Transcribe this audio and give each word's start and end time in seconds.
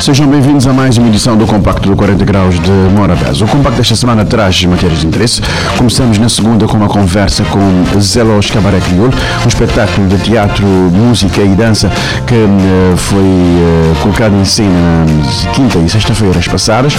Sejam 0.00 0.26
bem-vindos 0.28 0.66
a 0.66 0.72
mais 0.72 0.96
uma 0.96 1.08
edição 1.08 1.36
do 1.36 1.46
Compacto 1.46 1.86
do 1.86 1.94
40 1.94 2.24
Graus 2.24 2.58
de 2.58 2.70
Morabeza. 2.70 3.44
O 3.44 3.48
Compacto 3.48 3.76
desta 3.76 3.94
semana 3.94 4.24
traz 4.24 4.64
matérias 4.64 5.00
de 5.00 5.06
interesse. 5.06 5.42
Começamos 5.76 6.16
na 6.16 6.26
segunda 6.26 6.66
com 6.66 6.74
uma 6.78 6.88
conversa 6.88 7.44
com 7.44 8.00
Zelos 8.00 8.50
Cabaré 8.50 8.80
Crioulo, 8.80 9.12
um 9.44 9.48
espetáculo 9.48 10.08
de 10.08 10.16
teatro, 10.16 10.66
música 10.66 11.42
e 11.42 11.48
dança 11.48 11.92
que 12.26 12.34
uh, 12.34 12.96
foi 12.96 13.18
uh, 13.18 13.96
colocado 14.00 14.34
em 14.36 14.44
cena 14.46 14.70
na 14.70 15.50
quinta 15.52 15.78
e 15.78 15.86
sexta-feiras 15.86 16.48
passadas. 16.48 16.94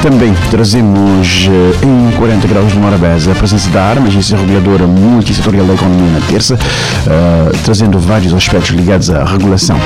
Também 0.00 0.32
trazemos 0.50 1.48
uh, 1.48 1.86
em 1.86 2.16
40 2.16 2.48
Graus 2.48 2.72
de 2.72 2.78
Morabeza 2.78 3.32
a 3.32 3.34
presença 3.34 3.68
da 3.68 3.82
ARMA, 3.82 4.06
Agência 4.06 4.34
Reguladora 4.38 4.86
Multissetorial 4.86 5.66
da 5.66 5.74
Economia 5.74 6.10
na 6.10 6.26
terça, 6.26 6.58
trazendo 7.64 7.98
vários 7.98 8.32
aspectos 8.32 8.70
ligados 8.70 9.10
à 9.10 9.24
regulação. 9.24 9.78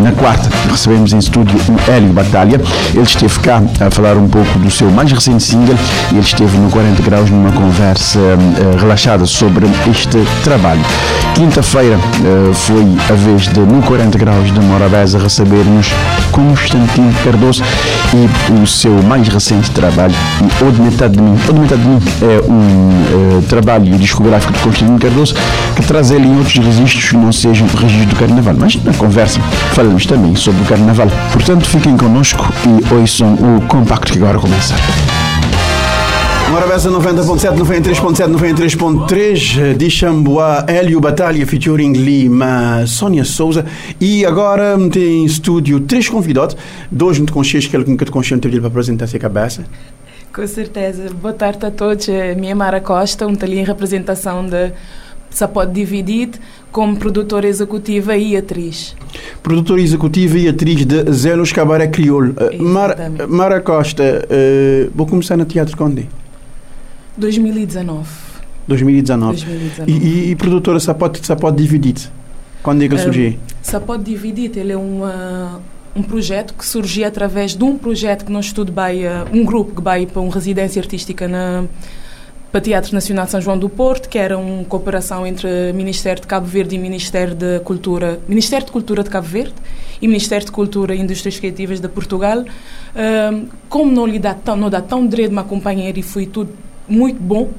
Na 0.00 0.12
quarta, 0.12 0.48
recebemos 0.70 1.12
em 1.12 1.18
estúdio 1.18 1.58
o 1.68 1.90
Hélio 1.90 2.13
Batalha. 2.14 2.60
Ele 2.94 3.02
esteve 3.02 3.38
cá 3.40 3.62
a 3.80 3.90
falar 3.90 4.16
um 4.16 4.28
pouco 4.28 4.58
do 4.58 4.70
seu 4.70 4.90
mais 4.90 5.10
recente 5.12 5.42
single 5.42 5.76
e 6.12 6.14
ele 6.14 6.20
esteve 6.20 6.56
no 6.56 6.70
40 6.70 7.02
Graus 7.02 7.30
numa 7.30 7.52
conversa 7.52 8.18
uh, 8.18 8.80
relaxada 8.80 9.26
sobre 9.26 9.66
este 9.90 10.18
trabalho. 10.42 10.80
Quinta-feira 11.34 11.96
uh, 11.96 12.54
foi 12.54 12.84
a 13.10 13.14
vez 13.14 13.48
de, 13.48 13.60
no 13.60 13.82
40 13.82 14.16
Graus 14.16 14.52
de 14.52 14.60
Morabeza, 14.60 15.18
recebermos 15.18 15.88
Constantino 16.30 17.12
Cardoso 17.24 17.62
e 18.14 18.62
o 18.62 18.66
seu 18.66 19.02
mais 19.02 19.26
recente 19.28 19.70
trabalho, 19.72 20.14
O 20.60 20.70
de 20.70 20.80
Metade 20.80 21.16
de 21.16 21.22
Mim. 21.22 21.36
O 21.48 21.52
de 21.52 21.60
Metade 21.60 21.82
de 21.82 21.88
Mim 21.88 22.00
é 22.22 22.50
um 22.50 23.38
uh, 23.38 23.42
trabalho 23.42 23.98
discográfico 23.98 24.52
de 24.52 24.58
Constantino 24.60 24.98
Cardoso 24.98 25.34
que 25.74 25.82
traz 25.82 26.10
ele 26.10 26.26
em 26.26 26.36
outros 26.38 26.56
registros 26.56 27.08
que 27.10 27.16
não 27.16 27.32
sejam 27.32 27.66
registros 27.66 28.06
do 28.06 28.16
Carnaval. 28.16 28.54
Mas 28.58 28.82
na 28.82 28.92
conversa 28.92 29.40
falamos 29.72 30.06
também 30.06 30.34
sobre 30.36 30.62
o 30.62 30.64
Carnaval. 30.64 31.08
Portanto, 31.32 31.66
fiquem 31.66 31.96
conosco 32.04 32.44
e 32.68 32.94
ouçam 32.94 33.32
o 33.32 33.66
compacto 33.66 34.12
que 34.12 34.18
agora 34.18 34.38
começa. 34.38 34.74
Morabeza 36.50 36.90
90.7, 36.90 37.56
93.7, 37.56 38.30
93.3 38.30 39.74
de 39.74 39.90
Xamboa, 39.90 40.66
Hélio 40.68 41.00
Batalha 41.00 41.46
featuring 41.46 41.94
Lima, 41.94 42.84
Sônia 42.86 43.24
Souza 43.24 43.64
e 43.98 44.22
agora 44.26 44.76
tem 44.90 45.22
em 45.22 45.24
estúdio 45.24 45.80
três 45.80 46.06
convidados, 46.06 46.54
dois 46.90 47.16
muito 47.16 47.32
conscientes 47.32 47.70
que 47.70 47.74
ele 47.74 47.86
nunca 47.86 48.04
te 48.04 48.10
consciente 48.10 48.46
para 48.50 48.66
apresentar 48.66 49.06
essa 49.06 49.18
cabeça. 49.18 49.64
Com 50.30 50.46
certeza. 50.46 51.08
Boa 51.14 51.32
tarde 51.32 51.64
a 51.64 51.70
todos. 51.70 52.06
Minha 52.36 52.54
Mara 52.54 52.82
Costa, 52.82 53.26
um 53.26 53.34
ali 53.40 53.60
em 53.60 53.64
representação 53.64 54.44
de 54.44 54.72
Sapode 55.34 55.72
Dividido 55.72 56.38
como 56.70 56.96
produtora 56.96 57.48
executiva 57.48 58.16
e 58.16 58.36
atriz. 58.36 58.94
Produtora 59.42 59.80
executiva 59.80 60.38
e 60.38 60.48
atriz 60.48 60.86
de 60.86 61.12
Zelos 61.12 61.52
Cabaré 61.52 61.88
Crioulo. 61.88 62.36
Mara, 62.60 63.12
Mara 63.28 63.60
Costa, 63.60 64.02
uh, 64.24 64.90
vou 64.94 65.06
começar 65.06 65.36
no 65.36 65.44
teatro 65.44 65.76
quando? 65.76 66.06
2019. 67.16 68.08
2019. 68.68 69.44
2019. 69.44 69.92
E, 69.92 70.30
e, 70.30 70.36
produtora 70.36 70.78
Sapode, 70.78 71.18
Sapode 71.26 71.60
Dividido? 71.60 72.02
Quando 72.62 72.82
é 72.82 72.88
que 72.88 72.94
ele 72.94 73.00
um, 73.00 73.04
surgiu? 73.04 73.38
Sapode 73.60 74.04
Dividido, 74.04 74.60
ele 74.60 74.72
é 74.72 74.76
uma, 74.76 75.60
um 75.96 76.02
projeto 76.02 76.54
que 76.54 76.64
surgiu 76.64 77.08
através 77.08 77.56
de 77.56 77.64
um 77.64 77.76
projeto 77.76 78.24
que 78.24 78.30
nós 78.30 78.46
estudo 78.46 78.70
bem, 78.70 79.02
um 79.32 79.44
grupo 79.44 79.74
que 79.74 79.82
vai 79.82 80.06
para 80.06 80.22
uma 80.22 80.32
residência 80.32 80.80
artística 80.80 81.26
na 81.26 81.64
para 82.54 82.60
Teatro 82.60 82.94
Nacional 82.94 83.26
São 83.26 83.40
João 83.40 83.58
do 83.58 83.68
Porto, 83.68 84.08
que 84.08 84.16
era 84.16 84.38
uma 84.38 84.62
cooperação 84.64 85.26
entre 85.26 85.72
Ministério 85.72 86.22
de 86.22 86.28
Cabo 86.28 86.46
Verde 86.46 86.76
e 86.76 86.78
Ministério 86.78 87.34
de 87.34 87.58
Cultura, 87.64 88.20
Ministério 88.28 88.64
de 88.64 88.70
Cultura 88.70 89.02
de 89.02 89.10
Cabo 89.10 89.26
Verde 89.26 89.54
e 90.00 90.06
Ministério 90.06 90.46
de 90.46 90.52
Cultura 90.52 90.94
e 90.94 91.00
Indústrias 91.00 91.36
Criativas 91.36 91.80
de 91.80 91.88
Portugal. 91.88 92.44
Um, 92.44 93.48
como 93.68 93.90
não 93.90 94.06
lhe 94.06 94.20
dá 94.20 94.34
tão, 94.34 94.54
não 94.54 94.70
dá 94.70 94.80
tão 94.80 95.04
direito 95.04 95.32
me 95.32 95.40
acompanhar 95.40 95.98
e 95.98 96.02
foi 96.02 96.26
tudo 96.26 96.52
muito 96.86 97.20
bom, 97.20 97.50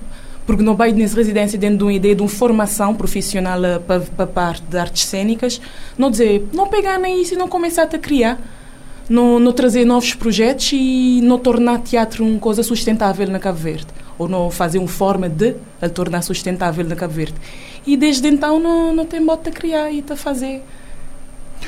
porque 0.47 0.63
não 0.63 0.77
vai 0.77 0.93
nessa 0.93 1.17
residência 1.17 1.59
dentro 1.59 1.79
de 1.79 1.83
uma 1.83 1.93
ideia 1.93 2.15
de 2.15 2.21
uma 2.21 2.29
formação 2.29 2.95
profissional 2.95 3.65
eh, 3.65 3.79
para, 3.79 3.99
para 3.99 4.27
parte 4.27 4.63
de 4.63 4.77
artes 4.77 5.03
cênicas, 5.03 5.59
não 5.97 6.09
dizer, 6.09 6.47
não 6.53 6.67
pegar 6.67 6.97
nisso 6.99 7.33
e 7.33 7.37
não 7.37 7.49
começar 7.49 7.83
a 7.83 7.99
criar, 7.99 8.39
não 9.09 9.51
trazer 9.51 9.83
novos 9.83 10.13
projetos 10.13 10.71
e 10.71 11.19
não 11.21 11.37
tornar 11.37 11.79
teatro 11.79 12.23
uma 12.23 12.39
coisa 12.39 12.63
sustentável 12.63 13.27
na 13.27 13.39
Cabo 13.39 13.57
Verde 13.57 14.04
ou 14.17 14.27
não 14.27 14.49
fazer 14.49 14.77
uma 14.77 14.87
forma 14.87 15.29
de 15.29 15.55
a 15.81 15.89
tornar 15.89 16.21
sustentável 16.21 16.85
na 16.85 16.95
Cabo 16.95 17.13
Verde. 17.13 17.35
E 17.85 17.95
desde 17.97 18.27
então 18.27 18.59
não, 18.59 18.93
não 18.93 19.05
tem 19.05 19.19
modo 19.19 19.43
de 19.43 19.51
criar 19.51 19.91
e 19.91 20.01
de 20.01 20.15
fazer. 20.15 20.61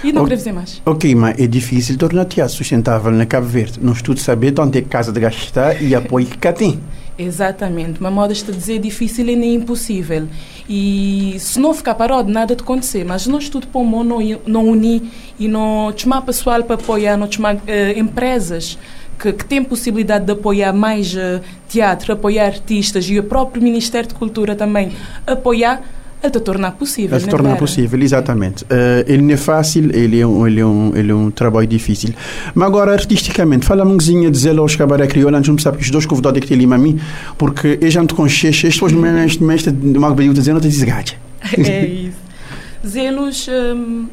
E 0.04 0.12
não 0.12 0.24
queria 0.24 0.38
dizer 0.38 0.52
mais. 0.52 0.82
Ok, 0.86 1.14
mas 1.16 1.40
é 1.40 1.48
difícil 1.48 1.98
tornar 1.98 2.26
teatro 2.26 2.54
sustentável 2.54 3.12
na 3.12 3.26
Cabo 3.26 3.48
Verde. 3.48 3.80
Não 3.82 3.94
estudo 3.94 4.20
saber 4.20 4.52
de 4.52 4.62
onde 4.62 4.80
é 4.80 4.82
casa 4.82 5.12
de 5.12 5.20
gastar 5.20 5.82
e 5.82 5.96
apoio 5.96 6.26
que 6.26 6.38
cá 6.38 6.54
tem. 6.54 6.80
Exatamente, 7.20 8.02
mas 8.02 8.14
moda 8.14 8.32
está 8.32 8.52
a 8.52 8.56
dizer 8.56 8.78
difícil 8.78 9.28
e 9.28 9.36
nem 9.36 9.56
impossível. 9.56 10.28
E 10.70 11.36
se 11.40 11.60
não 11.60 11.74
ficar 11.74 11.96
parado, 11.96 12.32
nada 12.32 12.56
de 12.56 12.62
acontecer. 12.62 13.04
Mas 13.04 13.26
não 13.26 13.40
estudo 13.40 13.66
para 13.68 13.82
o 13.82 14.04
não, 14.04 14.20
não 14.46 14.68
unir 14.68 15.02
e 15.40 15.48
não 15.48 15.92
chamar 15.98 16.22
pessoal 16.22 16.64
para 16.64 16.76
apoiar, 16.76 17.18
não 17.18 17.32
chamar 17.32 17.56
uh, 17.56 17.60
empresas 17.96 18.78
que, 19.20 19.34
que 19.34 19.46
tem 19.46 19.64
possibilidade 19.64 20.26
de 20.26 20.32
apoiar 20.32 20.74
mais 20.74 21.14
uh, 21.14 21.42
teatro, 21.68 22.14
apoiar 22.14 22.46
artistas 22.46 23.10
e 23.10 23.20
o 23.20 23.24
próprio 23.24 23.62
Ministério 23.62 24.08
de 24.08 24.16
Cultura 24.16 24.56
também 24.56 24.92
apoiar, 25.26 25.82
ele 26.22 26.32
te 26.32 26.40
tornar 26.40 26.72
possível. 26.72 27.16
Ele 27.18 27.26
te 27.26 27.30
tornar 27.30 27.58
possível, 27.58 28.02
exatamente. 28.02 28.64
Uh, 28.64 29.04
ele 29.08 29.22
não 29.22 29.34
é 29.34 29.38
fácil, 29.38 29.96
ele 29.96 30.20
é, 30.20 30.26
um, 30.26 30.48
ele, 30.48 30.60
é 30.60 30.66
um, 30.66 30.92
ele 30.96 31.12
é 31.12 31.16
um 31.16 31.30
trabalho 31.30 31.68
difícil. 31.68 32.14
Mas 32.56 32.68
agora, 32.68 32.92
artisticamente, 32.94 33.66
fala 33.66 33.84
um 33.84 33.92
bocadinho 33.92 34.32
de 34.32 34.38
Zé 34.38 34.52
Lógico 34.52 34.84
Cabaré 34.84 35.08
Crioula, 35.08 35.38
a 35.38 35.42
gente 35.42 35.52
não 35.52 35.58
sabe 35.60 35.78
que 35.78 35.84
os 35.84 35.92
dois 35.92 36.06
convidados 36.06 36.40
que 36.40 36.48
tem 36.48 36.58
ali 36.58 36.74
a 36.74 36.78
mim, 36.78 37.00
porque 37.38 37.78
eu 37.82 37.90
já 37.90 38.00
não 38.00 38.08
te 38.08 38.14
conheço, 38.14 38.48
este 38.48 38.80
foi 38.80 38.94
o 38.94 38.98
mestre 38.98 39.72
de 39.72 39.98
uma 39.98 40.16
período 40.16 40.42
de 40.42 40.54
não 40.54 40.60
te 40.60 40.68
desgaste. 40.68 41.18
É 41.58 41.86
isso. 41.86 42.18
Zelos... 42.86 43.48
Um, 43.48 44.08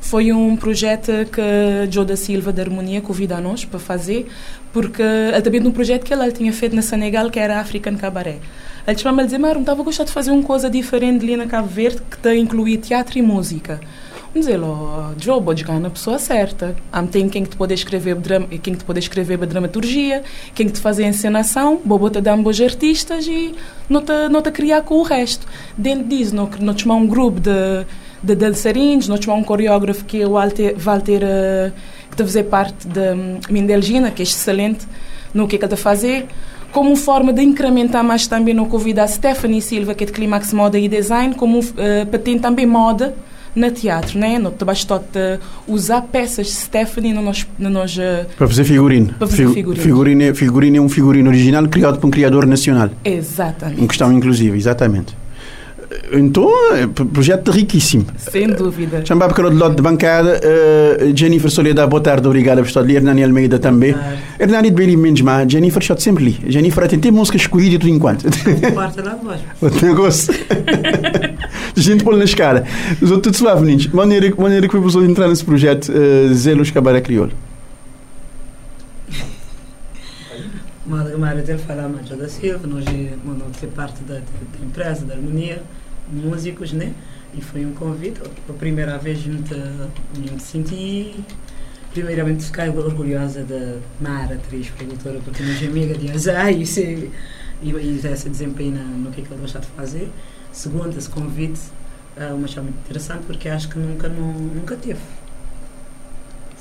foi 0.00 0.32
um 0.32 0.56
projeto 0.56 1.12
que 1.32 1.90
Joe 1.90 2.04
da 2.04 2.16
Silva 2.16 2.52
da 2.52 2.62
Harmonia 2.62 3.00
convida 3.00 3.36
a 3.36 3.40
nós 3.40 3.64
para 3.64 3.78
fazer, 3.78 4.26
porque 4.72 5.02
ele 5.02 5.42
também 5.42 5.66
um 5.66 5.70
projeto 5.70 6.04
que 6.04 6.12
ele 6.12 6.32
tinha 6.32 6.52
feito 6.52 6.74
na 6.74 6.82
Senegal, 6.82 7.30
que 7.30 7.38
era 7.38 7.60
African 7.60 7.96
Cabaret. 7.96 8.40
Ele 8.86 8.98
chamou-me 8.98 9.22
a 9.22 9.24
dizer, 9.26 9.38
Maro, 9.38 9.60
estava 9.60 9.82
a 9.82 9.84
gostar 9.84 10.04
de 10.04 10.12
fazer 10.12 10.30
uma 10.30 10.42
coisa 10.42 10.70
diferente 10.70 11.24
ali 11.24 11.36
na 11.36 11.46
Cabo 11.46 11.68
Verde, 11.68 12.00
que 12.10 12.18
te 12.18 12.34
incluir 12.34 12.78
teatro 12.78 13.18
e 13.18 13.22
música. 13.22 13.80
Vamos 14.32 14.46
dizer, 14.46 14.60
oh, 14.62 15.12
Joe, 15.18 15.42
pode 15.42 15.60
chegar 15.60 15.80
na 15.80 15.90
pessoa 15.90 16.16
certa. 16.16 16.76
Há 16.92 17.02
tem 17.02 17.28
quem 17.28 17.42
que 17.42 17.50
te 17.50 17.56
pode 17.56 17.74
escrever 17.74 18.14
drama, 18.14 18.46
quem 18.46 18.74
que 18.74 18.76
te 18.76 18.84
pode 18.84 19.00
escrever 19.00 19.42
a 19.42 19.44
dramaturgia, 19.44 20.22
quem 20.54 20.66
que 20.66 20.72
te 20.72 20.80
fazer 20.80 21.04
a 21.04 21.08
encenação, 21.08 21.80
bobo 21.84 22.08
te 22.08 22.20
dar 22.20 22.36
bons 22.36 22.60
artistas 22.60 23.26
e 23.26 23.52
não 23.88 24.00
te, 24.00 24.28
não 24.30 24.40
te 24.40 24.52
criar 24.52 24.82
com 24.82 24.94
o 24.94 25.02
resto. 25.02 25.46
Dentro 25.76 26.06
disso, 26.06 26.34
não, 26.34 26.48
não 26.60 26.74
te 26.74 26.82
chamar 26.82 26.94
um 26.94 27.08
grupo 27.08 27.40
de 27.40 27.84
de 28.22 28.34
dançarinos, 28.34 29.08
nós 29.08 29.20
temos 29.20 29.38
um 29.38 29.42
coreógrafo 29.42 30.04
que 30.04 30.20
é 30.20 30.26
o 30.26 30.32
Walter, 30.32 30.74
Walter 30.76 31.22
uh, 31.22 31.72
que 32.08 32.14
está 32.14 32.24
a 32.24 32.26
fazer 32.26 32.44
parte 32.44 32.86
da 32.86 33.14
um, 33.14 33.40
Mindelgina, 33.48 34.10
que 34.10 34.22
é 34.22 34.24
excelente 34.24 34.86
no 35.32 35.48
que 35.48 35.56
é 35.56 35.58
que 35.58 35.64
está 35.64 35.74
a 35.74 35.78
fazer. 35.78 36.26
Como 36.72 36.94
forma 36.94 37.32
de 37.32 37.42
incrementar 37.42 38.04
mais 38.04 38.26
também, 38.26 38.54
no 38.54 38.66
convidar 38.66 39.04
a 39.04 39.08
Stephanie 39.08 39.60
Silva, 39.60 39.94
que 39.94 40.04
é 40.04 40.06
de 40.06 40.12
Climax 40.12 40.52
Moda 40.52 40.78
e 40.78 40.88
Design, 40.88 41.34
como 41.34 41.58
uh, 41.58 42.06
para 42.08 42.18
ter 42.18 42.38
também 42.38 42.66
moda 42.66 43.14
na 43.54 43.70
teatro, 43.70 44.16
né? 44.16 44.38
Não 44.38 44.52
te 44.52 44.64
basta 44.64 45.02
usar 45.66 46.02
peças 46.02 46.46
de 46.46 46.52
Stephanie 46.52 47.12
no 47.12 47.20
nos, 47.20 47.44
no 47.58 47.68
nos, 47.68 47.98
para 48.38 48.46
fazer 48.46 48.62
figurino. 48.62 49.14
Para 49.14 49.26
fazer 49.26 49.48
figurino. 49.48 49.82
Figurino, 49.82 50.22
é, 50.22 50.34
figurino 50.34 50.76
é 50.76 50.80
um 50.80 50.88
figurino 50.88 51.28
original 51.28 51.66
criado 51.66 51.98
por 51.98 52.06
um 52.06 52.10
criador 52.10 52.46
nacional. 52.46 52.90
Exatamente. 53.04 53.82
Em 53.82 53.86
questão 53.88 54.12
inclusiva, 54.12 54.56
exatamente. 54.56 55.16
Então, 56.12 56.48
é 56.76 56.86
um 56.86 57.06
projeto 57.06 57.50
riquíssimo. 57.50 58.06
Sem 58.16 58.48
dúvida. 58.48 59.04
Chamava 59.04 59.34
para 59.34 59.48
o 59.48 59.58
lado 59.58 59.74
de 59.74 59.82
bancada. 59.82 60.40
Uh, 60.40 61.16
Jennifer 61.16 61.50
Soledad, 61.50 61.88
boa 61.88 62.00
tarde, 62.00 62.28
obrigada 62.28 62.62
por 62.62 62.68
estar 62.68 62.80
ali. 62.80 62.94
Hernani 62.94 63.24
Almeida 63.24 63.58
também. 63.58 63.94
Hernani 64.38 64.70
de 64.70 64.76
bem 64.76 64.96
menos, 64.96 65.20
mas 65.20 65.50
Jennifer 65.50 65.82
está 65.82 65.98
sempre 65.98 66.24
ali. 66.24 66.40
Jennifer 66.46 66.86
tem 66.88 67.10
música 67.10 67.36
escolhida 67.36 67.78
tudo 67.78 67.90
enquanto. 67.90 68.24
Parte 68.74 69.02
da 69.02 69.16
voz. 69.16 69.40
O 69.60 69.84
negócio. 69.84 70.32
Gente 71.74 72.04
pôr 72.04 72.16
na 72.16 72.24
escala. 72.24 72.64
Os 73.02 73.10
outros 73.10 73.36
suave, 73.36 73.62
meninos. 73.62 73.88
Maneira, 73.88 74.32
maneira 74.36 74.66
que 74.66 74.72
foi 74.72 74.80
possível 74.80 75.08
entrar 75.08 75.26
nesse 75.26 75.44
projeto 75.44 75.90
uh, 75.90 76.32
Zelos 76.34 76.70
Cabaré 76.70 77.00
Crioulo. 77.00 77.32
Mário, 80.86 81.44
ele 81.46 81.58
falar 81.58 81.88
mais 81.88 82.08
da 82.08 82.28
Silva, 82.28 82.66
nós 82.66 82.84
vamos 83.24 83.56
ser 83.58 83.68
parte 83.68 84.02
da, 84.02 84.14
da 84.14 84.64
empresa, 84.64 85.04
da 85.04 85.14
harmonia 85.14 85.62
músicos, 86.10 86.72
né? 86.72 86.92
E 87.34 87.40
foi 87.40 87.64
um 87.64 87.72
convite. 87.72 88.20
A 88.48 88.52
primeira 88.52 88.98
vez 88.98 89.24
me, 89.24 89.38
me 90.18 90.40
senti 90.40 91.24
primeiramente 91.92 92.44
ficar 92.44 92.68
orgulhosa 92.70 93.42
da 93.44 93.78
Mara, 94.00 94.34
atriz, 94.34 94.68
produtora, 94.70 95.20
porque 95.24 95.42
nos 95.42 95.62
amiga 95.62 95.94
de 95.94 96.10
Azai 96.10 96.62
e, 96.62 96.66
se, 96.66 97.10
e, 97.62 97.70
e 97.70 98.00
essa 98.04 98.28
desempenha 98.28 98.82
no 98.82 99.10
que, 99.10 99.20
é 99.20 99.24
que 99.24 99.32
ele 99.32 99.40
gosta 99.40 99.60
de 99.60 99.66
fazer. 99.68 100.08
Segundo, 100.52 100.96
esse 100.96 101.08
convite 101.08 101.60
é 102.16 102.26
uma 102.32 102.46
chama 102.46 102.68
muito 102.68 102.80
interessante 102.80 103.24
porque 103.26 103.48
acho 103.48 103.68
que 103.68 103.78
nunca, 103.78 104.08
não, 104.08 104.32
nunca 104.32 104.76
teve. 104.76 105.00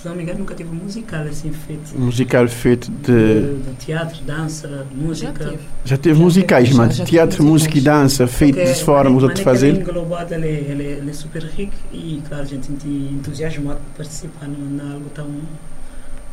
Se 0.01 0.07
não 0.07 0.15
me 0.15 0.23
engano, 0.23 0.39
nunca 0.39 0.55
teve 0.55 0.69
um 0.69 0.75
musical 0.75 1.23
assim 1.23 1.51
feito. 1.51 1.93
Um 1.97 2.05
musical 2.05 2.47
feito 2.47 2.89
De, 2.89 3.11
de. 3.11 3.63
de 3.63 3.75
teatro, 3.85 4.23
dança, 4.23 4.87
música. 4.95 5.43
Já 5.43 5.49
teve. 5.51 5.63
Já 5.83 5.97
teve 5.97 6.15
Já 6.15 6.21
musicais, 6.23 6.69
já- 6.69 6.77
mas 6.77 6.95
já 6.95 7.05
teatro, 7.05 7.43
música 7.43 7.77
e 7.77 7.81
dança 7.81 8.25
feito 8.25 8.55
de 8.55 8.75
formas 8.83 9.15
a 9.23 9.27
de 9.27 9.27
maneira 9.27 9.43
fazer. 9.43 9.67
ele 9.67 9.79
englobado, 9.81 10.33
ele, 10.33 10.47
é- 10.47 10.51
ele, 10.71 10.83
ele 10.83 11.09
é 11.09 11.13
super 11.13 11.43
rico 11.43 11.73
e, 11.91 12.21
claro, 12.27 12.43
a 12.43 12.45
gente 12.45 12.65
sente 12.67 12.87
entusiasmado 12.87 13.79
por 13.81 13.97
participar 13.97 14.47
num 14.47 14.69
num 14.69 14.93
algo 14.93 15.09
tão, 15.13 15.27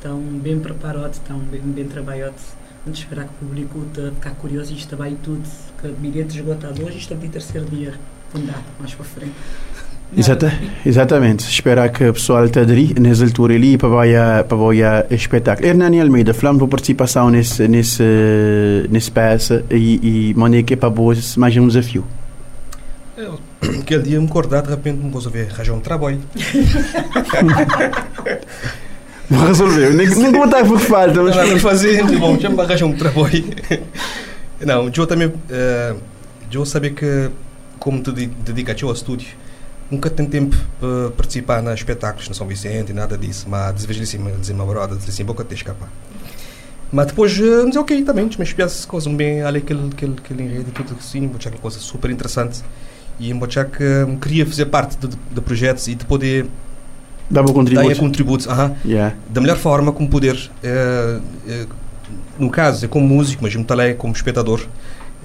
tão 0.00 0.20
bem 0.20 0.60
preparado, 0.60 1.18
tão 1.26 1.38
bem, 1.40 1.60
bem 1.60 1.86
trabalhado. 1.86 2.34
Vamos 2.84 3.00
esperar 3.00 3.24
que 3.24 3.30
o 3.42 3.48
público 3.48 3.84
te 3.92 4.00
ficar 4.12 4.30
curioso 4.36 4.72
e 4.72 4.76
isto 4.76 4.96
vai 4.96 5.16
tudo, 5.24 5.42
que 5.82 5.88
bilhete 5.88 6.36
esgotado 6.38 6.84
hoje, 6.84 6.98
isto 6.98 7.12
é 7.14 7.16
de 7.16 7.28
terceiro 7.28 7.66
dia, 7.66 7.94
não 8.32 8.46
dá, 8.46 8.60
mais 8.78 8.94
para 8.94 9.04
frente. 9.04 9.32
Exata, 10.14 10.52
exatamente. 10.84 11.48
Esperar 11.50 11.88
que 11.90 12.04
o 12.08 12.12
pessoal 12.12 12.48
te 12.48 12.58
aderi 12.58 12.94
nessa 12.98 13.24
altura 13.24 13.54
ali 13.54 13.76
para 13.76 13.88
a, 14.16 14.44
para 14.44 14.56
vai 14.56 14.82
a 14.82 15.04
espetáculo. 15.10 15.66
Hernani 15.66 16.00
Almeida, 16.00 16.32
falamos 16.34 16.60
por 16.60 16.68
participação 16.68 17.28
nesse, 17.30 17.66
nesse, 17.68 18.02
nesse 18.90 19.10
peça 19.10 19.64
e, 19.70 20.30
e 20.30 20.34
mandei 20.34 20.62
que 20.62 20.74
é 20.74 20.76
para 20.76 20.88
boas 20.90 21.36
mais 21.36 21.56
um 21.56 21.66
desafio. 21.66 22.04
Eu, 23.16 23.38
aquele 23.80 24.02
dia 24.04 24.20
me 24.20 24.26
acordar, 24.26 24.62
de 24.62 24.70
repente 24.70 24.98
me 25.02 25.10
pôs 25.10 25.26
a 25.26 25.30
ver, 25.30 25.48
arranjar 25.50 25.72
um 25.74 25.80
trabalho. 25.80 26.20
Vou 29.28 29.44
resolver. 29.46 29.90
Nem, 29.92 30.06
nem 30.08 30.32
contar 30.32 30.64
por 30.64 30.78
falta, 30.78 31.14
Não 31.14 31.24
mas 31.24 31.34
nada 31.36 31.54
a 31.56 31.58
fazer, 31.58 32.04
bom, 32.18 32.38
já 32.38 32.48
me 32.48 32.60
arranjar 32.60 32.86
um 32.86 32.92
trabalho. 32.92 33.44
Não, 34.64 34.88
eu 34.96 35.06
também, 35.06 35.32
eh, 35.50 35.94
eu 36.52 36.64
sabia 36.64 36.90
que, 36.90 37.28
como 37.78 38.00
te 38.02 38.12
de- 38.12 38.26
dedica 38.26 38.74
ao 38.84 38.92
estúdio, 38.92 39.26
nunca 39.90 40.10
tenho 40.10 40.28
tempo 40.28 40.56
para 40.80 41.10
participar 41.10 41.62
nos 41.62 41.74
espetáculos 41.74 42.28
na 42.28 42.34
São 42.34 42.46
Vicente 42.46 42.90
e 42.90 42.94
nada 42.94 43.16
disso, 43.16 43.46
mas 43.48 43.76
às 43.76 43.84
vezes 43.84 44.02
assim, 44.02 44.22
dizer 44.40 44.52
uma 44.52 44.64
broda, 44.66 44.96
dizer 44.96 45.10
assim, 45.10 45.24
boca 45.24 45.44
te 45.44 45.54
escapar. 45.54 45.88
Mas 46.92 47.06
depois, 47.06 47.38
eh, 47.38 47.64
mas 47.64 47.76
ok, 47.76 48.02
também, 48.02 48.28
mas 48.38 48.48
espécie 48.48 48.86
coisa 48.86 49.10
bem, 49.10 49.42
ali 49.42 49.58
aquele, 49.58 49.88
aquele, 49.92 50.14
aquele 50.18 50.42
enredo 50.44 50.68
e 50.68 50.72
tudo 50.72 50.96
assim, 50.98 51.26
vou 51.26 51.36
achar 51.36 51.48
aquela 51.48 51.62
coisa 51.62 51.78
super 51.78 52.10
interessante. 52.10 52.62
E 53.18 53.32
vou 53.32 53.46
achar 53.46 53.64
que 53.64 53.82
hum, 53.82 54.18
queria 54.18 54.46
fazer 54.46 54.66
parte 54.66 54.96
de, 54.98 55.16
de 55.32 55.40
projetos 55.40 55.88
e 55.88 55.94
de 55.94 56.04
poder 56.04 56.46
dá 57.30 57.42
para 57.42 57.48
dar 57.48 57.52
contribuir. 57.52 57.96
contributos. 57.96 58.46
aham 58.46 58.76
Yeah. 58.84 59.16
da 59.28 59.40
melhor 59.40 59.56
forma 59.56 59.92
como 59.92 60.08
poder, 60.08 60.38
eh, 60.62 61.18
eh, 61.48 61.66
no 62.38 62.50
caso, 62.50 62.84
é 62.84 62.88
como 62.88 63.06
músico, 63.06 63.42
mas 63.42 63.54
também 63.64 63.96
como 63.96 64.12
espectador, 64.12 64.60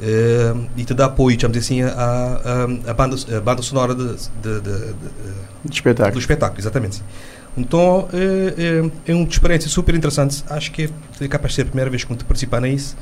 eh, 0.01 0.53
e 0.77 0.83
te 0.85 0.93
dá 0.93 1.05
apoio, 1.05 1.37
digamos 1.37 1.57
assim, 1.57 1.81
à, 1.81 1.89
à, 1.93 2.91
à 2.91 2.93
banda, 2.93 3.15
à 3.37 3.39
banda 3.41 3.61
sonora 3.61 3.93
de, 3.95 4.03
de- 4.03 4.15
de- 4.41 4.61
de- 4.61 4.93
De 4.93 4.93
do 5.65 5.73
espetáculo. 5.73 6.19
espetáculo, 6.19 6.59
exatamente. 6.59 7.01
Então, 7.57 8.07
é, 8.13 8.81
é, 9.07 9.11
é 9.11 9.13
uma 9.15 9.27
experiência 9.27 9.69
super 9.69 9.93
interessante. 9.93 10.43
Acho 10.49 10.71
que 10.71 10.89
é 11.19 11.27
capaz 11.27 11.51
de 11.51 11.55
ser 11.57 11.61
a 11.63 11.65
primeira 11.65 11.89
vez 11.89 12.03
que 12.03 12.09
vou 12.09 12.17
participar 12.25 12.61
nisso. 12.61 12.95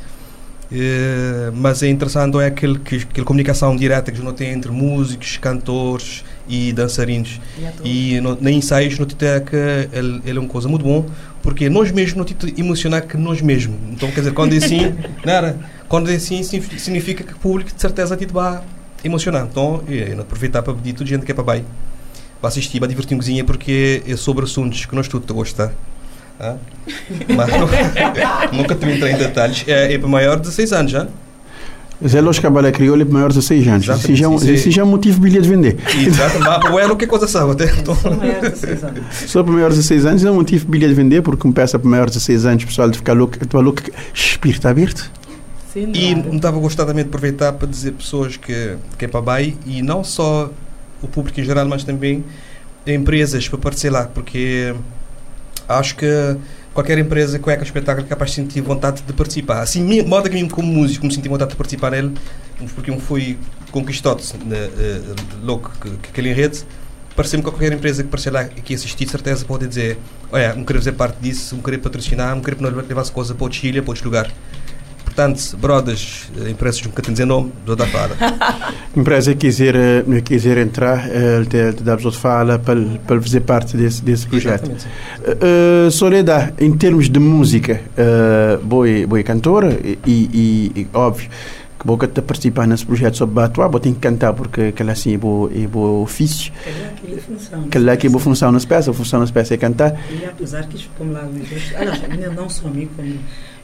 Mas 1.53 1.81
é 1.81 1.87
interessante 1.87 2.37
é 2.39 2.45
aquele, 2.45 2.77
que, 2.79 2.97
aquela 2.97 3.25
comunicação 3.25 3.75
direta 3.75 4.11
que 4.11 4.21
não 4.21 4.33
tem 4.33 4.51
entre 4.51 4.71
músicos, 4.71 5.37
cantores 5.37 6.23
e 6.47 6.71
dançarinos. 6.73 7.39
E. 7.83 8.15
E 8.15 8.21
no, 8.21 8.37
na 8.39 8.51
ensaios, 8.51 8.97
tem 9.15 9.27
que 9.45 9.55
ele, 9.91 10.21
ele 10.25 10.37
é 10.37 10.39
uma 10.39 10.49
coisa 10.49 10.67
muito 10.67 10.83
bom, 10.83 11.05
porque 11.41 11.69
nós 11.69 11.91
mesmos 11.91 12.15
não 12.15 12.25
te 12.25 12.35
emocionar 12.59 13.01
que 13.07 13.17
nós 13.17 13.41
mesmos. 13.41 13.77
Então, 13.91 14.09
quer 14.11 14.19
dizer, 14.21 14.33
quando 14.33 14.53
é 14.53 14.57
assim, 14.57 14.93
nada, 15.25 15.57
quando 15.89 16.09
é 16.09 16.15
assim, 16.15 16.41
significa- 16.43 17.23
que 17.23 17.33
o 17.33 17.37
público 17.37 17.71
de 17.75 17.81
certeza 17.81 18.15
te 18.15 18.25
vai 18.27 18.61
emocionar. 19.03 19.45
Então, 19.49 19.83
é, 19.89 20.11
é 20.11 20.13
aproveitar 20.19 20.61
para 20.61 20.73
pedir 20.73 20.93
toda 20.93 21.09
gente 21.09 21.25
que 21.25 21.31
é 21.31 21.35
para 21.35 21.43
bem, 21.43 21.65
vai 22.41 22.47
assistir, 22.49 22.79
vai 22.79 22.87
divertir 22.87 23.15
um 23.15 23.17
cozinha, 23.19 23.43
porque 23.43 24.01
é 24.07 24.15
sobre 24.15 24.45
assuntos 24.45 24.85
que 24.85 24.95
nós 24.95 25.07
tudo 25.09 25.33
gostamos. 25.33 25.73
Ah? 26.39 26.55
Mas 27.35 27.49
nunca 28.53 28.73
te 28.75 28.85
entrei 28.85 29.11
em 29.11 29.17
detalhes. 29.17 29.65
É, 29.67 29.93
é 29.93 29.97
para 29.97 30.07
maior 30.07 30.35
de 30.37 30.43
16 30.43 30.71
anos 30.71 30.91
já. 30.91 31.07
Zé 32.07 32.21
Los 32.21 32.39
Cabala 32.39 32.71
Crioula 32.71 33.01
é 33.01 33.05
para 33.05 33.13
maiores 33.13 33.33
de 33.35 33.41
16 33.41 33.67
anos. 33.67 34.03
Isso 34.05 34.15
já, 34.15 34.25
é 34.25 34.27
um- 34.29 34.35
isso 34.37 34.71
já 34.71 34.81
é 34.81 34.85
um 34.85 34.87
motivo 34.87 35.19
bilhete 35.19 35.43
de 35.43 35.49
vender. 35.49 35.77
Exato, 35.99 36.39
mas 36.39 36.59
para 36.63 36.93
o 36.93 36.95
que 36.95 37.05
coisa 37.05 37.27
sabe 37.27 37.51
até. 37.51 37.65
Então, 37.77 37.93
São 37.93 38.15
maiores 38.15 38.41
de 38.41 38.49
16 38.67 38.83
anos. 38.85 39.03
Só 39.27 39.43
para 39.43 39.51
maiores 39.51 39.75
de 39.75 39.81
16 39.81 40.05
anos 40.05 40.23
é 40.23 40.31
um 40.31 40.35
motivo 40.35 40.63
de 40.63 40.71
bilhete 40.71 40.89
de 40.91 40.95
vender, 40.95 41.21
porque 41.21 41.45
me 41.45 41.53
peça 41.53 41.77
para 41.77 41.89
maiores 41.89 42.13
de 42.13 42.19
16 42.19 42.45
anos, 42.45 42.63
o 42.63 42.67
pessoal 42.67 42.89
de 42.89 42.97
ficar 42.97 43.11
louco, 43.11 43.33
de 43.33 43.39
ficar 43.39 43.59
louco, 43.59 43.81
espírito 44.13 44.65
aberto. 44.65 45.11
E 45.93 46.15
me 46.15 46.35
estava 46.37 46.57
a 46.57 46.59
gostar 46.59 46.85
também 46.85 47.03
de 47.03 47.09
aproveitar 47.09 47.53
para 47.53 47.67
dizer 47.67 47.91
pessoas 47.93 48.37
que, 48.37 48.75
que 48.97 49.05
é 49.05 49.07
para 49.07 49.21
bem 49.21 49.57
e 49.65 49.81
não 49.81 50.03
só 50.03 50.49
o 51.01 51.07
público 51.07 51.39
em 51.39 51.43
geral, 51.43 51.65
mas 51.67 51.83
também 51.83 52.23
empresas 52.85 53.47
para 53.47 53.59
aparecer 53.59 53.89
lá, 53.91 54.05
porque 54.05 54.73
acho 55.67 55.95
que 55.95 56.05
qualquer 56.73 56.97
empresa 56.97 57.37
com 57.39 57.51
espetáculo 57.51 58.05
é 58.05 58.09
capaz 58.09 58.31
de 58.31 58.35
sentir 58.37 58.61
vontade 58.61 59.01
de 59.01 59.13
participar. 59.13 59.61
Assim, 59.61 59.81
mi- 59.83 60.01
modo 60.03 60.29
que 60.29 60.35
mesmo 60.35 60.49
como 60.49 60.67
músico 60.71 61.05
me 61.05 61.13
senti 61.13 61.27
vontade 61.29 61.51
de 61.51 61.57
participar 61.57 61.91
nele, 61.91 62.13
porque 62.75 62.89
eu 62.91 62.99
fui 62.99 63.37
conquistado 63.71 64.21
né, 64.45 64.57
eh, 64.77 65.01
louco 65.43 65.71
que, 65.79 65.89
que 65.89 66.09
aquele 66.09 66.29
enredo. 66.29 66.57
Pareceu-me 67.15 67.43
que 67.43 67.49
qualquer 67.51 67.73
empresa 67.73 68.03
que 68.03 68.09
e 68.57 68.61
que 68.61 68.73
assistir, 68.73 69.05
de 69.05 69.11
certeza 69.11 69.43
pode 69.45 69.67
dizer: 69.67 69.97
Olha, 70.31 70.55
não 70.55 70.63
querer 70.63 70.79
fazer 70.79 70.93
parte 70.93 71.17
disso, 71.19 71.55
não 71.55 71.61
querer 71.61 71.79
patrocinar, 71.79 72.33
não 72.33 72.41
querer 72.41 72.61
levar 72.61 73.01
as 73.01 73.09
coisas 73.09 73.35
para 73.35 73.43
outros 73.43 73.61
ilha, 73.63 73.81
para 73.81 73.91
outros 73.91 74.05
lugares. 74.05 74.31
Portanto, 75.19 75.57
brothers, 75.57 76.31
eh, 76.39 76.49
empresas 76.49 76.79
que 76.79 76.87
nunca 76.87 77.01
têm 77.01 77.11
dizer 77.11 77.25
nome, 77.25 77.51
dou 77.65 77.75
da 77.75 77.85
fada. 77.85 78.15
empresa 78.95 79.35
quiser, 79.35 79.75
eh, 79.75 80.21
quiser 80.23 80.57
entrar, 80.57 81.09
eh, 81.09 81.43
te, 81.43 81.73
te 81.73 81.83
dá 81.83 81.97
de 81.97 82.09
fala 82.17 82.57
para, 82.57 82.79
para 83.05 83.21
fazer 83.21 83.41
parte 83.41 83.75
desse, 83.75 84.01
desse 84.01 84.25
projeto. 84.27 84.71
Uh, 84.71 85.91
Soledad, 85.91 86.53
em 86.57 86.71
termos 86.71 87.09
de 87.09 87.19
música, 87.19 87.81
uh, 87.97 88.63
boa, 88.63 88.87
boa 89.07 89.21
cantora 89.23 89.77
e, 89.83 89.99
e, 90.07 90.71
e 90.73 90.87
óbvio 90.93 91.29
que 91.77 91.85
boa 91.85 91.99
que 91.99 92.21
participar 92.21 92.67
nesse 92.67 92.85
projeto 92.85 93.17
sobre 93.17 93.35
Batuá, 93.35 93.67
boa 93.67 93.81
tem 93.81 93.93
que 93.93 93.99
cantar 93.99 94.33
porque 94.33 94.61
aquela 94.61 94.93
assim 94.93 95.15
é 95.15 95.17
boa, 95.17 95.51
é 95.53 95.67
boa 95.67 96.01
ofício, 96.01 96.51
Aquela 96.61 96.93
que 96.93 97.13
é 97.13 97.17
a 97.17 97.21
função. 97.21 97.63
aquela 97.65 97.97
que 97.97 98.07
é 98.07 98.09
boa 98.09 98.21
função 98.21 98.51
nas 98.51 98.65
peças, 98.65 98.89
a 98.89 98.93
função 98.93 99.19
nas 99.19 99.31
peças 99.31 99.51
é 99.51 99.57
cantar. 99.57 99.99
E 100.09 100.25
apesar 100.25 100.67
que 100.67 100.77
isto, 100.77 100.89
como 100.97 101.11
lá 101.11 101.21
aliás, 101.21 102.03
ainda 102.09 102.29
não 102.29 102.49
só 102.49 102.67
a 102.67 102.71
mim, 102.71 102.89
como, 102.95 103.13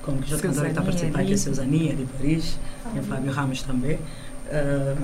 como 0.06 0.22
que 0.22 0.30
já 0.30 0.38
cantora 0.38 0.66
que 0.66 0.70
está 0.72 0.82
a 0.82 0.84
participar 0.86 1.20
aqui, 1.20 1.28
a 1.34 1.36
Rita. 1.36 1.38
Suzania 1.50 1.96
de 1.96 2.04
Paris, 2.06 2.58
e 2.96 3.00
o 3.00 3.04
Fábio 3.04 3.32
Ramos 3.32 3.62
também, 3.64 4.00
ah, 4.52 4.96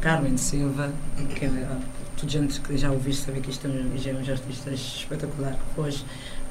Carmen 0.00 0.36
Silva, 0.36 0.90
que 1.34 1.44
é 1.44 1.76
tu 2.16 2.28
gente 2.28 2.60
que 2.60 2.76
já 2.76 2.90
ouviste 2.90 3.24
saber 3.24 3.40
que 3.40 3.50
isto 3.50 3.66
é 3.66 3.70
um, 3.70 3.98
já 3.98 4.10
é 4.10 4.14
um 4.14 4.18
artista 4.18 4.70
espetacular 4.70 5.52
que 5.74 5.80
hoje 5.80 6.04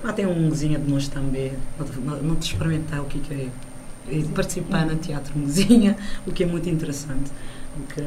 lá 0.04 0.12
tem 0.14 0.26
um 0.26 0.50
cozinha 0.50 0.78
de 0.78 0.90
nós 0.92 1.08
também, 1.08 1.54
não 1.80 1.86
te, 1.88 2.00
não- 2.00 2.22
não 2.22 2.36
te 2.36 2.52
experimentar 2.54 3.02
o 3.02 3.06
que 3.06 3.20
que 3.20 3.34
é, 3.34 3.48
é 4.12 4.24
participar 4.36 4.86
no 4.86 4.96
teatro 4.98 5.38
Mozinha, 5.38 5.96
o 6.28 6.32
que 6.32 6.44
é 6.44 6.46
muito 6.46 6.70
interessante. 6.70 7.32
O 7.76 7.88
que, 7.92 8.02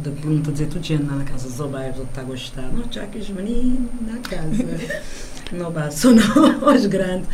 de 0.00 0.10
que 0.10 0.26
não 0.26 0.38
estou 0.38 0.50
a 0.50 0.52
dizer 0.54 0.66
tudo 0.66 0.84
gente 0.84 1.04
lá 1.04 1.14
na 1.14 1.24
casa 1.24 1.48
dos 1.48 1.70
bairros, 1.70 2.02
está 2.02 2.20
a 2.20 2.24
gostar, 2.24 2.62
não, 2.62 2.90
já 2.90 3.06
que 3.06 3.18
os 3.18 3.28
meninos 3.30 3.88
na 4.04 4.18
casa, 4.18 4.64
não 5.52 5.70
basta, 5.70 6.08
não, 6.10 6.74
os 6.74 6.86
grandes, 6.86 7.28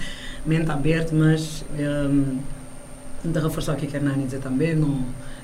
mente 0.47 0.71
aberta, 0.71 1.15
mas 1.15 1.65
um, 1.79 2.39
de 3.25 3.41
reforçar 3.41 3.73
o 3.73 3.77
que 3.77 3.87
a 3.87 3.99
Hernani 3.99 4.25
dizer 4.25 4.41
também, 4.41 4.75
não, 4.75 5.01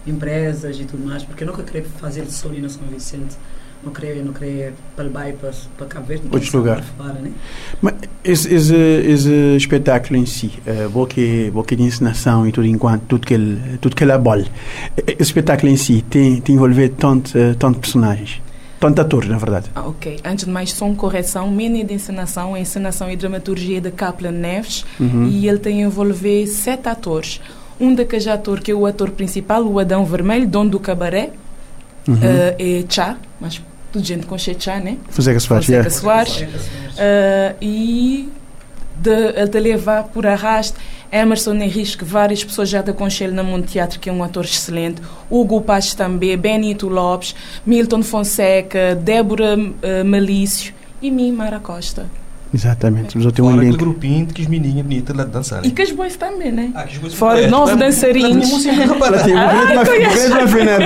empresas 0.06 0.78
e 0.78 0.84
tudo 0.84 1.04
mais, 1.06 1.22
porque 1.24 1.44
eu 1.44 1.48
nunca 1.48 1.62
queria 1.62 1.84
fazer 1.98 2.24
de 2.24 2.60
na 2.60 2.68
São 2.68 2.82
Vicente, 2.88 3.36
não 3.82 3.92
queria, 3.92 4.22
não 4.22 4.32
queria 4.32 4.74
para 4.94 5.06
o 5.06 5.10
bairro, 5.10 5.38
para, 5.38 5.52
para 5.78 5.86
Cabo 5.86 6.06
Verde, 6.06 6.24
Outros 6.30 6.50
sabe 6.50 6.58
lugares. 6.58 6.84
Fora, 6.96 7.14
né? 7.14 7.32
Mas 7.80 7.94
esse, 8.22 8.54
esse, 8.54 8.74
esse 8.74 9.56
espetáculo 9.56 10.16
em 10.16 10.26
si, 10.26 10.52
uh, 10.66 10.90
boa 10.90 11.06
que, 11.06 11.50
boa 11.50 11.64
que 11.64 11.74
de 11.74 11.82
encenação 11.82 12.46
e 12.46 12.52
tudo 12.52 12.66
enquanto, 12.66 13.02
tudo 13.06 13.26
que 13.26 13.32
ele, 13.32 13.78
tudo 13.80 13.96
que 13.96 14.04
ele 14.04 14.12
abole, 14.12 14.46
esse 15.06 15.22
espetáculo 15.22 15.72
em 15.72 15.76
si 15.76 16.02
tem, 16.02 16.40
tem 16.42 16.56
envolvido 16.56 16.94
tanto, 16.96 17.28
uh, 17.38 17.54
tanto 17.58 17.78
personagens, 17.78 18.42
tanto 18.80 19.00
atores, 19.02 19.28
na 19.28 19.36
verdade. 19.36 19.70
Ah, 19.74 19.86
ok. 19.86 20.18
Antes 20.24 20.46
de 20.46 20.50
mais, 20.50 20.72
só 20.72 20.86
uma 20.86 20.96
correção. 20.96 21.50
Mini 21.50 21.84
de 21.84 21.92
encenação, 21.92 22.54
a 22.54 22.60
encenação 22.60 23.10
e 23.10 23.16
dramaturgia 23.16 23.78
de 23.80 23.90
Kaplan 23.90 24.32
Neves. 24.32 24.86
Uhum. 24.98 25.28
E 25.28 25.46
ele 25.46 25.58
tem 25.58 25.82
envolver 25.82 26.46
sete 26.46 26.88
atores. 26.88 27.40
Um 27.78 27.94
daqueles 27.94 28.26
atores 28.26 28.64
que 28.64 28.72
é 28.72 28.74
o 28.74 28.86
ator 28.86 29.10
principal, 29.10 29.64
o 29.64 29.78
Adão 29.78 30.04
Vermelho, 30.04 30.48
dono 30.48 30.70
do 30.70 30.80
cabaré, 30.80 31.30
Uhum. 32.08 32.18
eh, 32.22 32.56
é 32.58 32.84
Chá, 32.88 33.16
mas 33.38 33.60
tudo 33.92 34.04
gente 34.04 34.24
com 34.26 34.36
Chá, 34.38 34.80
né? 34.80 34.96
Se 35.10 35.22
faz, 35.22 35.44
Fonseca 35.44 35.70
yeah. 35.70 35.90
Soares. 35.90 36.46
Eh, 36.96 37.54
e 37.60 38.28
de, 38.96 39.10
ele 39.10 39.48
te 39.48 39.60
levar 39.60 40.04
por 40.04 40.26
arrasto 40.26 40.78
Emerson 41.12 41.54
Henrique, 41.54 41.98
que 41.98 42.04
várias 42.04 42.44
pessoas 42.44 42.68
já 42.68 42.82
te 42.82 42.90
aconselham 42.90 43.34
no 43.34 43.44
mundo 43.44 43.66
de 43.66 43.72
teatro, 43.72 43.98
que 43.98 44.08
é 44.08 44.12
um 44.12 44.22
ator 44.22 44.44
excelente. 44.44 45.02
Hugo 45.28 45.60
Paz 45.60 45.94
também, 45.94 46.36
Benito 46.36 46.88
Lopes, 46.88 47.34
Milton 47.66 48.02
Fonseca, 48.02 48.94
Débora 48.94 49.56
eh, 49.82 50.04
Malício 50.04 50.72
e 51.02 51.10
mim, 51.10 51.32
Mara 51.32 51.58
Costa. 51.58 52.06
Exatamente. 52.52 53.16
Mas 53.16 53.24
eu 53.24 53.32
tenho 53.32 53.48
um 53.48 53.52
elenco. 53.52 53.78
grupinho 53.78 54.26
que 54.26 54.42
os 54.42 54.48
menininhos 54.48 54.82
bonitos 54.82 55.16
lá 55.16 55.24
dançarem. 55.24 55.68
E 55.68 55.72
que 55.72 55.82
as 55.82 55.92
boys 55.92 56.16
também, 56.16 56.50
né? 56.50 56.70
Ah, 56.74 56.82
as 56.82 56.92
Fora 57.14 57.38
É, 57.38 57.42
é, 57.42 57.44
é, 57.44 57.46
é. 57.46 57.50
Ela 59.72 59.84
tem 59.84 59.94
um 59.94 59.98
grande 60.00 60.00
um 60.00 60.10
grande 60.10 60.34
mafineiro. 60.34 60.84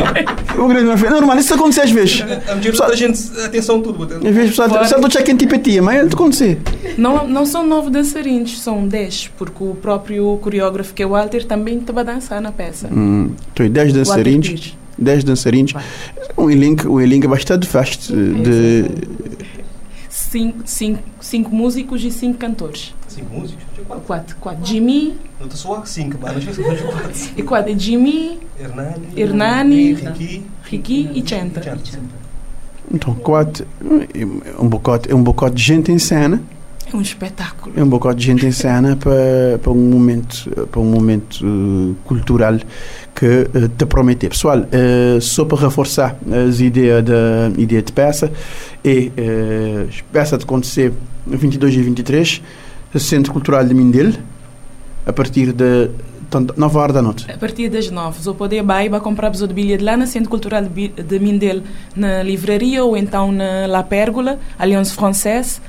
Um 0.59 0.68
grande 0.68 0.85
mafineiro. 0.87 1.16
Normal, 1.16 1.38
isso 1.38 1.54
acontece 1.54 1.80
às 1.80 1.90
vezes. 1.90 2.25
A 2.49 2.54
medida 2.54 2.78
da 2.78 2.94
gente, 2.94 3.21
atenção 3.44 3.80
tudo. 3.80 4.04
Às 4.04 4.23
vezes, 4.23 4.50
pessoal, 4.50 4.71
pessoal 4.78 5.00
do 5.00 5.09
check-in 5.09 5.37
tipetia, 5.37 5.83
mas 5.83 5.99
é 5.99 6.04
de 6.06 6.14
acontecer. 6.14 6.59
Não, 6.99 7.26
não 7.26 7.47
são 7.47 7.66
nove 7.66 7.90
dançarinos, 7.90 8.61
são 8.61 8.87
dez, 8.87 9.30
porque 9.37 9.64
o 9.64 9.75
próprio 9.75 10.38
coreógrafo, 10.42 10.92
que 10.92 11.02
é 11.02 11.06
o 11.06 11.11
Walter, 11.11 11.44
também 11.44 11.78
estava 11.78 12.00
a 12.00 12.04
dançar 12.04 12.40
na 12.40 12.52
peça. 12.52 12.88
Hum, 12.92 13.30
10 13.56 13.73
Walter 13.75 13.92
dançarinos. 13.92 14.76
10 14.99 15.25
dançarinos. 15.25 15.75
Um 16.37 16.50
elenco, 16.50 16.88
um 16.88 17.00
elenco 17.00 17.28
bastante 17.28 17.68
vasto 17.68 18.12
de. 18.14 18.85
Cinco, 20.34 20.62
cinco, 20.64 21.02
cinco 21.20 21.54
músicos 21.54 22.02
e 22.02 22.10
cinco 22.10 22.38
cantores. 22.38 22.92
Cinco 23.06 23.32
músicos? 23.32 23.62
Quatro. 23.86 24.04
Quatro, 24.04 24.36
quatro. 24.40 24.66
Jimmy, 24.66 25.16
Não 25.38 25.46
estou 25.46 25.56
só 25.76 25.80
a 25.80 25.86
cinco, 25.86 26.18
mas 26.20 26.34
não 26.34 26.42
sei 26.42 26.52
se 26.54 26.60
eu 26.60 26.70
vejo 26.70 26.86
quatro. 26.88 27.12
e 27.36 27.42
quatro. 27.44 27.72
é 27.72 27.78
Jimmy, 27.78 28.40
Hernani, 28.58 29.06
Hernani, 29.16 29.92
Ricky, 29.94 30.42
Ricky 30.64 31.10
e 31.14 31.24
Chenta. 31.24 31.62
Chanta. 31.62 31.98
Então, 32.92 33.14
quatro. 33.14 33.64
É 34.12 34.60
um 34.60 34.68
bocado, 34.68 35.08
é 35.08 35.14
um 35.14 35.22
bocado 35.22 35.54
de 35.54 35.62
gente 35.62 35.92
em 35.92 36.00
cena. 36.00 36.42
É 36.92 36.96
um 36.96 37.00
espetáculo. 37.00 37.74
É 37.76 37.82
um 37.82 37.88
bocado 37.88 38.16
de 38.16 38.26
gente 38.26 38.46
em 38.46 38.52
cena 38.52 38.96
para, 38.96 39.58
para 39.62 39.72
um 39.72 39.90
momento, 39.90 40.50
para 40.70 40.80
um 40.80 40.84
momento 40.84 41.44
eh, 41.44 41.94
cultural 42.04 42.58
que 43.14 43.26
eh, 43.26 43.68
te 43.76 43.86
prometer. 43.86 44.28
Pessoal, 44.28 44.66
eh, 44.70 45.18
só 45.20 45.44
para 45.44 45.58
reforçar 45.58 46.16
as 46.48 46.60
ideias 46.60 47.04
da 47.04 47.50
ideia 47.56 47.82
de 47.82 47.92
peça, 47.92 48.30
é 48.84 49.10
eh, 49.16 49.86
peça 50.12 50.36
de 50.36 50.44
acontecer 50.44 50.92
22 51.26 51.74
e 51.74 51.82
23, 51.82 52.42
no 52.92 53.00
Centro 53.00 53.32
Cultural 53.32 53.64
de 53.64 53.74
Mindelo, 53.74 54.14
a 55.06 55.12
partir 55.12 55.52
de 55.52 55.90
tanto, 56.30 56.54
9 56.56 56.78
horas 56.78 56.94
da 56.94 57.02
noite. 57.02 57.30
A 57.30 57.38
partir 57.38 57.68
das 57.68 57.90
nove, 57.90 58.20
vou 58.22 58.34
poder 58.34 58.58
ir 58.58 58.90
para 58.90 59.00
comprar 59.00 59.30
o 59.30 59.46
bilhete 59.48 59.84
lá 59.84 59.96
no 59.96 60.06
Centro 60.06 60.28
Cultural 60.28 60.62
de 60.64 60.88
de 60.88 61.18
Mindelo, 61.18 61.62
na 61.94 62.22
livraria 62.22 62.84
ou 62.84 62.96
então 62.96 63.30
na 63.30 63.66
La 63.66 63.82
Pérgola, 63.82 64.38
Alliance 64.58 64.94
Française. 64.94 65.60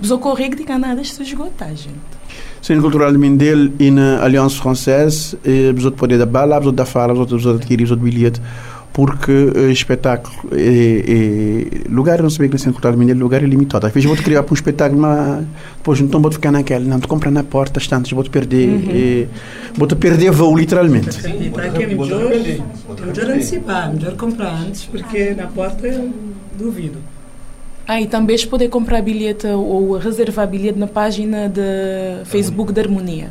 Que 0.00 0.64
de 0.64 0.78
nada 0.78 1.02
se 1.02 1.22
esgotar, 1.22 1.70
gente. 1.70 2.18
Centro 2.62 2.82
Cultural 2.82 3.12
de 3.12 3.18
Mindelo 3.18 3.72
e 3.78 3.90
na 3.90 4.22
Alliance 4.22 4.56
Française, 4.56 5.36
eh, 5.44 5.72
vos 5.72 5.84
outros 5.84 5.98
poder 5.98 6.18
da 6.18 6.26
bala, 6.26 6.56
outros 6.56 6.74
da 6.74 6.84
fala, 6.84 7.12
vos 7.12 7.20
outros 7.20 7.46
adquirir 7.46 7.84
vos 7.84 7.92
outros 7.92 8.10
bilhete, 8.10 8.40
porque 8.92 9.32
o 9.32 9.70
espetáculo 9.70 10.34
é, 10.52 11.86
é, 11.86 11.88
lugar 11.88 12.20
não 12.20 12.30
sabia 12.30 12.48
que 12.48 12.54
no 12.54 12.58
Centro 12.58 12.74
Cultural 12.74 12.92
de 12.92 12.98
Mindelo 12.98 13.20
lugar 13.20 13.42
é 13.42 13.46
limitado. 13.46 13.86
Às 13.86 13.92
vezes 13.92 14.06
vou-te 14.06 14.22
criar 14.22 14.42
para 14.42 14.52
um 14.52 14.54
espetáculo, 14.54 15.00
mas 15.00 15.44
depois 15.76 16.00
então 16.00 16.20
vou-te 16.20 16.34
ficar 16.34 16.50
naquela, 16.50 16.84
não 16.84 16.98
te 16.98 17.06
compra 17.06 17.30
na 17.30 17.44
porta, 17.44 17.78
estantes, 17.78 18.12
vou-te 18.12 18.30
perder, 18.30 18.68
eh, 18.88 19.26
vou-te 19.74 19.94
perder 19.94 20.30
voo 20.30 20.56
literalmente. 20.56 21.10
E 21.26 21.50
para 21.50 21.70
que 21.70 21.82
é 21.82 21.86
melhor, 21.86 22.32
é 22.32 23.06
melhor 23.06 23.30
antecipar, 23.30 23.94
melhor 23.94 24.16
comprar 24.16 24.52
antes, 24.52 24.84
porque 24.84 25.32
na 25.34 25.46
porta 25.46 25.86
eu 25.86 26.12
duvido. 26.58 26.98
Ah, 27.90 28.02
e 28.02 28.06
também 28.06 28.36
se 28.36 28.46
poder 28.46 28.68
comprar 28.68 29.00
bilhete 29.00 29.46
ou 29.46 29.96
reservar 29.96 30.46
bilhete 30.46 30.78
na 30.78 30.86
página 30.86 31.48
de 31.48 32.22
Facebook 32.26 32.70
da 32.70 32.82
Harmonia. 32.82 33.30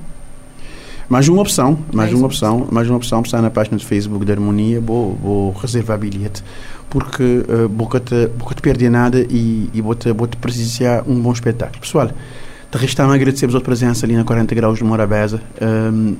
Mais 1.07 1.27
uma 1.27 1.43
opção, 1.43 1.77
mais 1.93 1.93
Mais 1.93 2.11
uma 2.11 2.21
uma 2.21 2.25
opção, 2.25 2.67
mais 2.71 2.89
uma 2.89 2.97
opção, 2.97 3.21
está 3.21 3.39
na 3.39 3.51
página 3.51 3.77
do 3.77 3.85
Facebook 3.85 4.25
da 4.25 4.33
Harmonia, 4.33 4.81
vou, 4.81 5.13
vou 5.13 5.51
reservar 5.51 5.99
bilhete, 5.99 6.43
porque 6.89 7.23
uh, 7.23 7.69
vou 7.69 7.87
te, 7.99 8.31
vou 8.35 8.51
te 8.51 8.61
perder 8.63 8.89
nada 8.89 9.23
e, 9.29 9.69
e 9.71 9.79
vou 9.79 9.93
te, 9.93 10.11
vou 10.11 10.25
te 10.25 10.35
presenciar 10.37 11.07
um 11.07 11.21
bom 11.21 11.31
espetáculo. 11.31 11.79
Pessoal, 11.79 12.07
te 12.07 12.77
resta-me 12.79 13.13
agradecer 13.13 13.45
a 13.45 13.49
vossa 13.49 13.63
presença 13.63 14.07
ali 14.07 14.15
na 14.15 14.23
40 14.23 14.55
graus 14.55 14.79
de 14.79 14.83
Morabeza, 14.83 15.39
um, 15.61 16.15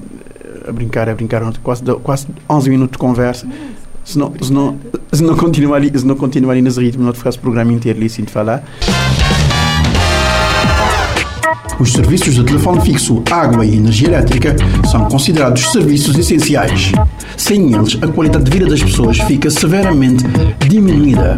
a 0.68 0.72
brincar, 0.72 1.10
a 1.10 1.16
brincar, 1.16 1.42
quase, 1.64 1.84
quase 2.04 2.28
11 2.48 2.70
minutos 2.70 2.92
de 2.92 2.98
conversa. 3.00 3.48
Se 4.08 4.18
não, 4.18 4.32
se 4.42 4.54
não, 4.54 4.78
se 5.12 5.22
não 5.22 5.36
continuar 5.36 5.76
ali, 5.76 5.92
se 5.94 6.06
não 6.06 6.16
continuar 6.16 6.54
ali 6.54 6.62
nesse 6.62 6.80
ritmo, 6.80 7.04
não 7.04 7.14
ficasse 7.14 7.38
o 7.38 7.42
programa 7.42 7.74
inteiro 7.74 8.00
ali 8.00 8.10
sem 8.10 8.24
te 8.24 8.32
falar. 8.32 8.64
Os 11.78 11.92
serviços 11.92 12.36
de 12.36 12.44
telefone 12.46 12.80
fixo, 12.80 13.22
água 13.30 13.66
e 13.66 13.76
energia 13.76 14.08
elétrica 14.08 14.56
são 14.90 15.10
considerados 15.10 15.74
serviços 15.74 16.18
essenciais. 16.18 16.94
Sem 17.36 17.76
eles, 17.76 18.00
a 18.02 18.08
qualidade 18.08 18.46
de 18.46 18.52
vida 18.52 18.68
das 18.68 18.82
pessoas 18.82 19.20
fica 19.20 19.50
severamente 19.50 20.24
diminuída. 20.70 21.38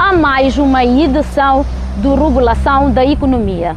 a 0.00 0.14
mais 0.14 0.56
uma 0.56 0.82
edição 0.82 1.62
do 1.98 2.14
Regulação 2.14 2.90
da 2.90 3.04
Economia. 3.04 3.76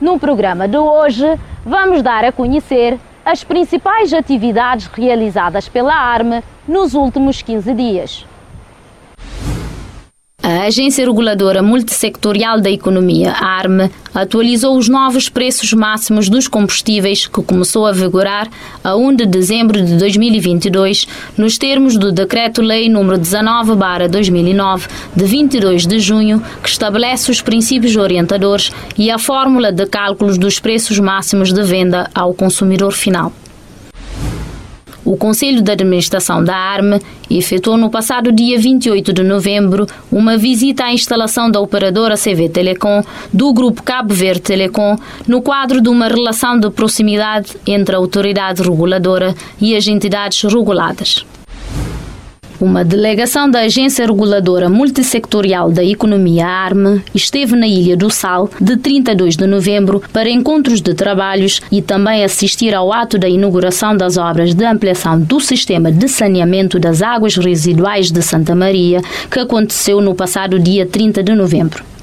No 0.00 0.20
programa 0.20 0.68
de 0.68 0.78
hoje, 0.78 1.26
vamos 1.66 2.00
dar 2.00 2.24
a 2.24 2.30
conhecer 2.30 2.96
as 3.24 3.42
principais 3.42 4.12
atividades 4.12 4.86
realizadas 4.86 5.68
pela 5.68 5.92
ARME 5.92 6.44
nos 6.68 6.94
últimos 6.94 7.42
15 7.42 7.74
dias. 7.74 8.24
A 10.46 10.64
Agência 10.64 11.06
Reguladora 11.06 11.62
Multissectorial 11.62 12.60
da 12.60 12.70
Economia, 12.70 13.32
ARME, 13.32 13.90
atualizou 14.14 14.76
os 14.76 14.90
novos 14.90 15.30
preços 15.30 15.72
máximos 15.72 16.28
dos 16.28 16.48
combustíveis 16.48 17.26
que 17.26 17.42
começou 17.42 17.86
a 17.86 17.92
vigorar 17.92 18.50
a 18.84 18.94
1 18.94 19.16
de 19.16 19.24
dezembro 19.24 19.82
de 19.82 19.96
2022, 19.96 21.08
nos 21.38 21.56
termos 21.56 21.96
do 21.96 22.12
Decreto-Lei 22.12 22.90
nº 22.90 23.16
19/2009, 23.16 24.86
de 25.16 25.24
22 25.24 25.86
de 25.86 25.98
junho, 25.98 26.42
que 26.62 26.68
estabelece 26.68 27.30
os 27.30 27.40
princípios 27.40 27.96
orientadores 27.96 28.70
e 28.98 29.10
a 29.10 29.16
fórmula 29.16 29.72
de 29.72 29.86
cálculos 29.86 30.36
dos 30.36 30.60
preços 30.60 30.98
máximos 30.98 31.54
de 31.54 31.62
venda 31.62 32.10
ao 32.14 32.34
consumidor 32.34 32.92
final. 32.92 33.32
O 35.04 35.18
Conselho 35.18 35.60
de 35.60 35.70
Administração 35.70 36.42
da 36.42 36.56
ARME 36.56 36.98
efetuou 37.30 37.76
no 37.76 37.90
passado 37.90 38.32
dia 38.32 38.58
28 38.58 39.12
de 39.12 39.22
novembro 39.22 39.86
uma 40.10 40.38
visita 40.38 40.84
à 40.84 40.92
instalação 40.94 41.50
da 41.50 41.60
operadora 41.60 42.16
CV 42.16 42.48
Telecom 42.48 43.02
do 43.30 43.52
Grupo 43.52 43.82
Cabo 43.82 44.14
Verde 44.14 44.40
Telecom 44.40 44.96
no 45.28 45.42
quadro 45.42 45.82
de 45.82 45.90
uma 45.90 46.08
relação 46.08 46.58
de 46.58 46.70
proximidade 46.70 47.54
entre 47.66 47.94
a 47.94 47.98
autoridade 47.98 48.62
reguladora 48.62 49.34
e 49.60 49.76
as 49.76 49.86
entidades 49.86 50.42
reguladas. 50.42 51.26
Uma 52.64 52.82
delegação 52.82 53.50
da 53.50 53.60
Agência 53.60 54.06
Reguladora 54.06 54.70
Multissectorial 54.70 55.70
da 55.70 55.84
Economia 55.84 56.46
ARME 56.46 57.02
esteve 57.14 57.54
na 57.54 57.68
Ilha 57.68 57.94
do 57.94 58.08
Sal 58.08 58.48
de 58.58 58.78
32 58.78 59.36
de 59.36 59.46
novembro 59.46 60.02
para 60.10 60.30
encontros 60.30 60.80
de 60.80 60.94
trabalhos 60.94 61.60
e 61.70 61.82
também 61.82 62.24
assistir 62.24 62.74
ao 62.74 62.90
ato 62.90 63.18
da 63.18 63.28
inauguração 63.28 63.94
das 63.94 64.16
obras 64.16 64.54
de 64.54 64.64
ampliação 64.64 65.20
do 65.20 65.40
sistema 65.40 65.92
de 65.92 66.08
saneamento 66.08 66.78
das 66.78 67.02
águas 67.02 67.36
residuais 67.36 68.10
de 68.10 68.22
Santa 68.22 68.54
Maria, 68.54 69.02
que 69.30 69.40
aconteceu 69.40 70.00
no 70.00 70.14
passado 70.14 70.58
dia 70.58 70.86
30 70.86 71.22
de 71.22 71.34
novembro. 71.34 71.93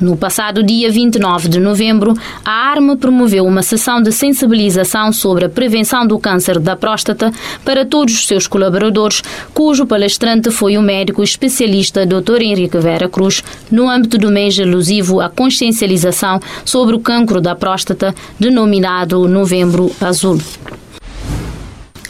No 0.00 0.16
passado 0.16 0.62
dia 0.62 0.90
29 0.90 1.46
de 1.46 1.60
novembro, 1.60 2.14
a 2.42 2.50
ARME 2.50 2.96
promoveu 2.96 3.44
uma 3.44 3.62
sessão 3.62 4.00
de 4.00 4.10
sensibilização 4.10 5.12
sobre 5.12 5.44
a 5.44 5.48
prevenção 5.48 6.06
do 6.06 6.18
câncer 6.18 6.58
da 6.58 6.74
próstata 6.74 7.30
para 7.66 7.84
todos 7.84 8.14
os 8.14 8.26
seus 8.26 8.46
colaboradores, 8.46 9.22
cujo 9.52 9.84
palestrante 9.84 10.50
foi 10.50 10.78
o 10.78 10.82
médico 10.82 11.22
especialista 11.22 12.06
Dr. 12.06 12.40
Henrique 12.40 12.78
Vera 12.78 13.10
Cruz, 13.10 13.44
no 13.70 13.90
âmbito 13.90 14.16
do 14.16 14.30
mês 14.30 14.58
alusivo 14.58 15.20
à 15.20 15.28
consciencialização 15.28 16.40
sobre 16.64 16.96
o 16.96 17.00
cancro 17.00 17.38
da 17.38 17.54
próstata, 17.54 18.14
denominado 18.38 19.28
Novembro 19.28 19.90
Azul. 20.00 20.38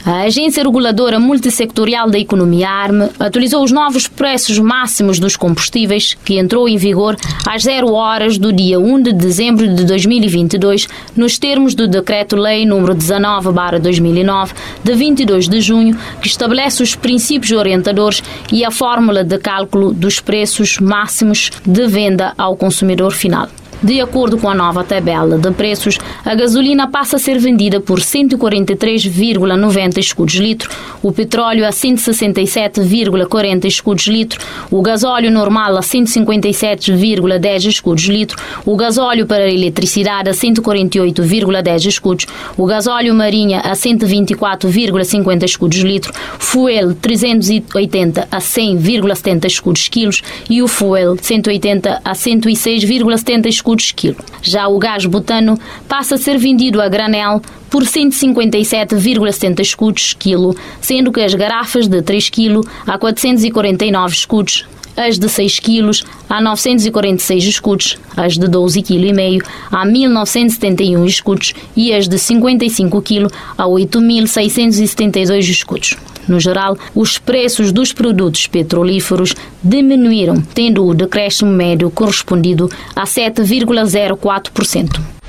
A 0.05 0.23
Agência 0.23 0.63
Reguladora 0.63 1.21
Multissectorial 1.21 2.09
da 2.09 2.19
Economia 2.19 2.71
ARME 2.71 3.11
atualizou 3.19 3.63
os 3.63 3.71
novos 3.71 4.09
preços 4.09 4.59
máximos 4.59 5.19
dos 5.19 5.37
combustíveis, 5.37 6.17
que 6.25 6.39
entrou 6.39 6.67
em 6.67 6.79
vigor 6.79 7.17
às 7.47 7.65
0 7.65 7.93
horas 7.93 8.39
do 8.39 8.51
dia 8.51 8.81
1 8.81 9.03
de 9.03 9.13
dezembro 9.13 9.69
de 9.69 9.85
2022, 9.85 10.89
nos 11.15 11.39
termos 11.39 11.75
do 11.75 11.87
Decreto-Lei 11.87 12.65
nº 12.65 12.95
19/2009, 12.95 14.53
de 14.83 14.95
22 14.95 15.49
de 15.49 15.61
junho, 15.61 15.99
que 16.23 16.29
estabelece 16.29 16.83
os 16.83 16.95
princípios 16.95 17.53
orientadores 17.53 18.23
e 18.51 18.65
a 18.65 18.71
fórmula 18.71 19.23
de 19.23 19.37
cálculo 19.39 19.93
dos 19.93 20.19
preços 20.19 20.79
máximos 20.79 21.51
de 21.67 21.87
venda 21.87 22.33
ao 22.39 22.57
consumidor 22.57 23.13
final. 23.13 23.49
De 23.83 23.99
acordo 23.99 24.37
com 24.37 24.47
a 24.51 24.55
nova 24.55 24.85
tabela 24.85 25.39
de 25.39 25.51
preços, 25.53 25.99
a 26.23 26.35
gasolina 26.35 26.87
passa 26.87 27.17
a 27.17 27.19
ser 27.19 27.39
vendida 27.39 27.81
por 27.81 27.99
143,90 27.99 29.97
escudos 29.97 30.35
litro, 30.35 30.71
o 31.03 31.11
petróleo 31.11 31.67
a 31.67 31.71
167,40 31.71 33.65
escudos 33.65 34.07
litro, 34.07 34.39
o 34.71 34.83
gasóleo 34.83 35.31
normal 35.31 35.79
a 35.79 35.81
157,10 35.81 37.69
escudos 37.69 38.05
litro, 38.05 38.37
o 38.67 38.77
gasóleo 38.77 39.27
para 39.27 39.51
eletricidade 39.51 40.29
a 40.29 40.33
148,10 40.33 41.87
escudos, 41.87 42.27
o 42.59 42.67
gasóleo 42.67 43.15
marinha 43.15 43.61
a 43.61 43.73
124,50 43.73 45.45
escudos 45.45 45.79
litro, 45.79 46.13
fuel 46.39 46.95
380 46.95 48.29
a 48.31 48.39
100,70 48.39 49.47
escudos 49.47 49.89
quilos 49.89 50.23
e 50.51 50.61
o 50.63 50.69
fuel 50.69 51.17
180 51.19 52.03
a 52.05 52.13
106,70 52.13 53.47
escudos 53.47 53.70
quilo. 53.93 54.17
Já 54.43 54.69
o 54.69 54.79
gás 54.79 55.07
butano 55.07 55.59
passa 55.89 56.15
a 56.15 56.19
ser 56.19 56.39
vendido 56.39 56.81
a 56.81 56.89
granel 56.89 57.41
por 57.69 57.85
157,70 57.85 59.61
escudos 59.61 60.15
quilo, 60.19 60.57
sendo 60.81 61.13
que 61.13 61.21
as 61.21 61.35
garrafas 61.35 61.87
de 61.87 62.03
3 62.03 62.31
kg 62.31 62.61
a 62.87 62.99
449 62.99 64.15
escudos 64.15 64.67
as 64.97 65.19
de 65.19 65.29
6 65.29 65.61
kg 65.61 65.91
a 66.29 66.41
946 66.41 67.45
escudos, 67.45 67.99
as 68.17 68.37
de 68.37 68.47
12,5 68.47 68.83
kg 68.85 69.47
a 69.71 69.85
1971 69.85 71.07
escudos 71.07 71.55
e 71.77 71.93
as 71.93 72.09
de 72.09 72.19
55 72.19 73.01
kg 73.01 73.27
a 73.57 73.65
8.672 73.65 75.49
escudos. 75.49 75.97
No 76.31 76.39
geral, 76.39 76.79
os 76.95 77.19
preços 77.19 77.73
dos 77.73 77.93
produtos 77.93 78.47
petrolíferos 78.47 79.35
diminuíram, 79.61 80.41
tendo 80.55 80.87
o 80.87 80.95
decréscimo 80.95 81.51
médio 81.51 81.91
correspondido 81.91 82.71
a 82.95 83.03
7,04%. 83.03 85.20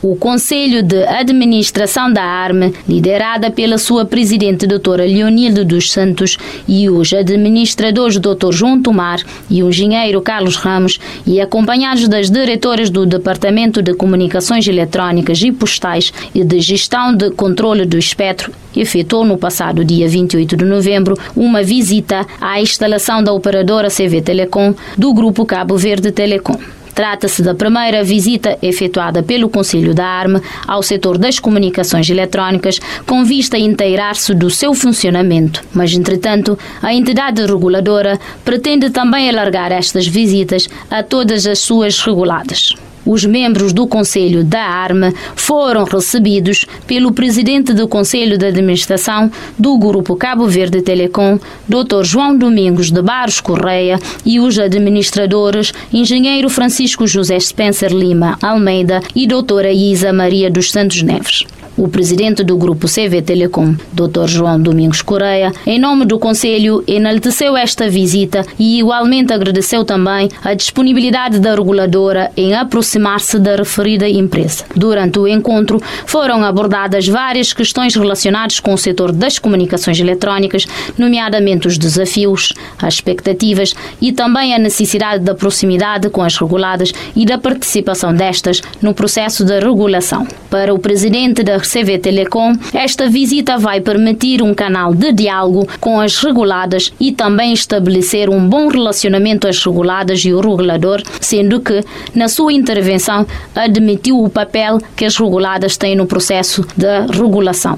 O 0.00 0.14
Conselho 0.14 0.80
de 0.80 1.04
Administração 1.08 2.12
da 2.12 2.22
ARME, 2.22 2.72
liderada 2.88 3.50
pela 3.50 3.78
sua 3.78 4.04
presidente 4.04 4.64
doutora 4.64 5.04
Leonilde 5.04 5.64
dos 5.64 5.90
Santos 5.90 6.38
e 6.68 6.88
os 6.88 7.12
administradores 7.12 8.16
Dr. 8.16 8.52
João 8.52 8.80
Tomar 8.80 9.20
e 9.50 9.60
o 9.60 9.70
engenheiro 9.70 10.20
Carlos 10.20 10.54
Ramos 10.54 11.00
e 11.26 11.40
acompanhados 11.40 12.06
das 12.06 12.30
diretoras 12.30 12.90
do 12.90 13.04
Departamento 13.04 13.82
de 13.82 13.92
Comunicações 13.92 14.68
Eletrónicas 14.68 15.42
e 15.42 15.50
Postais 15.50 16.12
e 16.32 16.44
de 16.44 16.60
Gestão 16.60 17.12
de 17.12 17.32
Controle 17.32 17.84
do 17.84 17.98
Espectro, 17.98 18.52
efetuou 18.76 19.24
no 19.24 19.36
passado 19.36 19.84
dia 19.84 20.08
28 20.08 20.56
de 20.56 20.64
novembro 20.64 21.18
uma 21.34 21.60
visita 21.64 22.24
à 22.40 22.60
instalação 22.60 23.20
da 23.20 23.32
operadora 23.32 23.88
CV 23.88 24.22
Telecom 24.22 24.76
do 24.96 25.12
Grupo 25.12 25.44
Cabo 25.44 25.76
Verde 25.76 26.12
Telecom. 26.12 26.56
Trata-se 26.98 27.44
da 27.44 27.54
primeira 27.54 28.02
visita 28.02 28.58
efetuada 28.60 29.22
pelo 29.22 29.48
Conselho 29.48 29.94
da 29.94 30.04
Arme 30.04 30.42
ao 30.66 30.82
setor 30.82 31.16
das 31.16 31.38
comunicações 31.38 32.10
eletrónicas 32.10 32.80
com 33.06 33.24
vista 33.24 33.56
a 33.56 33.60
inteirar-se 33.60 34.34
do 34.34 34.50
seu 34.50 34.74
funcionamento. 34.74 35.62
Mas, 35.72 35.92
entretanto, 35.94 36.58
a 36.82 36.92
entidade 36.92 37.46
reguladora 37.46 38.18
pretende 38.44 38.90
também 38.90 39.30
alargar 39.30 39.70
estas 39.70 40.08
visitas 40.08 40.68
a 40.90 41.00
todas 41.00 41.46
as 41.46 41.60
suas 41.60 42.00
reguladas 42.00 42.74
os 43.08 43.24
membros 43.24 43.72
do 43.72 43.86
Conselho 43.86 44.44
da 44.44 44.60
Arma 44.62 45.12
foram 45.34 45.84
recebidos 45.84 46.66
pelo 46.86 47.10
presidente 47.10 47.72
do 47.72 47.88
Conselho 47.88 48.36
de 48.36 48.46
Administração 48.46 49.32
do 49.58 49.78
Grupo 49.78 50.14
Cabo 50.14 50.46
Verde 50.46 50.82
Telecom, 50.82 51.40
Dr. 51.66 52.04
João 52.04 52.36
Domingos 52.36 52.90
de 52.90 53.00
Barros 53.00 53.40
Correia, 53.40 53.98
e 54.24 54.38
os 54.38 54.58
administradores, 54.58 55.72
engenheiro 55.92 56.50
Francisco 56.50 57.06
José 57.06 57.40
Spencer 57.40 57.92
Lima 57.92 58.38
Almeida 58.42 59.00
e 59.16 59.26
doutora 59.26 59.72
Isa 59.72 60.12
Maria 60.12 60.50
dos 60.50 60.70
Santos 60.70 61.02
Neves. 61.02 61.46
O 61.78 61.86
presidente 61.86 62.42
do 62.42 62.56
grupo 62.56 62.88
CV 62.88 63.22
Telecom, 63.22 63.72
Dr. 63.92 64.26
João 64.26 64.60
Domingos 64.60 65.00
Correia, 65.00 65.52
em 65.64 65.78
nome 65.78 66.04
do 66.04 66.18
Conselho, 66.18 66.82
enalteceu 66.88 67.56
esta 67.56 67.88
visita 67.88 68.44
e 68.58 68.80
igualmente 68.80 69.32
agradeceu 69.32 69.84
também 69.84 70.28
a 70.42 70.54
disponibilidade 70.54 71.38
da 71.38 71.54
reguladora 71.54 72.32
em 72.36 72.52
aproximar-se 72.52 73.38
da 73.38 73.54
referida 73.54 74.08
empresa. 74.08 74.64
Durante 74.74 75.20
o 75.20 75.28
encontro, 75.28 75.80
foram 76.04 76.42
abordadas 76.42 77.06
várias 77.06 77.52
questões 77.52 77.94
relacionadas 77.94 78.58
com 78.58 78.74
o 78.74 78.78
setor 78.78 79.12
das 79.12 79.38
comunicações 79.38 80.00
eletrónicas, 80.00 80.66
nomeadamente 80.98 81.68
os 81.68 81.78
desafios, 81.78 82.54
as 82.82 82.94
expectativas 82.94 83.72
e 84.02 84.10
também 84.10 84.52
a 84.52 84.58
necessidade 84.58 85.22
da 85.22 85.32
proximidade 85.32 86.10
com 86.10 86.24
as 86.24 86.36
reguladas 86.36 86.92
e 87.14 87.24
da 87.24 87.38
participação 87.38 88.12
destas 88.12 88.60
no 88.82 88.92
processo 88.92 89.44
de 89.44 89.60
regulação. 89.60 90.26
Para 90.50 90.74
o 90.74 90.78
presidente 90.80 91.44
da 91.44 91.67
CV 91.68 91.98
Telecom, 91.98 92.54
esta 92.72 93.08
visita 93.08 93.58
vai 93.58 93.80
permitir 93.80 94.42
um 94.42 94.54
canal 94.54 94.94
de 94.94 95.12
diálogo 95.12 95.68
com 95.78 96.00
as 96.00 96.16
reguladas 96.16 96.92
e 96.98 97.12
também 97.12 97.52
estabelecer 97.52 98.30
um 98.30 98.48
bom 98.48 98.68
relacionamento 98.68 99.46
às 99.46 99.62
reguladas 99.62 100.24
e 100.24 100.32
o 100.32 100.40
regulador, 100.40 101.02
sendo 101.20 101.60
que, 101.60 101.84
na 102.14 102.28
sua 102.28 102.52
intervenção, 102.52 103.26
admitiu 103.54 104.22
o 104.22 104.30
papel 104.30 104.78
que 104.96 105.04
as 105.04 105.16
reguladas 105.16 105.76
têm 105.76 105.94
no 105.94 106.06
processo 106.06 106.66
de 106.76 107.06
regulação. 107.12 107.76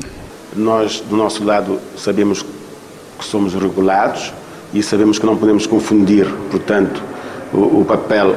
Nós, 0.55 1.00
do 1.00 1.16
nosso 1.16 1.44
lado, 1.44 1.79
sabemos 1.96 2.42
que 2.42 3.24
somos 3.24 3.55
regulados 3.55 4.33
e 4.72 4.83
sabemos 4.83 5.18
que 5.18 5.26
não 5.26 5.37
podemos 5.37 5.66
confundir, 5.66 6.26
portanto, 6.50 7.03
o, 7.53 7.81
o 7.81 7.85
papel 7.85 8.37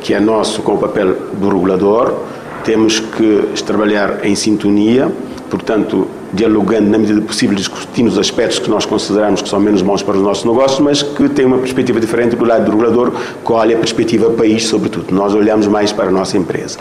que 0.00 0.12
é 0.12 0.20
nosso 0.20 0.62
com 0.62 0.74
o 0.74 0.78
papel 0.78 1.14
do 1.32 1.48
regulador 1.48 2.14
temos 2.64 2.98
que 2.98 3.62
trabalhar 3.64 4.24
em 4.24 4.34
sintonia, 4.34 5.12
portanto, 5.50 6.08
dialogando 6.32 6.90
na 6.90 6.98
medida 6.98 7.20
do 7.20 7.26
possível, 7.26 7.54
discutindo 7.54 8.08
os 8.08 8.18
aspectos 8.18 8.58
que 8.58 8.68
nós 8.68 8.84
consideramos 8.84 9.40
que 9.40 9.48
são 9.48 9.60
menos 9.60 9.82
bons 9.82 10.02
para 10.02 10.16
os 10.16 10.22
nossos 10.22 10.44
negócios, 10.44 10.80
mas 10.80 11.02
que 11.02 11.28
têm 11.28 11.44
uma 11.44 11.58
perspectiva 11.58 12.00
diferente 12.00 12.34
do 12.34 12.44
lado 12.44 12.64
do 12.64 12.72
regulador, 12.72 13.12
que 13.44 13.52
olha 13.52 13.76
a 13.76 13.78
perspectiva 13.78 14.30
país, 14.30 14.66
sobretudo. 14.66 15.14
Nós 15.14 15.32
olhamos 15.32 15.68
mais 15.68 15.92
para 15.92 16.08
a 16.08 16.10
nossa 16.10 16.36
empresa. 16.36 16.78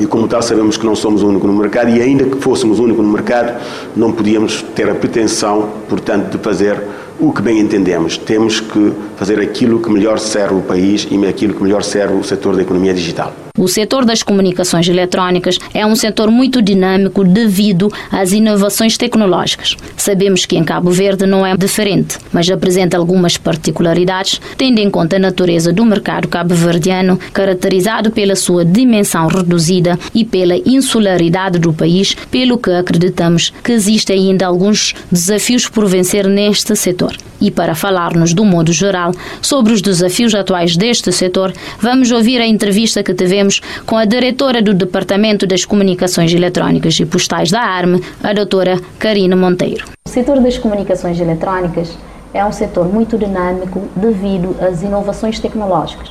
E 0.00 0.06
como 0.06 0.26
tal, 0.26 0.42
sabemos 0.42 0.76
que 0.76 0.84
não 0.84 0.96
somos 0.96 1.22
o 1.22 1.28
único 1.28 1.46
no 1.46 1.52
mercado, 1.52 1.90
e 1.90 2.02
ainda 2.02 2.24
que 2.24 2.38
fôssemos 2.38 2.80
o 2.80 2.84
único 2.84 3.02
no 3.02 3.12
mercado, 3.12 3.60
não 3.94 4.10
podíamos 4.10 4.62
ter 4.74 4.90
a 4.90 4.94
pretensão, 4.94 5.68
portanto, 5.88 6.36
de 6.36 6.42
fazer 6.42 6.82
o 7.18 7.32
que 7.32 7.42
bem 7.42 7.58
entendemos. 7.58 8.16
Temos 8.16 8.60
que 8.60 8.92
fazer 9.16 9.40
aquilo 9.40 9.80
que 9.80 9.90
melhor 9.90 10.18
serve 10.18 10.54
o 10.54 10.62
país 10.62 11.06
e 11.10 11.26
aquilo 11.26 11.54
que 11.54 11.62
melhor 11.62 11.82
serve 11.82 12.14
o 12.14 12.24
setor 12.24 12.54
da 12.56 12.62
economia 12.62 12.94
digital. 12.94 13.34
O 13.58 13.66
setor 13.66 14.04
das 14.04 14.22
comunicações 14.22 14.88
eletrónicas 14.88 15.58
é 15.74 15.84
um 15.84 15.96
setor 15.96 16.30
muito 16.30 16.62
dinâmico 16.62 17.24
devido 17.24 17.92
às 18.08 18.30
inovações 18.30 18.96
tecnológicas. 18.96 19.76
Sabemos 19.96 20.46
que 20.46 20.56
em 20.56 20.62
Cabo 20.62 20.92
Verde 20.92 21.26
não 21.26 21.44
é 21.44 21.56
diferente, 21.56 22.18
mas 22.32 22.48
apresenta 22.48 22.96
algumas 22.96 23.36
particularidades, 23.36 24.40
tendo 24.56 24.78
em 24.78 24.88
conta 24.88 25.16
a 25.16 25.18
natureza 25.18 25.72
do 25.72 25.84
mercado 25.84 26.28
cabo-verdiano, 26.28 27.18
caracterizado 27.32 28.12
pela 28.12 28.36
sua 28.36 28.64
dimensão 28.64 29.26
reduzida 29.26 29.98
e 30.14 30.24
pela 30.24 30.56
insularidade 30.56 31.58
do 31.58 31.72
país, 31.72 32.14
pelo 32.30 32.58
que 32.58 32.70
acreditamos 32.70 33.52
que 33.64 33.72
existem 33.72 34.28
ainda 34.30 34.46
alguns 34.46 34.94
desafios 35.10 35.68
por 35.68 35.84
vencer 35.86 36.28
neste 36.28 36.76
setor. 36.76 37.07
E 37.40 37.50
para 37.50 37.74
falar-nos 37.74 38.34
do 38.34 38.44
modo 38.44 38.72
geral 38.72 39.12
sobre 39.40 39.72
os 39.72 39.80
desafios 39.80 40.34
atuais 40.34 40.76
deste 40.76 41.12
setor, 41.12 41.52
vamos 41.80 42.10
ouvir 42.10 42.40
a 42.40 42.46
entrevista 42.46 43.02
que 43.02 43.14
tivemos 43.14 43.60
com 43.86 43.96
a 43.96 44.04
diretora 44.04 44.60
do 44.60 44.74
Departamento 44.74 45.46
das 45.46 45.64
Comunicações 45.64 46.32
Eletrónicas 46.32 46.98
e 46.98 47.06
Postais 47.06 47.50
da 47.50 47.60
ARME, 47.60 48.02
a 48.22 48.32
doutora 48.32 48.80
Karina 48.98 49.36
Monteiro. 49.36 49.84
O 50.06 50.10
setor 50.10 50.40
das 50.40 50.58
comunicações 50.58 51.20
eletrónicas 51.20 51.96
é 52.34 52.44
um 52.44 52.52
setor 52.52 52.92
muito 52.92 53.16
dinâmico 53.16 53.88
devido 53.94 54.56
às 54.60 54.82
inovações 54.82 55.38
tecnológicas, 55.38 56.10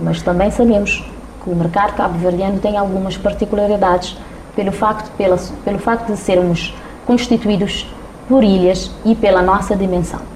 mas 0.00 0.22
também 0.22 0.50
sabemos 0.50 1.04
que 1.42 1.50
o 1.50 1.54
mercado 1.54 1.94
cabo-verdiano 1.94 2.58
tem 2.58 2.76
algumas 2.76 3.16
particularidades 3.16 4.16
pelo 4.56 4.72
facto, 4.72 5.10
pela, 5.16 5.36
pelo 5.64 5.78
facto 5.78 6.12
de 6.12 6.18
sermos 6.18 6.74
constituídos 7.06 7.86
por 8.28 8.42
ilhas 8.42 8.90
e 9.04 9.14
pela 9.14 9.42
nossa 9.42 9.76
dimensão. 9.76 10.33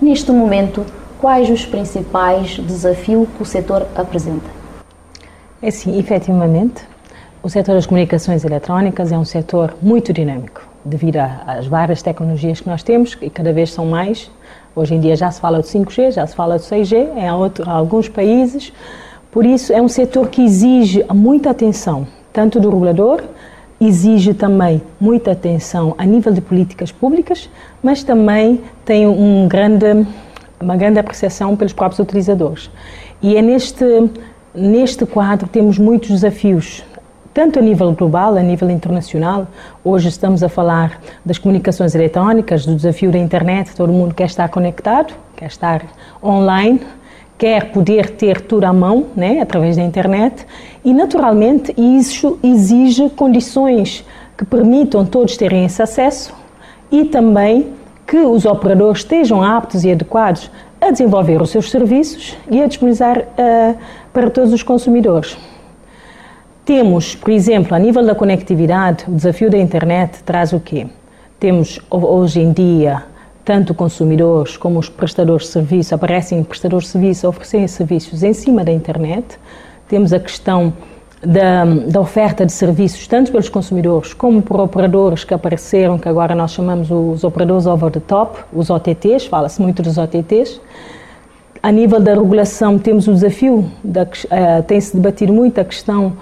Neste 0.00 0.30
momento, 0.30 0.86
quais 1.20 1.50
os 1.50 1.66
principais 1.66 2.56
desafios 2.60 3.26
que 3.36 3.42
o 3.42 3.44
setor 3.44 3.84
apresenta? 3.96 4.46
É 5.60 5.72
sim, 5.72 5.98
efetivamente, 5.98 6.84
o 7.42 7.48
setor 7.50 7.74
das 7.74 7.84
comunicações 7.84 8.44
eletrónicas 8.44 9.10
é 9.10 9.18
um 9.18 9.24
setor 9.24 9.74
muito 9.82 10.12
dinâmico, 10.12 10.62
devido 10.84 11.16
às 11.16 11.66
várias 11.66 12.00
tecnologias 12.00 12.60
que 12.60 12.68
nós 12.68 12.84
temos, 12.84 13.18
e 13.20 13.28
cada 13.28 13.52
vez 13.52 13.72
são 13.72 13.86
mais. 13.86 14.30
Hoje 14.76 14.94
em 14.94 15.00
dia 15.00 15.16
já 15.16 15.32
se 15.32 15.40
fala 15.40 15.60
de 15.60 15.66
5G, 15.66 16.12
já 16.12 16.24
se 16.24 16.36
fala 16.36 16.58
de 16.58 16.64
6G 16.64 17.16
em 17.16 17.28
alguns 17.66 18.08
países. 18.08 18.72
Por 19.32 19.44
isso, 19.44 19.72
é 19.72 19.82
um 19.82 19.88
setor 19.88 20.28
que 20.28 20.42
exige 20.42 21.04
muita 21.12 21.50
atenção, 21.50 22.06
tanto 22.32 22.60
do 22.60 22.70
regulador, 22.70 23.20
exige 23.80 24.34
também 24.34 24.82
muita 25.00 25.32
atenção 25.32 25.94
a 25.96 26.04
nível 26.04 26.32
de 26.32 26.40
políticas 26.40 26.90
públicas, 26.90 27.48
mas 27.82 28.02
também 28.02 28.60
tem 28.84 29.06
um 29.06 29.46
grande, 29.46 30.06
uma 30.60 30.76
grande 30.76 30.98
apreciação 30.98 31.56
pelos 31.56 31.72
próprios 31.72 32.00
utilizadores. 32.00 32.70
E 33.22 33.36
é 33.36 33.42
neste, 33.42 33.84
neste 34.54 35.06
quadro 35.06 35.48
temos 35.48 35.78
muitos 35.78 36.10
desafios, 36.10 36.84
tanto 37.32 37.60
a 37.60 37.62
nível 37.62 37.92
global, 37.92 38.36
a 38.36 38.42
nível 38.42 38.68
internacional. 38.68 39.46
Hoje 39.84 40.08
estamos 40.08 40.42
a 40.42 40.48
falar 40.48 41.00
das 41.24 41.38
comunicações 41.38 41.94
eletrónicas, 41.94 42.66
do 42.66 42.74
desafio 42.74 43.12
da 43.12 43.18
internet, 43.18 43.76
todo 43.76 43.92
mundo 43.92 44.14
quer 44.14 44.26
estar 44.26 44.48
conectado, 44.48 45.14
quer 45.36 45.46
estar 45.46 45.84
online, 46.22 46.80
quer 47.38 47.70
poder 47.70 48.10
ter 48.10 48.40
tudo 48.40 48.64
à 48.64 48.72
mão, 48.72 49.06
né, 49.14 49.40
através 49.40 49.76
da 49.76 49.82
internet, 49.82 50.44
e 50.84 50.92
naturalmente 50.92 51.72
isso 51.78 52.38
exige 52.42 53.08
condições 53.10 54.04
que 54.36 54.44
permitam 54.44 55.06
todos 55.06 55.36
terem 55.36 55.64
esse 55.64 55.80
acesso 55.80 56.34
e 56.90 57.04
também 57.04 57.72
que 58.06 58.16
os 58.16 58.44
operadores 58.44 59.02
estejam 59.02 59.42
aptos 59.42 59.84
e 59.84 59.92
adequados 59.92 60.50
a 60.80 60.90
desenvolver 60.90 61.40
os 61.40 61.50
seus 61.50 61.70
serviços 61.70 62.36
e 62.50 62.62
a 62.62 62.66
disponibilizar 62.66 63.18
uh, 63.18 63.76
para 64.12 64.30
todos 64.30 64.52
os 64.52 64.62
consumidores. 64.62 65.36
Temos, 66.64 67.14
por 67.14 67.30
exemplo, 67.30 67.74
a 67.74 67.78
nível 67.78 68.04
da 68.04 68.14
conectividade, 68.14 69.04
o 69.08 69.12
desafio 69.12 69.50
da 69.50 69.58
internet 69.58 70.22
traz 70.22 70.52
o 70.52 70.60
quê? 70.60 70.86
Temos 71.38 71.80
hoje 71.90 72.40
em 72.40 72.52
dia 72.52 73.04
tanto 73.48 73.72
consumidores 73.72 74.58
como 74.58 74.78
os 74.78 74.90
prestadores 74.90 75.46
de 75.46 75.52
serviço, 75.52 75.94
aparecem 75.94 76.44
prestadores 76.44 76.84
de 76.84 76.92
serviço 76.92 77.26
a 77.26 77.30
oferecerem 77.30 77.66
serviços 77.66 78.22
em 78.22 78.34
cima 78.34 78.62
da 78.62 78.70
internet. 78.70 79.38
Temos 79.88 80.12
a 80.12 80.20
questão 80.20 80.70
da, 81.24 81.64
da, 81.64 81.98
oferta 81.98 82.44
de 82.44 82.52
serviços, 82.52 83.06
tanto 83.06 83.30
pelos 83.32 83.48
consumidores 83.48 84.12
como 84.12 84.42
por 84.42 84.60
operadores 84.60 85.24
que 85.24 85.32
apareceram, 85.32 85.98
que 85.98 86.06
agora 86.06 86.34
nós 86.34 86.50
chamamos 86.50 86.90
os 86.90 87.24
operadores 87.24 87.64
over 87.64 87.90
the 87.90 88.00
top, 88.00 88.38
os 88.52 88.68
OTTs, 88.68 89.24
fala-se 89.24 89.62
muito 89.62 89.82
dos 89.82 89.96
OTTs. 89.96 90.60
A 91.62 91.72
nível 91.72 92.00
da 92.00 92.12
regulação, 92.12 92.78
temos 92.78 93.08
o 93.08 93.14
desafio, 93.14 93.60
uh, 93.60 94.62
tem-se 94.66 94.94
debatido 94.94 95.32
muito 95.32 95.58
a 95.58 95.64
questão 95.64 96.12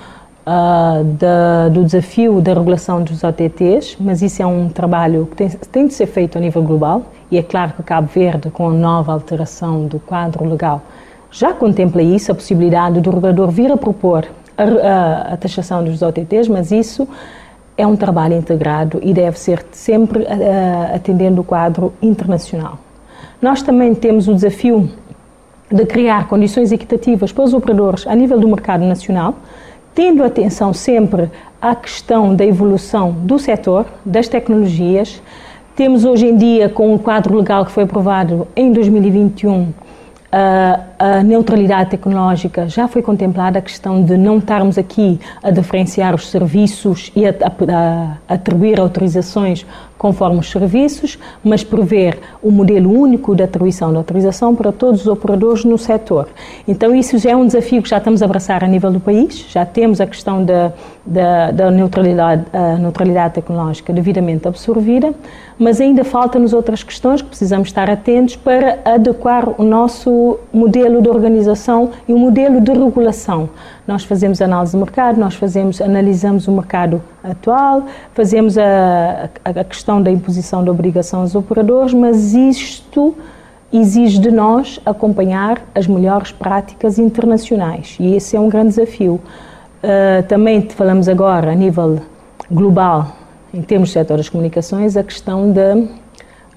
uh, 0.47 1.03
da, 1.03 1.71
do 1.71 1.83
desafio 1.83 2.41
da 2.41 2.55
regulação 2.55 3.03
dos 3.03 3.25
OTTs, 3.25 3.97
mas 3.99 4.23
isso 4.23 4.41
é 4.41 4.47
um 4.47 4.69
trabalho 4.69 5.27
que 5.27 5.35
tem, 5.35 5.49
tem 5.49 5.87
de 5.89 5.95
ser 5.95 6.07
feito 6.07 6.39
a 6.39 6.41
nível 6.41 6.63
global 6.63 7.03
e 7.31 7.39
é 7.39 7.43
claro 7.43 7.73
que 7.73 7.83
Cabo 7.83 8.09
Verde, 8.13 8.51
com 8.51 8.69
a 8.69 8.73
nova 8.73 9.13
alteração 9.13 9.87
do 9.87 9.99
quadro 9.99 10.45
legal, 10.45 10.83
já 11.31 11.53
contempla 11.53 12.03
isso, 12.03 12.33
a 12.33 12.35
possibilidade 12.35 13.01
do 13.01 13.11
regulador 13.11 13.51
vir 13.51 13.71
a 13.71 13.77
propor 13.77 14.27
a, 14.57 14.63
a, 14.63 15.35
a 15.35 15.37
taxação 15.37 15.85
dos 15.85 16.03
OTTs, 16.03 16.49
mas 16.49 16.71
isso 16.71 17.07
é 17.77 17.87
um 17.87 17.97
trabalho 17.97 18.35
integrado 18.35 18.99
e 19.03 19.13
deve 19.13 19.39
ser 19.39 19.65
sempre 19.73 20.23
uh, 20.23 20.95
atendendo 20.95 21.43
o 21.43 21.45
quadro 21.45 21.93
internacional. 22.01 22.79
Nós 23.41 23.63
também 23.63 23.95
temos 23.95 24.29
o 24.29 24.35
desafio 24.35 24.89
de 25.71 25.85
criar 25.85 26.29
condições 26.29 26.73
equitativas 26.73 27.33
para 27.33 27.45
os 27.45 27.53
operadores 27.53 28.07
a 28.07 28.15
nível 28.15 28.39
do 28.39 28.49
mercado 28.49 28.85
nacional, 28.85 29.35
tendo 29.95 30.25
atenção 30.25 30.73
sempre 30.73 31.31
à 31.61 31.75
questão 31.75 32.35
da 32.35 32.47
evolução 32.47 33.13
do 33.13 33.39
setor, 33.39 33.85
das 34.05 34.29
tecnologias. 34.29 35.21
Temos 35.77 36.07
hoje 36.07 36.25
em 36.25 36.39
dia, 36.39 36.71
com 36.71 36.95
o 36.95 36.99
quadro 36.99 37.37
legal 37.37 37.67
que 37.67 37.71
foi 37.71 37.83
aprovado 37.83 38.49
em 38.57 38.73
2021, 38.73 39.75
a, 40.33 41.23
neutralidade 41.23 41.91
tecnológica 41.91 42.67
já 42.67 42.89
foi 42.89 43.03
contemplada 43.03 43.59
a 43.59 43.63
questão 43.63 44.03
de 44.03 44.17
não 44.17 44.39
estarmos 44.39 44.79
aqui 44.79 45.21
a 45.43 45.51
diferenciar 45.51 46.15
os 46.15 46.29
serviços 46.31 47.13
e 47.15 47.27
a, 47.27 47.31
a, 47.31 48.17
a 48.27 48.35
atribuir 48.35 48.81
autorizações 48.81 49.67
conforme 49.99 50.39
os 50.39 50.51
serviços, 50.51 51.19
mas 51.43 51.65
prever 51.65 52.19
o 52.43 52.51
modelo 52.51 52.91
único 52.91 53.35
de 53.35 53.43
atribuição 53.43 53.91
de 53.91 53.97
autorização 53.97 54.55
para 54.55 54.73
todos 54.73 55.03
os 55.03 55.07
operadores 55.07 55.65
no 55.65 55.79
setor. 55.79 56.29
Então, 56.67 56.95
isso 56.95 57.19
já 57.19 57.31
é 57.31 57.37
um 57.37 57.47
desafio 57.47 57.83
que 57.83 57.89
já 57.89 57.99
estamos 57.99 58.23
a 58.23 58.25
abraçar 58.25 58.63
a 58.63 58.67
nível 58.67 58.93
do 58.93 59.01
país, 59.01 59.47
já 59.49 59.65
temos 59.65 60.01
a 60.01 60.07
questão 60.07 60.45
da, 60.45 60.73
da, 61.05 61.51
da 61.51 61.71
neutralidade, 61.71 62.45
neutralidade 62.81 63.35
tecnológica 63.35 63.93
devidamente 63.93 64.47
absorvida, 64.47 65.15
mas 65.59 65.81
ainda 65.81 66.05
faltam-nos 66.05 66.53
outras 66.53 66.83
questões 66.83 67.23
que 67.23 67.29
precisamos 67.29 67.69
estar 67.69 67.89
atentos 67.89 68.37
para 68.37 68.79
adequar 68.85 69.61
o 69.61 69.65
nosso 69.65 70.39
modelo 70.53 71.01
de 71.01 71.09
organização 71.09 71.91
e 72.07 72.13
o 72.13 72.19
modelo 72.19 72.61
de 72.61 72.73
regulação. 72.73 73.49
Nós 73.87 74.03
fazemos 74.03 74.43
análise 74.43 74.73
de 74.73 74.79
mercado, 74.79 75.19
nós 75.19 75.37
fazemos, 75.37 75.81
analisamos 75.81 76.49
o 76.49 76.53
mercado 76.53 77.01
atual, 77.23 77.87
fazemos 78.15 78.59
a, 78.59 79.31
a, 79.45 79.63
questão 79.63 80.03
da 80.03 80.11
imposição 80.11 80.65
de 80.65 80.71
obrigação 80.71 81.21
aos 81.21 81.37
operadores, 81.37 81.95
mas 81.95 82.35
isto 82.35 83.15
exige 83.73 84.19
de 84.19 84.31
nós 84.33 84.81
acompanhar 84.85 85.63
as 85.73 85.87
melhores 85.87 86.33
práticas 86.33 86.99
internacionais 86.99 87.97
e 88.01 88.15
esse 88.15 88.37
é 88.37 88.41
um 88.41 88.49
grande 88.49 88.71
desafio. 88.71 89.21
Uh, 89.83 90.23
também 90.27 90.69
falamos 90.69 91.09
agora 91.09 91.53
a 91.53 91.55
nível 91.55 92.01
global, 92.51 93.13
em 93.55 93.63
termos 93.63 93.91
do 93.91 93.93
setor 93.93 94.17
das 94.17 94.29
comunicações, 94.29 94.97
a 94.97 95.05
questão 95.05 95.53
da 95.53 95.77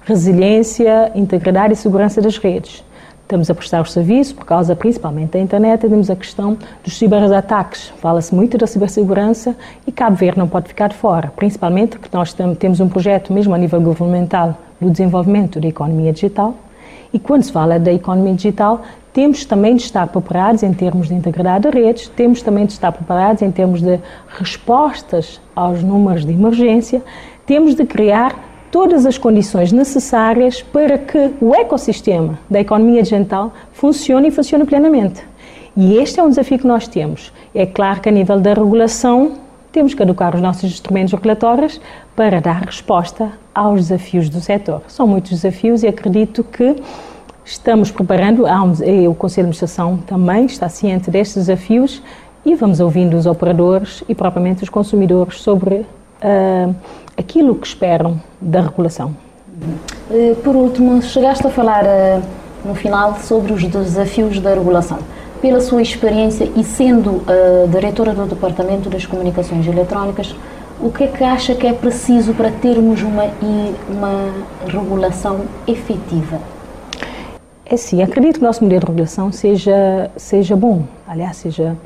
resiliência, 0.04 1.12
integridade 1.14 1.74
e 1.74 1.76
segurança 1.76 2.20
das 2.20 2.38
redes 2.38 2.82
estamos 3.30 3.48
a 3.48 3.54
prestar 3.54 3.80
o 3.80 3.84
serviço, 3.86 4.34
por 4.34 4.44
causa 4.44 4.74
principalmente 4.74 5.30
da 5.30 5.38
internet, 5.38 5.82
temos 5.82 6.10
a 6.10 6.16
questão 6.16 6.58
dos 6.82 6.98
ciberataques. 6.98 7.92
Fala-se 7.98 8.34
muito 8.34 8.58
da 8.58 8.66
cibersegurança 8.66 9.54
e 9.86 9.92
Cabo 9.92 10.16
Verde 10.16 10.36
não 10.36 10.48
pode 10.48 10.66
ficar 10.66 10.88
de 10.88 10.96
fora, 10.96 11.32
principalmente 11.36 11.96
porque 11.96 12.16
nós 12.16 12.34
temos 12.58 12.80
um 12.80 12.88
projeto, 12.88 13.32
mesmo 13.32 13.54
a 13.54 13.58
nível 13.58 13.80
governamental, 13.80 14.58
do 14.80 14.90
desenvolvimento 14.90 15.60
da 15.60 15.68
economia 15.68 16.12
digital. 16.12 16.56
E 17.12 17.20
quando 17.20 17.44
se 17.44 17.52
fala 17.52 17.78
da 17.78 17.92
economia 17.92 18.34
digital, 18.34 18.82
temos 19.12 19.44
também 19.44 19.76
de 19.76 19.82
estar 19.82 20.08
preparados 20.08 20.64
em 20.64 20.72
termos 20.72 21.06
de 21.06 21.14
integridade 21.14 21.70
de 21.70 21.78
redes, 21.78 22.08
temos 22.08 22.42
também 22.42 22.66
de 22.66 22.72
estar 22.72 22.90
preparados 22.90 23.42
em 23.42 23.50
termos 23.52 23.80
de 23.80 24.00
respostas 24.38 25.40
aos 25.54 25.84
números 25.84 26.24
de 26.24 26.32
emergência, 26.32 27.00
temos 27.46 27.76
de 27.76 27.84
criar 27.84 28.49
todas 28.70 29.04
as 29.04 29.18
condições 29.18 29.72
necessárias 29.72 30.62
para 30.62 30.96
que 30.96 31.32
o 31.40 31.54
ecossistema 31.54 32.38
da 32.48 32.60
economia 32.60 33.02
digital 33.02 33.52
funcione 33.72 34.28
e 34.28 34.30
funcione 34.30 34.64
plenamente. 34.64 35.22
E 35.76 35.96
este 35.96 36.20
é 36.20 36.22
um 36.22 36.28
desafio 36.28 36.58
que 36.58 36.66
nós 36.66 36.86
temos. 36.88 37.32
É 37.54 37.66
claro 37.66 38.00
que 38.00 38.08
a 38.08 38.12
nível 38.12 38.40
da 38.40 38.54
regulação 38.54 39.32
temos 39.72 39.94
que 39.94 40.02
adequar 40.02 40.34
os 40.34 40.42
nossos 40.42 40.64
instrumentos 40.64 41.12
regulatórios 41.12 41.80
para 42.16 42.40
dar 42.40 42.62
resposta 42.62 43.30
aos 43.54 43.88
desafios 43.88 44.28
do 44.28 44.40
setor. 44.40 44.82
São 44.88 45.06
muitos 45.06 45.30
desafios 45.30 45.82
e 45.82 45.88
acredito 45.88 46.42
que 46.42 46.76
estamos 47.44 47.90
preparando, 47.90 48.44
o 48.44 49.14
Conselho 49.14 49.46
de 49.46 49.50
Administração 49.50 49.98
também 50.06 50.46
está 50.46 50.68
ciente 50.68 51.10
destes 51.10 51.46
desafios 51.46 52.02
e 52.44 52.54
vamos 52.54 52.80
ouvindo 52.80 53.16
os 53.16 53.26
operadores 53.26 54.02
e 54.08 54.14
propriamente 54.14 54.62
os 54.62 54.68
consumidores 54.68 55.40
sobre 55.40 55.76
uh, 55.76 56.74
aquilo 57.20 57.54
que 57.54 57.66
esperam 57.66 58.20
da 58.40 58.60
regulação. 58.62 59.14
Eh, 60.10 60.34
por 60.42 60.56
último, 60.56 61.00
chegaste 61.02 61.46
a 61.46 61.50
falar 61.50 61.84
eh, 61.84 62.20
no 62.64 62.74
final 62.74 63.16
sobre 63.20 63.52
os 63.52 63.62
desafios 63.62 64.40
da 64.40 64.54
regulação. 64.54 64.98
Pela 65.40 65.60
sua 65.60 65.80
experiência 65.80 66.50
e 66.56 66.64
sendo 66.64 67.22
a 67.26 67.66
diretora 67.66 68.12
do 68.12 68.26
Departamento 68.26 68.90
das 68.90 69.06
Comunicações 69.06 69.66
Eletrónicas, 69.66 70.34
o 70.80 70.90
que 70.90 71.04
é 71.04 71.06
que 71.06 71.22
acha 71.22 71.54
que 71.54 71.66
é 71.66 71.72
preciso 71.72 72.34
para 72.34 72.50
termos 72.50 73.02
uma, 73.02 73.24
uma 73.88 74.30
regulação 74.66 75.42
efetiva? 75.66 76.38
É 77.64 77.76
sim, 77.76 78.02
acredito 78.02 78.38
que 78.38 78.44
o 78.44 78.46
nosso 78.46 78.64
modelo 78.64 78.80
de 78.80 78.86
regulação 78.86 79.30
seja, 79.30 80.10
seja 80.16 80.56
bom, 80.56 80.84
aliás, 81.06 81.36
seja 81.36 81.76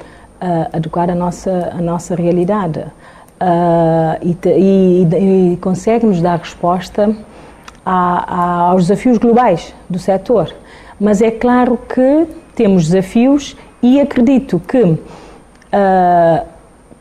uh, 0.40 0.76
adequado 0.76 1.10
à 1.10 1.14
nossa, 1.14 1.72
à 1.76 1.80
nossa 1.80 2.14
realidade 2.14 2.84
e, 4.22 4.36
e, 4.48 5.52
e 5.52 5.56
consegue-nos 5.58 6.20
dar 6.20 6.38
resposta 6.38 7.14
a, 7.84 8.34
a, 8.34 8.60
aos 8.70 8.86
desafios 8.86 9.18
globais 9.18 9.74
do 9.88 9.98
setor. 9.98 10.54
Mas 10.98 11.20
é 11.20 11.30
claro 11.30 11.76
que 11.76 12.26
temos 12.54 12.88
desafios 12.88 13.56
e 13.82 14.00
acredito 14.00 14.60
que, 14.60 14.82
uh, 14.82 14.98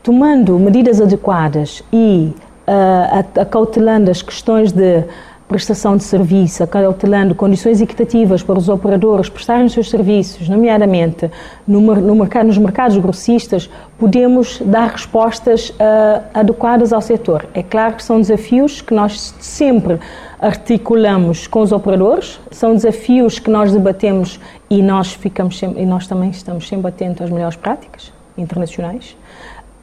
tomando 0.02 0.58
medidas 0.58 1.00
adequadas 1.00 1.82
e 1.92 2.34
uh, 2.68 3.40
acautelando 3.40 4.10
as 4.10 4.20
questões 4.20 4.72
de 4.72 5.04
prestação 5.48 5.96
de 5.96 6.04
serviço, 6.04 6.62
acautelando 6.62 7.34
condições 7.34 7.80
equitativas 7.80 8.42
para 8.42 8.58
os 8.58 8.68
operadores 8.68 9.28
prestarem 9.28 9.66
os 9.66 9.72
seus 9.72 9.90
serviços, 9.90 10.48
nomeadamente 10.48 11.30
no, 11.66 11.80
no 11.80 12.14
mercado, 12.14 12.46
nos 12.46 12.58
mercados 12.58 12.96
grossistas, 12.96 13.68
podemos 13.98 14.60
dar 14.64 14.90
respostas 14.90 15.70
uh, 15.70 16.24
adequadas 16.32 16.92
ao 16.92 17.00
setor. 17.00 17.46
É 17.54 17.62
claro 17.62 17.94
que 17.94 18.02
são 18.02 18.20
desafios 18.20 18.80
que 18.80 18.94
nós 18.94 19.34
sempre 19.38 19.98
articulamos 20.40 21.46
com 21.46 21.60
os 21.60 21.72
operadores, 21.72 22.40
são 22.50 22.74
desafios 22.74 23.38
que 23.38 23.50
nós 23.50 23.72
debatemos 23.72 24.40
e 24.68 24.82
nós 24.82 25.12
ficamos 25.12 25.58
sempre, 25.58 25.82
e 25.82 25.86
nós 25.86 26.06
também 26.06 26.30
estamos 26.30 26.66
sempre 26.68 26.88
atentos 26.88 27.22
às 27.22 27.30
melhores 27.30 27.56
práticas 27.56 28.12
internacionais. 28.36 29.16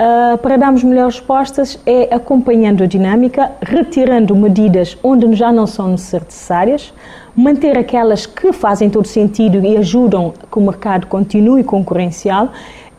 Uh, 0.02 0.36
para 0.40 0.58
darmos 0.58 0.84
melhores 0.84 1.18
respostas 1.18 1.78
é 1.86 2.12
acompanhando 2.12 2.84
a 2.84 2.88
dinâmica, 2.88 3.52
retirando 3.62 4.36
medidas 4.36 4.98
onde 5.04 5.36
já 5.36 5.52
não 5.52 5.68
são 5.68 5.90
necessárias, 5.90 6.92
manter 7.36 7.78
aquelas 7.78 8.26
que 8.26 8.52
fazem 8.52 8.90
todo 8.90 9.08
sentido 9.08 9.64
e 9.64 9.78
ajudam 9.78 10.34
que 10.52 10.58
o 10.58 10.62
mercado 10.62 11.06
continue 11.06 11.64
concorrencial 11.64 12.50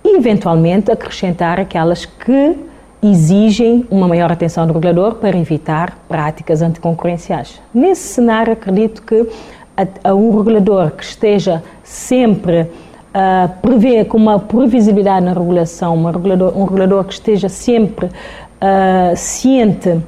e, 0.04 0.16
eventualmente, 0.16 0.92
acrescentar 0.92 1.58
aquelas 1.58 2.04
que 2.04 2.56
exigem 3.02 3.84
uma 3.90 4.06
maior 4.06 4.30
atenção 4.30 4.64
do 4.64 4.72
regulador 4.72 5.16
para 5.16 5.36
evitar 5.36 5.98
práticas 6.08 6.62
anticoncorrenciais. 6.62 7.60
Nesse 7.74 8.14
cenário, 8.14 8.52
acredito 8.52 9.02
que 9.02 9.28
a, 9.76 10.10
a 10.10 10.14
um 10.14 10.36
regulador 10.36 10.92
que 10.92 11.02
esteja 11.02 11.64
sempre 11.82 12.68
uh, 13.14 13.48
prever 13.60 14.06
com 14.06 14.16
uma 14.16 14.38
previsibilidade 14.38 15.24
na 15.24 15.32
regulação, 15.32 16.04
regulador, 16.04 16.56
um 16.56 16.64
regulador 16.64 17.04
que 17.04 17.14
esteja 17.14 17.48
sempre 17.48 18.06
uh, 18.06 19.16
ciente 19.16 20.00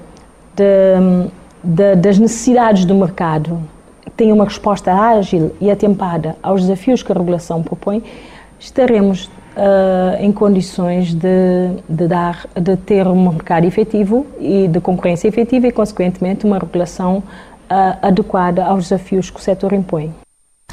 de, 0.57 1.31
de, 1.63 1.97
das 1.97 2.19
necessidades 2.19 2.85
do 2.85 2.95
mercado, 2.95 3.61
tenha 4.17 4.35
uma 4.35 4.45
resposta 4.45 4.93
ágil 4.93 5.53
e 5.61 5.71
atempada 5.71 6.37
aos 6.43 6.63
desafios 6.63 7.03
que 7.03 7.13
a 7.13 7.15
regulação 7.15 7.63
propõe, 7.63 8.03
estaremos 8.59 9.27
uh, 9.27 10.21
em 10.21 10.33
condições 10.33 11.15
de, 11.15 11.71
de, 11.89 12.07
dar, 12.07 12.47
de 12.55 12.77
ter 12.77 13.07
um 13.07 13.31
mercado 13.31 13.67
efetivo 13.67 14.27
e 14.39 14.69
de 14.69 14.81
concorrência 14.81 15.29
efetiva 15.29 15.67
e, 15.67 15.73
consequentemente, 15.73 16.45
uma 16.45 16.59
regulação 16.59 17.19
uh, 17.19 17.99
adequada 18.03 18.65
aos 18.65 18.85
desafios 18.85 19.31
que 19.31 19.39
o 19.39 19.43
setor 19.43 19.73
impõe. 19.73 20.15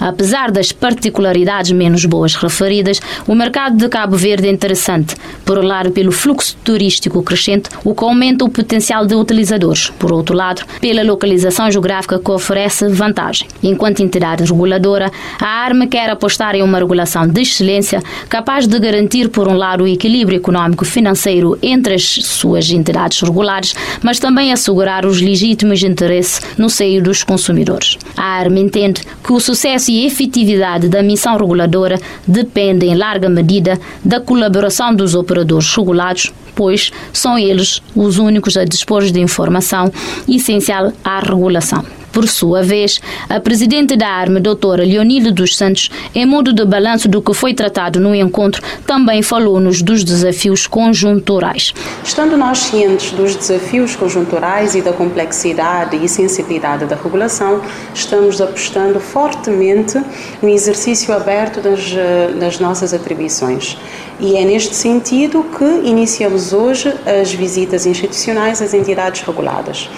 Apesar 0.02 0.50
das 0.50 0.72
particularidades 0.72 1.72
menos 1.72 2.06
boas 2.06 2.34
referidas, 2.34 3.00
o 3.28 3.36
mercado 3.36 3.78
de 3.78 3.88
Cabo 3.88 4.18
Verde 4.18 4.48
é 4.48 4.52
interessante, 4.52 5.16
por 5.46 5.60
um 5.60 5.62
lado 5.62 5.92
pelo 5.92 6.12
fluxo 6.12 6.58
turístico 6.64 7.22
crescente, 7.22 7.70
o 7.86 7.94
que 7.94 8.04
aumenta 8.04 8.44
o 8.44 8.50
potencial 8.50 9.06
de 9.06 9.14
utilizadores, 9.14 9.92
por 10.00 10.12
outro 10.12 10.36
lado, 10.36 10.64
pela 10.80 11.04
localização 11.04 11.70
geográfica 11.70 12.18
que 12.18 12.32
oferece 12.32 12.88
vantagem. 12.90 13.48
Enquanto 13.62 14.02
entidade 14.02 14.44
reguladora, 14.44 15.12
a 15.40 15.46
ARME 15.46 15.86
quer 15.86 16.10
apostar 16.10 16.56
em 16.56 16.64
uma 16.64 16.80
regulação 16.80 17.28
de 17.28 17.42
excelência 17.42 18.02
capaz 18.28 18.66
de 18.66 18.80
garantir, 18.80 19.30
por 19.30 19.48
um 19.48 19.56
lado, 19.56 19.84
o 19.84 19.88
equilíbrio 19.88 20.38
econômico-financeiro 20.38 21.60
entre 21.62 21.94
as 21.94 22.04
suas 22.04 22.72
entidades 22.72 23.22
regulares, 23.22 23.76
mas 24.02 24.20
também 24.20 24.52
assegurar 24.52 25.06
os 25.06 25.22
legítimos 25.22 25.84
interesses 25.84 26.42
no 26.58 26.72
seio 26.72 27.04
dos 27.04 27.24
consumidores. 27.24 28.00
A 28.18 28.40
ARME 28.40 28.62
entende 28.62 29.04
que 29.24 29.32
o 29.32 29.40
sucesso 29.40 29.91
e 29.92 30.06
efetividade 30.06 30.88
da 30.88 31.04
missão 31.04 31.36
reguladora 31.36 32.00
depende 32.26 32.86
em 32.86 32.96
larga 32.96 33.28
medida 33.28 33.78
da 34.06 34.22
colaboração 34.22 34.96
dos 34.96 35.14
operadores 35.14 35.76
regulados, 35.76 36.32
pois 36.56 36.94
são 37.12 37.38
eles 37.38 37.82
os 37.94 38.18
únicos 38.18 38.56
a 38.56 38.64
dispor 38.64 39.04
de 39.04 39.20
informação 39.20 39.92
essencial 40.30 40.94
à 41.04 41.20
regulação. 41.20 42.01
Por 42.12 42.28
sua 42.28 42.62
vez, 42.62 43.00
a 43.30 43.40
presidente 43.40 43.96
da 43.96 44.08
ARME, 44.08 44.40
doutora 44.40 44.84
Leonilde 44.84 45.32
dos 45.32 45.56
Santos, 45.56 45.90
em 46.14 46.26
modo 46.26 46.54
de 46.54 46.66
balanço 46.66 47.08
do 47.08 47.22
que 47.22 47.34
foi 47.34 47.54
tratado 47.54 48.00
no 48.00 48.14
encontro, 48.14 48.62
também 48.86 49.22
falou-nos 49.22 49.82
dos 49.82 50.04
desafios 50.04 50.68
conjunturais. 50.68 51.74
Estando 52.04 52.36
nós 52.36 52.60
cientes 52.60 53.12
dos 53.12 53.36
desafios 53.36 53.96
conjunturais 53.96 54.76
e 54.76 54.82
da 54.82 54.92
complexidade 54.92 55.96
e 55.96 56.08
sensibilidade 56.10 56.86
da 56.86 56.96
regulação, 56.96 57.62
estamos 57.94 58.42
apostando 58.42 59.00
fortemente 59.00 60.02
no 60.42 60.50
exercício 60.50 61.14
aberto 61.14 61.62
das, 61.62 61.94
das 62.40 62.60
nossas 62.60 62.94
atribuições. 62.94 63.78
E 64.20 64.36
é 64.36 64.46
neste 64.46 64.76
sentido 64.76 65.44
que 65.58 65.88
iniciamos 65.88 66.54
hoje 66.54 66.94
as 67.22 67.34
visitas 67.34 67.86
institucionais 67.86 68.62
às 68.62 68.74
entidades 68.74 69.22
reguladas. 69.22 69.90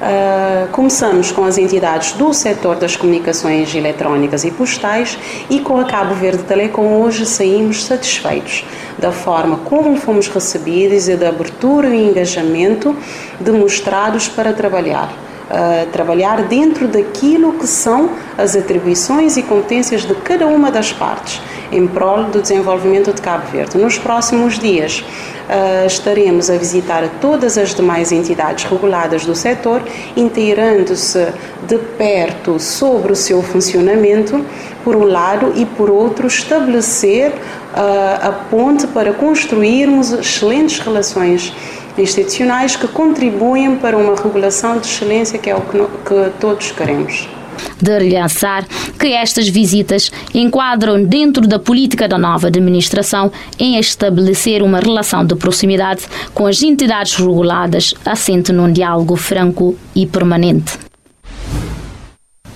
Uh, 0.00 0.68
começamos 0.70 1.32
com 1.32 1.42
as 1.42 1.58
entidades 1.58 2.12
do 2.12 2.32
setor 2.32 2.76
das 2.76 2.94
comunicações 2.94 3.74
eletrónicas 3.74 4.44
e 4.44 4.50
postais 4.52 5.18
e 5.50 5.58
com 5.58 5.76
a 5.76 5.84
Cabo 5.86 6.14
Verde 6.14 6.44
Telecom 6.44 7.00
hoje 7.00 7.26
saímos 7.26 7.84
satisfeitos 7.84 8.64
da 8.96 9.10
forma 9.10 9.56
como 9.64 9.96
fomos 9.96 10.28
recebidos 10.28 11.08
e 11.08 11.16
da 11.16 11.30
abertura 11.30 11.88
e 11.88 12.10
engajamento 12.10 12.96
demonstrados 13.40 14.28
para 14.28 14.52
trabalhar. 14.52 15.27
Uh, 15.48 15.90
trabalhar 15.90 16.42
dentro 16.42 16.86
daquilo 16.86 17.54
que 17.54 17.66
são 17.66 18.10
as 18.36 18.54
atribuições 18.54 19.38
e 19.38 19.42
competências 19.42 20.02
de 20.02 20.14
cada 20.16 20.46
uma 20.46 20.70
das 20.70 20.92
partes 20.92 21.40
em 21.72 21.86
prol 21.86 22.24
do 22.24 22.40
desenvolvimento 22.40 23.12
de 23.12 23.20
Cabo 23.20 23.46
Verde. 23.50 23.76
Nos 23.78 23.98
próximos 23.98 24.58
dias 24.58 25.00
uh, 25.00 25.86
estaremos 25.86 26.50
a 26.50 26.56
visitar 26.56 27.08
todas 27.20 27.58
as 27.58 27.74
demais 27.74 28.12
entidades 28.12 28.64
reguladas 28.64 29.24
do 29.24 29.34
setor, 29.34 29.82
inteirando-se 30.16 31.28
de 31.66 31.78
perto 31.96 32.58
sobre 32.58 33.12
o 33.12 33.16
seu 33.16 33.42
funcionamento, 33.42 34.44
por 34.84 34.96
um 34.96 35.04
lado, 35.04 35.52
e 35.56 35.66
por 35.66 35.90
outro, 35.90 36.26
estabelecer 36.26 37.30
uh, 37.30 38.28
a 38.28 38.32
ponte 38.50 38.86
para 38.86 39.12
construirmos 39.12 40.12
excelentes 40.12 40.78
relações 40.78 41.52
institucionais 42.00 42.76
que 42.76 42.88
contribuem 42.88 43.76
para 43.76 43.96
uma 43.96 44.14
regulação 44.14 44.78
de 44.78 44.86
excelência 44.86 45.38
que 45.38 45.50
é 45.50 45.54
o 45.54 45.60
que, 45.60 45.78
que 45.78 46.30
todos 46.40 46.72
queremos 46.72 47.28
de 47.80 47.98
realçar 47.98 48.66
que 48.98 49.08
estas 49.08 49.48
visitas 49.48 50.10
enquadram 50.34 51.02
dentro 51.04 51.46
da 51.46 51.58
política 51.58 52.08
da 52.08 52.18
nova 52.18 52.48
administração 52.48 53.30
em 53.58 53.78
estabelecer 53.78 54.62
uma 54.62 54.80
relação 54.80 55.24
de 55.24 55.34
proximidade 55.34 56.02
com 56.34 56.46
as 56.46 56.62
entidades 56.62 57.14
reguladas 57.16 57.94
assente 58.04 58.52
num 58.52 58.72
diálogo 58.72 59.16
franco 59.16 59.76
e 59.94 60.06
permanente. 60.06 60.87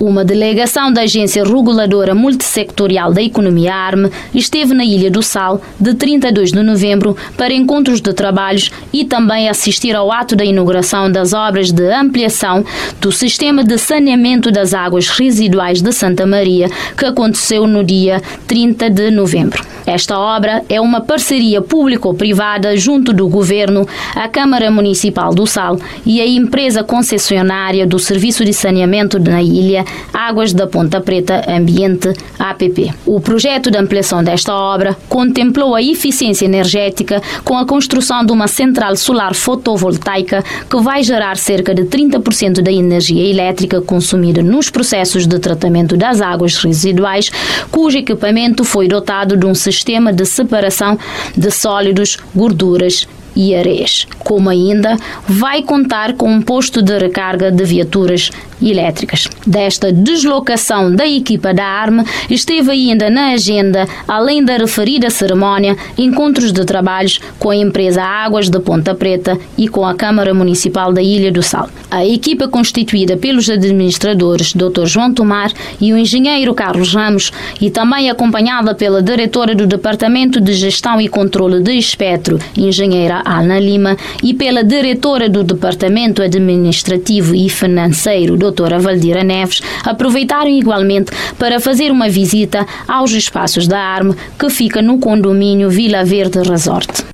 Uma 0.05 0.25
delegação 0.25 0.93
da 0.93 1.03
Agência 1.03 1.45
Reguladora 1.45 2.13
Multissectorial 2.13 3.13
da 3.13 3.23
Economia 3.23 3.73
ARME 3.73 4.11
esteve 4.35 4.75
na 4.75 4.85
Ilha 4.85 5.09
do 5.09 5.23
Sal 5.23 5.63
de 5.79 5.95
32 5.95 6.51
de 6.51 6.61
novembro 6.61 7.17
para 7.37 7.55
encontros 7.55 8.01
de 8.01 8.13
trabalhos 8.13 8.73
e 8.93 9.05
também 9.05 9.49
assistir 9.49 9.95
ao 9.95 10.11
ato 10.11 10.35
da 10.35 10.45
inauguração 10.45 11.09
das 11.09 11.33
obras 11.33 11.71
de 11.71 11.89
ampliação 11.93 12.65
do 13.01 13.13
sistema 13.13 13.63
de 13.63 13.79
saneamento 13.79 14.51
das 14.51 14.75
águas 14.75 15.09
residuais 15.09 15.81
de 15.81 15.93
Santa 15.93 16.27
Maria, 16.27 16.69
que 16.99 17.07
aconteceu 17.07 17.65
no 17.69 17.85
dia 17.85 18.21
30 18.49 18.91
de 18.91 19.09
novembro. 19.09 19.65
Esta 19.87 20.19
obra 20.19 20.63
é 20.69 20.81
uma 20.81 21.01
parceria 21.01 21.61
público-privada 21.61 22.77
junto 22.77 23.13
do 23.13 23.29
Governo, 23.29 23.87
a 24.15 24.29
Câmara 24.29 24.71
Municipal 24.71 25.35
do 25.35 25.47
Sal 25.47 25.77
e 26.07 26.21
a 26.21 26.27
empresa 26.27 26.85
concessionária 26.85 27.87
do 27.87 27.99
Serviço 27.99 28.45
de 28.45 28.53
Saneamento 28.53 29.19
na 29.19 29.43
ilha, 29.43 29.85
Águas 30.13 30.53
da 30.53 30.67
Ponta 30.67 31.01
Preta 31.01 31.45
Ambiente 31.49 32.13
APP. 32.39 32.93
O 33.07 33.21
projeto 33.21 33.71
de 33.71 33.79
ampliação 33.79 34.23
desta 34.23 34.55
obra 34.55 34.97
contemplou 35.09 35.75
a 35.75 35.83
eficiência 35.83 36.45
energética 36.45 37.23
com 37.45 37.57
a 37.57 37.67
construção 37.67 38.25
de 38.25 38.33
uma 38.33 38.47
central 38.47 38.97
solar 38.97 39.35
fotovoltaica 39.35 40.45
que 40.69 40.81
vai 40.81 41.03
gerar 41.03 41.37
cerca 41.37 41.75
de 41.75 41.85
30% 41.85 42.61
da 42.61 42.73
energia 42.73 43.29
elétrica 43.29 43.81
consumida 43.81 44.43
nos 44.43 44.71
processos 44.71 45.27
de 45.27 45.39
tratamento 45.39 45.97
das 45.97 46.21
águas 46.21 46.57
residuais, 46.57 47.31
cujo 47.71 47.99
equipamento 47.99 48.65
foi 48.65 48.89
dotado 48.89 49.37
de 49.37 49.47
um 49.47 49.55
sistema 49.55 50.13
de 50.13 50.25
separação 50.25 50.99
de 51.37 51.51
sólidos, 51.51 52.19
gorduras 52.35 53.07
e 53.35 53.55
areias, 53.55 54.07
como 54.19 54.49
ainda 54.49 54.97
vai 55.27 55.63
contar 55.63 56.15
com 56.15 56.31
um 56.31 56.43
posto 56.43 56.83
de 56.83 56.99
recarga 56.99 57.51
de 57.51 57.65
viaturas 57.65 58.31
elétricas. 58.61 59.29
Desta 59.47 59.93
deslocação 59.93 60.95
da 60.95 61.07
equipa 61.07 61.53
da 61.53 61.65
ARME 61.65 62.05
esteve 62.31 62.71
ainda 62.71 63.11
na 63.11 63.33
agenda, 63.33 63.87
além 64.07 64.45
da 64.45 64.57
referida 64.57 65.11
cerimónia, 65.11 65.77
encontros 65.99 66.53
de 66.53 66.65
trabalhos 66.65 67.21
com 67.39 67.51
a 67.51 67.57
empresa 67.57 68.03
Águas 68.03 68.49
de 68.49 68.61
Ponta 68.61 68.95
Preta 68.95 69.39
e 69.59 69.69
com 69.69 69.85
a 69.85 69.95
Câmara 69.95 70.33
Municipal 70.33 70.93
da 70.93 71.03
Ilha 71.03 71.33
do 71.33 71.43
Sal. 71.43 71.69
A 71.91 72.05
equipa 72.07 72.49
constituída 72.49 73.17
pelos 73.17 73.49
administradores 73.51 74.55
Dr. 74.55 74.87
João 74.87 75.13
Tomar 75.13 75.53
e 75.81 75.93
o 75.93 75.99
engenheiro 75.99 76.55
Carlos 76.55 76.95
Ramos 76.95 77.33
e 77.61 77.71
também 77.71 78.11
acompanhada 78.11 78.75
pela 78.75 79.03
diretora 79.03 79.55
do 79.55 79.67
Departamento 79.67 80.41
de 80.41 80.53
Gestão 80.55 81.01
e 81.01 81.09
Controle 81.09 81.63
de 81.63 81.73
Espectro, 81.73 82.39
engenheira 82.57 83.22
Ana 83.25 83.59
Lima, 83.59 83.97
e 84.23 84.35
pela 84.35 84.63
diretora 84.65 85.29
do 85.29 85.43
Departamento 85.43 86.23
Administrativo 86.23 87.35
e 87.35 87.49
Financeiro, 87.49 88.37
doutora 88.37 88.79
Valdira 88.79 89.23
Neves, 89.25 89.61
aproveitaram 89.85 90.51
igualmente 90.51 91.13
para 91.39 91.61
fazer 91.61 91.91
uma 91.91 92.09
visita 92.09 92.67
aos 92.87 93.13
espaços 93.13 93.67
da 93.67 93.79
ARME, 93.79 94.15
que 94.39 94.51
fica 94.51 94.83
no 94.83 94.99
condomínio 94.99 95.71
Vila 95.71 96.05
Verde 96.05 96.41
Resort. 96.43 97.13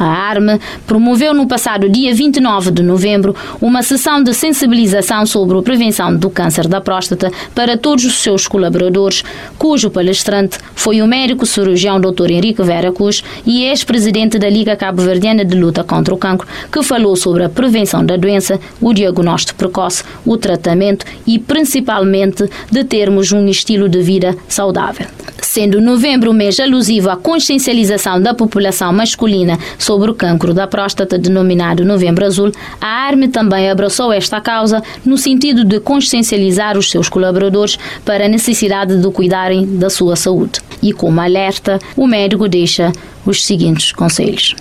A 0.00 0.06
ARME 0.06 0.58
promoveu 0.86 1.34
no 1.34 1.46
passado 1.46 1.86
dia 1.86 2.14
29 2.14 2.70
de 2.70 2.82
novembro 2.82 3.36
uma 3.60 3.82
sessão 3.82 4.22
de 4.22 4.32
sensibilização 4.32 5.26
sobre 5.26 5.58
a 5.58 5.62
prevenção 5.62 6.16
do 6.16 6.30
câncer 6.30 6.66
da 6.66 6.80
próstata 6.80 7.30
para 7.54 7.76
todos 7.76 8.06
os 8.06 8.14
seus 8.14 8.48
colaboradores, 8.48 9.22
cujo 9.58 9.90
palestrante 9.90 10.56
foi 10.74 11.02
o 11.02 11.06
médico 11.06 11.44
cirurgião 11.44 12.00
Dr. 12.00 12.30
Henrique 12.30 12.62
Vera 12.62 12.90
Cruz 12.90 13.22
e 13.44 13.64
ex-presidente 13.64 14.38
da 14.38 14.48
Liga 14.48 14.74
Cabo-Verdiana 14.74 15.44
de 15.44 15.54
Luta 15.54 15.84
contra 15.84 16.14
o 16.14 16.16
Cancro, 16.16 16.48
que 16.72 16.82
falou 16.82 17.14
sobre 17.14 17.44
a 17.44 17.50
prevenção 17.50 18.02
da 18.02 18.16
doença, 18.16 18.58
o 18.80 18.94
diagnóstico 18.94 19.58
precoce, 19.58 20.02
o 20.24 20.38
tratamento 20.38 21.04
e, 21.26 21.38
principalmente, 21.38 22.48
de 22.70 22.84
termos 22.84 23.32
um 23.32 23.46
estilo 23.48 23.86
de 23.86 24.00
vida 24.00 24.34
saudável. 24.48 25.06
Sendo 25.42 25.80
novembro 25.80 26.30
o 26.30 26.34
mês 26.34 26.60
alusivo 26.60 27.10
à 27.10 27.16
consciencialização 27.16 28.22
da 28.22 28.32
população 28.32 28.92
masculina 28.92 29.58
sobre 29.78 29.89
o 29.92 30.14
cancro 30.14 30.54
da 30.54 30.66
próstata, 30.66 31.18
denominado 31.18 31.84
Novembro 31.84 32.24
Azul, 32.24 32.52
a 32.80 32.86
ARME 32.86 33.28
também 33.28 33.68
abraçou 33.68 34.12
esta 34.12 34.40
causa 34.40 34.82
no 35.04 35.18
sentido 35.18 35.64
de 35.64 35.80
consciencializar 35.80 36.78
os 36.78 36.90
seus 36.90 37.08
colaboradores 37.08 37.78
para 38.04 38.26
a 38.26 38.28
necessidade 38.28 38.96
de 38.96 39.10
cuidarem 39.10 39.78
da 39.78 39.90
sua 39.90 40.14
saúde. 40.14 40.60
E 40.82 40.92
como 40.92 41.20
alerta, 41.20 41.78
o 41.96 42.06
médico 42.06 42.48
deixa 42.48 42.92
os 43.26 43.44
seguintes 43.44 43.92
conselhos. 43.92 44.54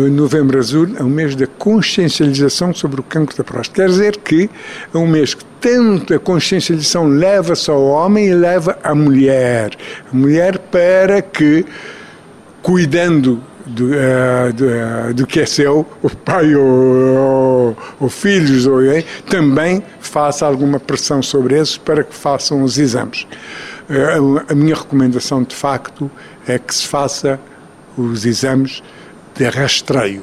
O 0.00 0.06
Novembro 0.06 0.56
Azul 0.60 0.90
é 0.96 1.02
um 1.02 1.08
mês 1.08 1.34
da 1.34 1.48
consciencialização 1.48 2.72
sobre 2.72 3.00
o 3.00 3.02
cancro 3.02 3.36
da 3.36 3.42
próstata. 3.42 3.82
Quer 3.82 3.88
dizer 3.88 4.16
que 4.18 4.48
é 4.94 4.96
um 4.96 5.08
mês 5.08 5.34
que 5.34 5.44
tanto 5.60 6.14
a 6.14 6.20
consciencialização 6.20 7.08
leva-se 7.08 7.68
ao 7.68 7.84
homem 7.84 8.28
e 8.28 8.32
leva 8.32 8.78
à 8.80 8.94
mulher. 8.94 9.72
A 10.12 10.16
mulher 10.16 10.56
para 10.56 11.20
que, 11.20 11.66
cuidando 12.62 13.42
do, 13.68 13.86
uh, 13.86 14.52
do, 14.52 14.64
uh, 14.64 15.14
do, 15.14 15.26
que 15.26 15.40
é 15.40 15.46
seu, 15.46 15.86
o 16.02 16.10
pai 16.10 16.54
ou, 16.54 16.64
ou, 16.64 17.76
ou 18.00 18.08
filhos, 18.08 18.66
ou, 18.66 18.80
também 19.28 19.82
faça 20.00 20.46
alguma 20.46 20.80
pressão 20.80 21.22
sobre 21.22 21.56
eles 21.56 21.76
para 21.76 22.02
que 22.02 22.14
façam 22.14 22.62
os 22.62 22.78
exames. 22.78 23.26
Uh, 23.88 24.42
a 24.48 24.54
minha 24.54 24.74
recomendação, 24.74 25.42
de 25.42 25.54
facto, 25.54 26.10
é 26.46 26.58
que 26.58 26.74
se 26.74 26.86
faça 26.86 27.38
os 27.96 28.24
exames 28.24 28.82
de 29.34 29.44
rastreio. 29.48 30.22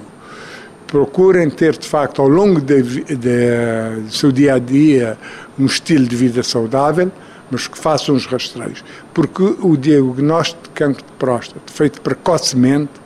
Procurem 0.88 1.50
ter, 1.50 1.78
de 1.78 1.88
facto, 1.88 2.22
ao 2.22 2.28
longo 2.28 2.62
do 2.62 4.12
seu 4.12 4.32
dia 4.32 4.56
a 4.56 4.60
dia, 4.60 5.18
um 5.58 5.66
estilo 5.66 6.06
de 6.06 6.16
vida 6.16 6.42
saudável, 6.44 7.12
mas 7.50 7.68
que 7.68 7.78
façam 7.78 8.16
os 8.16 8.26
rastreios. 8.26 8.84
Porque 9.14 9.44
o 9.44 9.76
diagnóstico 9.76 10.64
de 10.64 10.70
cancro 10.70 11.04
de 11.04 11.12
próstata, 11.14 11.60
feito 11.66 12.02
precocemente, 12.02 13.05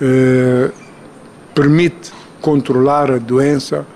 eh, 0.00 0.70
permite 1.54 2.12
controlar 2.40 3.10
a 3.10 3.18
doença 3.18 3.86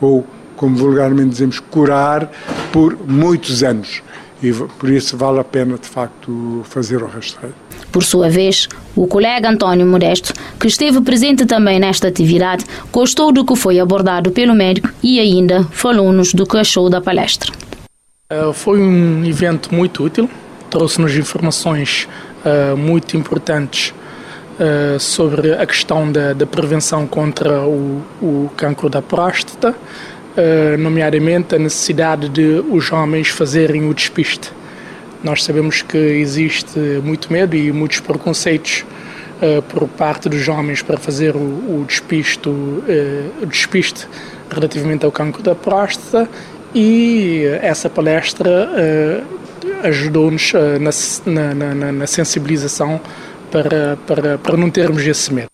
ou, 0.00 0.26
como 0.56 0.76
vulgarmente 0.76 1.30
dizemos, 1.30 1.60
curar 1.60 2.30
por 2.72 2.96
muitos 3.06 3.62
anos. 3.62 4.02
E 4.42 4.52
por 4.52 4.88
isso 4.88 5.16
vale 5.18 5.38
a 5.38 5.44
pena, 5.44 5.76
de 5.76 5.86
facto, 5.86 6.62
fazer 6.64 7.02
o 7.02 7.06
rastreio. 7.06 7.54
Por 7.92 8.02
sua 8.02 8.30
vez, 8.30 8.68
o 8.96 9.06
colega 9.06 9.50
António 9.50 9.86
Modesto, 9.86 10.32
que 10.58 10.68
esteve 10.68 11.00
presente 11.02 11.44
também 11.44 11.78
nesta 11.78 12.08
atividade, 12.08 12.64
gostou 12.90 13.32
do 13.32 13.44
que 13.44 13.54
foi 13.54 13.78
abordado 13.78 14.30
pelo 14.30 14.54
médico 14.54 14.88
e 15.02 15.20
ainda 15.20 15.64
falou-nos 15.72 16.32
do 16.32 16.46
que 16.46 16.56
achou 16.56 16.88
da 16.88 17.00
palestra. 17.00 17.52
Uh, 18.32 18.52
foi 18.52 18.80
um 18.80 19.24
evento 19.24 19.74
muito 19.74 20.04
útil, 20.04 20.30
trouxe-nos 20.70 21.14
informações 21.16 22.08
uh, 22.44 22.76
muito 22.76 23.16
importantes 23.16 23.92
uh, 24.60 25.00
sobre 25.00 25.54
a 25.54 25.66
questão 25.66 26.12
da, 26.12 26.46
prevenção 26.46 27.06
contra 27.06 27.62
o, 27.62 28.02
o 28.20 28.50
cancro 28.56 28.88
da 28.88 29.02
próstata, 29.02 29.74
nomeadamente 30.78 31.56
a 31.56 31.58
necessidade 31.58 32.28
de 32.28 32.64
os 32.70 32.92
homens 32.92 33.28
fazerem 33.28 33.88
o 33.88 33.92
despiste. 33.92 34.52
Nós 35.22 35.44
sabemos 35.44 35.82
que 35.82 35.98
existe 35.98 36.78
muito 37.02 37.30
medo 37.30 37.54
e 37.54 37.70
muitos 37.70 38.00
preconceitos 38.00 38.86
uh, 39.40 39.60
por 39.62 39.86
parte 39.88 40.28
dos 40.30 40.48
homens 40.48 40.82
para 40.82 40.96
fazer 40.96 41.36
o, 41.36 41.38
o, 41.38 41.84
despisto, 41.86 42.50
uh, 42.50 43.42
o 43.42 43.46
despiste 43.46 44.06
relativamente 44.50 45.04
ao 45.04 45.12
cancro 45.12 45.42
da 45.42 45.54
próstata 45.54 46.28
e 46.74 47.44
essa 47.60 47.90
palestra 47.90 48.70
uh, 48.70 49.40
ajudou-nos 49.86 50.52
na, 51.26 51.54
na, 51.54 51.92
na, 51.92 52.06
sensibilização 52.06 53.00
para, 53.50 53.98
para, 54.06 54.38
para 54.38 54.56
não 54.56 54.70
termos 54.70 55.06
esse 55.06 55.32
medo. 55.32 55.48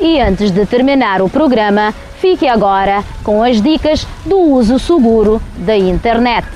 E 0.00 0.20
antes 0.20 0.50
de 0.50 0.64
terminar 0.64 1.20
o 1.20 1.28
programa, 1.28 1.92
fique 2.20 2.46
agora 2.46 3.02
com 3.24 3.42
as 3.42 3.60
dicas 3.60 4.06
do 4.24 4.38
uso 4.38 4.78
seguro 4.78 5.42
da 5.56 5.76
internet. 5.76 6.46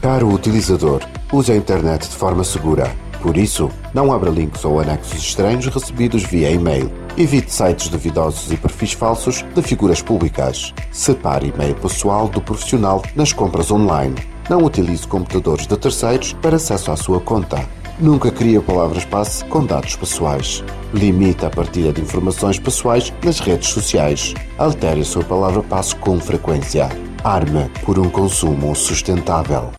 Caro 0.00 0.28
utilizador, 0.32 1.02
use 1.32 1.50
a 1.50 1.56
internet 1.56 2.08
de 2.08 2.14
forma 2.14 2.44
segura. 2.44 2.94
Por 3.20 3.38
isso, 3.38 3.70
não 3.94 4.12
abra 4.12 4.30
links 4.30 4.64
ou 4.66 4.78
anexos 4.78 5.18
estranhos 5.18 5.66
recebidos 5.66 6.22
via 6.24 6.50
e-mail. 6.50 6.92
Evite 7.16 7.50
sites 7.50 7.88
duvidosos 7.88 8.52
e 8.52 8.56
perfis 8.56 8.92
falsos 8.92 9.42
de 9.54 9.62
figuras 9.62 10.02
públicas. 10.02 10.74
Separe 10.92 11.52
e-mail 11.54 11.74
pessoal 11.76 12.28
do 12.28 12.40
profissional 12.40 13.02
nas 13.16 13.32
compras 13.32 13.70
online. 13.70 14.16
Não 14.50 14.62
utilize 14.62 15.08
computadores 15.08 15.66
de 15.66 15.76
terceiros 15.76 16.34
para 16.34 16.56
acesso 16.56 16.92
à 16.92 16.96
sua 16.96 17.18
conta. 17.18 17.66
Nunca 17.98 18.28
crie 18.28 18.60
palavras-passe 18.60 19.44
com 19.44 19.64
dados 19.64 19.94
pessoais. 19.94 20.64
Limite 20.92 21.46
a 21.46 21.50
partilha 21.50 21.92
de 21.92 22.00
informações 22.00 22.58
pessoais 22.58 23.12
nas 23.22 23.38
redes 23.38 23.68
sociais. 23.68 24.34
Altere 24.58 25.02
a 25.02 25.04
sua 25.04 25.22
palavra-passe 25.22 25.94
com 25.94 26.18
frequência. 26.18 26.88
Arma 27.22 27.70
por 27.84 27.96
um 28.00 28.10
consumo 28.10 28.74
sustentável. 28.74 29.70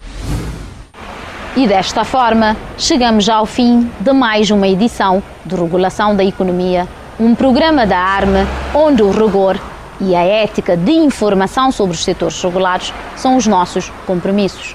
E 1.58 1.67
desta 1.67 2.06
forma, 2.06 2.56
chegamos 2.78 3.28
ao 3.28 3.45
fim 3.45 3.91
de 3.99 4.13
mais 4.13 4.49
uma 4.49 4.67
edição 4.67 5.21
de 5.45 5.56
Regulação 5.56 6.15
da 6.15 6.23
Economia, 6.23 6.88
um 7.19 7.36
programa 7.36 7.86
da 7.86 7.99
ARME 7.99 8.47
onde 8.73 9.04
o 9.04 9.12
rigor 9.12 9.60
e 9.99 10.15
a 10.15 10.23
ética 10.23 10.78
de 10.78 10.91
informação 10.91 11.69
sobre 11.69 11.95
os 11.95 12.04
setores 12.04 12.41
regulados 12.41 12.93
são 13.17 13.36
os 13.36 13.45
nossos 13.45 13.91
compromissos. 14.08 14.73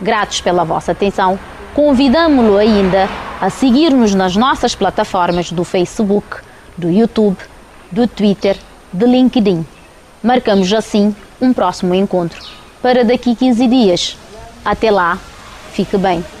Gratos 0.00 0.40
pela 0.40 0.64
vossa 0.64 0.92
atenção, 0.92 1.38
convidamo-lo 1.76 2.56
ainda 2.56 3.06
a 3.38 3.50
seguir-nos 3.50 4.14
nas 4.14 4.34
nossas 4.34 4.74
plataformas 4.74 5.52
do 5.52 5.62
Facebook, 5.62 6.38
do 6.74 6.90
YouTube, 6.90 7.36
do 7.92 8.08
Twitter, 8.08 8.56
de 8.90 9.04
LinkedIn. 9.04 9.62
Marcamos 10.22 10.72
assim 10.72 11.14
um 11.38 11.52
próximo 11.52 11.94
encontro 11.94 12.42
para 12.80 13.04
daqui 13.04 13.36
15 13.36 13.68
dias. 13.68 14.16
Até 14.64 14.90
lá, 14.90 15.18
fique 15.74 15.98
bem. 15.98 16.24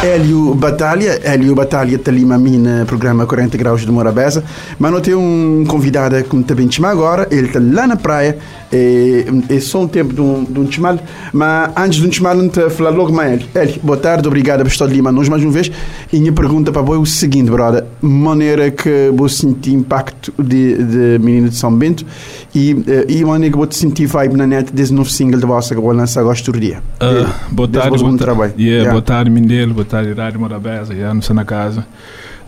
Hélio 0.05 0.53
Batalha, 0.53 1.19
Hélio 1.23 1.55
Batalha 1.55 1.95
está 1.95 2.11
ali 2.11 2.23
no 2.23 2.85
programa 2.85 3.25
40 3.25 3.57
Graus 3.57 3.81
de 3.81 3.91
Morabeza, 3.91 4.43
mas 4.77 4.91
não 4.91 5.01
tem 5.01 5.15
um 5.15 5.65
convidado 5.67 6.23
que 6.23 6.35
me 6.35 6.43
também 6.43 6.69
chama 6.69 6.89
agora, 6.89 7.27
ele 7.31 7.47
está 7.47 7.59
lá 7.59 7.87
na 7.87 7.95
praia, 7.95 8.37
é, 8.71 9.25
é 9.49 9.59
só 9.59 9.81
um 9.81 9.87
tempo 9.87 10.13
de 10.13 10.21
um, 10.21 10.43
de 10.43 10.59
um 10.59 10.71
chimal, 10.71 10.99
mas 11.33 11.71
antes 11.75 11.99
de 11.99 12.07
um 12.07 12.11
chimal, 12.11 12.35
não 12.35 12.47
te 12.47 12.69
falar 12.69 12.91
logo 12.91 13.11
mais 13.11 13.31
Hélio. 13.31 13.47
Hélio, 13.55 13.79
boa 13.81 13.97
tarde, 13.97 14.27
obrigado 14.27 14.59
por 14.59 14.67
estar 14.67 14.85
ali 14.85 15.01
nós 15.01 15.27
mais 15.27 15.41
uma 15.41 15.51
vez, 15.51 15.71
e 16.13 16.19
minha 16.19 16.31
pergunta 16.31 16.71
para 16.71 16.83
você 16.83 16.99
é 16.99 17.01
o 17.01 17.05
seguinte, 17.07 17.49
brother, 17.49 17.83
maneira 17.99 18.69
que 18.69 19.11
você 19.11 19.37
senti 19.37 19.73
impacto 19.73 20.31
de, 20.37 20.83
de 20.83 21.19
Menino 21.19 21.49
de 21.49 21.55
São 21.55 21.75
Bento 21.75 22.05
e, 22.53 22.71
eh, 22.87 23.05
e 23.09 23.25
maneira 23.25 23.51
que 23.51 23.57
você 23.57 23.79
senti 23.79 24.05
vibe 24.05 24.37
na 24.37 24.45
net 24.45 24.71
desse 24.71 24.93
novo 24.93 25.09
single 25.09 25.39
de 25.39 25.47
vossa 25.47 25.73
que 25.73 25.81
vou 25.81 25.91
lançar 25.91 26.21
agora 26.21 26.39
do 26.39 26.59
dia. 26.59 26.83
Uh, 27.01 27.27
boa 27.51 27.67
tarde, 27.67 27.97
boa, 27.97 28.17
trabalho. 28.17 28.53
Yeah, 28.55 28.75
yeah. 28.75 28.91
boa 28.91 29.01
tarde, 29.01 29.31
Mindelo, 29.31 29.73
boa 29.73 29.85
tarde 29.85 29.94
Rádio 30.15 30.39
Morabeza, 30.39 30.93
não 31.13 31.21
sei 31.21 31.35
na 31.35 31.45
casa. 31.45 31.85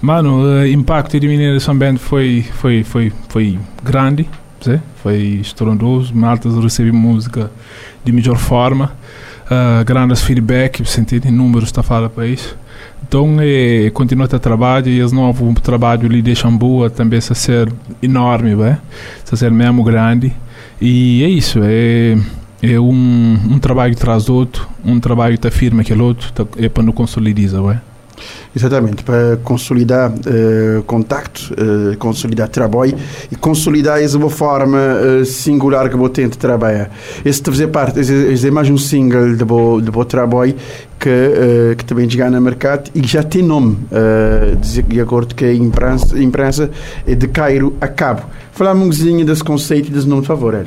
Mano, 0.01 0.43
o 0.43 0.67
impacto 0.67 1.19
de 1.19 1.27
São 1.59 1.75
Bento 1.75 1.99
foi, 1.99 2.45
foi, 2.53 2.83
foi, 2.83 3.11
foi 3.29 3.59
grande, 3.83 4.29
foi 5.01 5.39
estrondoso. 5.41 6.15
Maltas 6.15 6.55
recebi 6.55 6.91
música 6.91 7.49
de 8.03 8.11
melhor 8.11 8.37
forma. 8.37 8.91
Uh, 9.45 9.83
grandes 9.85 10.21
feedback, 10.21 10.85
sentido 10.85 11.31
números 11.31 11.69
está 11.69 11.81
fala 11.81 12.09
para 12.09 12.27
isso. 12.27 12.57
Então, 13.07 13.37
é, 13.39 13.89
continua 13.91 14.25
a 14.25 14.39
trabalho 14.39 14.89
e 14.89 14.99
esse 14.99 15.15
novo 15.15 15.53
trabalho 15.61 16.05
ali 16.05 16.21
de 16.21 16.35
Xambua 16.35 16.89
também 16.89 17.19
está 17.19 17.33
ser 17.33 17.71
enorme, 18.03 18.53
está 19.23 19.37
ser 19.37 19.49
mesmo 19.51 19.83
grande. 19.83 20.33
E 20.81 21.23
é 21.23 21.29
isso, 21.29 21.59
é, 21.63 22.17
é 22.61 22.79
um, 22.79 23.39
um 23.51 23.59
trabalho 23.59 23.95
traz 23.95 24.25
do 24.25 24.33
outro, 24.33 24.67
um 24.83 24.99
trabalho 24.99 25.37
que 25.37 25.47
afirma 25.47 25.81
aquele 25.81 26.01
outro, 26.01 26.31
é 26.57 26.69
para 26.69 26.83
nos 26.83 26.95
consolidar, 26.95 27.63
ué. 27.63 27.81
Exatamente, 28.55 29.03
para 29.03 29.37
consolidar 29.43 30.11
uh, 30.11 30.81
contacto, 30.83 31.53
uh, 31.53 31.95
consolidar 31.97 32.47
trabalho 32.47 32.97
e 33.31 33.35
consolidar 33.35 34.01
essa 34.01 34.17
boa 34.17 34.31
forma 34.31 34.77
uh, 34.77 35.23
singular 35.23 35.87
que 35.89 35.95
vou 35.95 36.09
tento 36.09 36.37
trabalhar. 36.37 36.89
Esse 37.23 37.41
de 37.43 37.51
fazer 37.51 37.67
parte, 37.67 37.99
esse 37.99 38.47
é 38.47 38.51
mais 38.51 38.69
um 38.69 38.77
single 38.77 39.35
de 39.35 39.45
bom, 39.45 39.79
de 39.79 39.91
trabalho 40.05 40.55
que, 40.99 41.75
que 41.77 41.85
também 41.85 42.09
chega 42.09 42.29
no 42.31 42.41
mercado 42.41 42.89
e 42.95 43.01
que 43.01 43.07
já 43.07 43.21
tem 43.21 43.43
nome, 43.43 43.77
de 44.59 44.99
acordo 44.99 45.35
com 45.35 45.45
a 45.45 45.53
imprensa, 45.53 46.19
imprensa 46.19 46.71
é 47.05 47.13
de 47.13 47.27
Cairo 47.27 47.75
a 47.79 47.87
Cabo. 47.87 48.23
Falar-me 48.57 48.81
um 48.81 48.89
bocadinho 48.89 49.23
desse 49.23 49.43
conceito 49.43 49.89
e 49.89 49.91
desse 49.91 50.07
nome, 50.07 50.23
por 50.23 50.29
favor. 50.29 50.65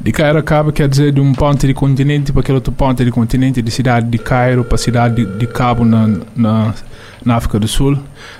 De 0.00 0.12
Cairo 0.12 0.38
a 0.38 0.42
Cabo 0.44 0.70
quer 0.70 0.88
dizer 0.88 1.10
de 1.10 1.20
um 1.20 1.32
ponto 1.32 1.66
de 1.66 1.74
continente 1.74 2.30
para 2.30 2.40
aquele 2.40 2.54
outro 2.54 2.72
ponto 2.72 3.04
de 3.04 3.10
continente, 3.10 3.60
de 3.60 3.70
cidade 3.72 4.08
de 4.08 4.16
Cairo 4.16 4.62
para 4.62 4.78
cidade 4.78 5.16
de, 5.16 5.38
de 5.38 5.46
Cabo 5.48 5.84
na, 5.84 6.20
na 6.36 6.72
na 7.24 7.36
África 7.36 7.58
do 7.58 7.68
Sul, 7.68 7.98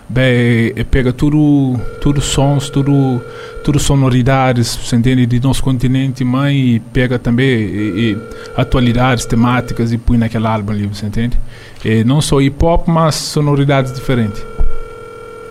bem, 0.08 0.72
pega 0.90 1.12
tudo, 1.12 1.78
tudo 2.00 2.20
sons, 2.20 2.68
tudo, 2.68 3.20
tudo 3.62 3.78
sonoridades, 3.78 4.66
se 4.68 4.96
entende, 4.96 5.24
de 5.26 5.40
nosso 5.40 5.62
continente, 5.62 6.24
e 6.24 6.80
pega 6.92 7.18
também 7.18 7.46
e, 7.46 8.12
e 8.12 8.18
atualidades, 8.56 9.24
temáticas 9.24 9.92
e 9.92 9.98
põe 9.98 10.18
naquele 10.18 10.46
álbum 10.46 10.72
ali, 10.72 10.86
você 10.86 11.06
entende? 11.06 11.38
E 11.84 12.04
não 12.04 12.20
só 12.20 12.40
hip 12.40 12.64
hop, 12.64 12.88
mas 12.88 13.14
sonoridades 13.14 13.92
diferentes. 13.92 14.42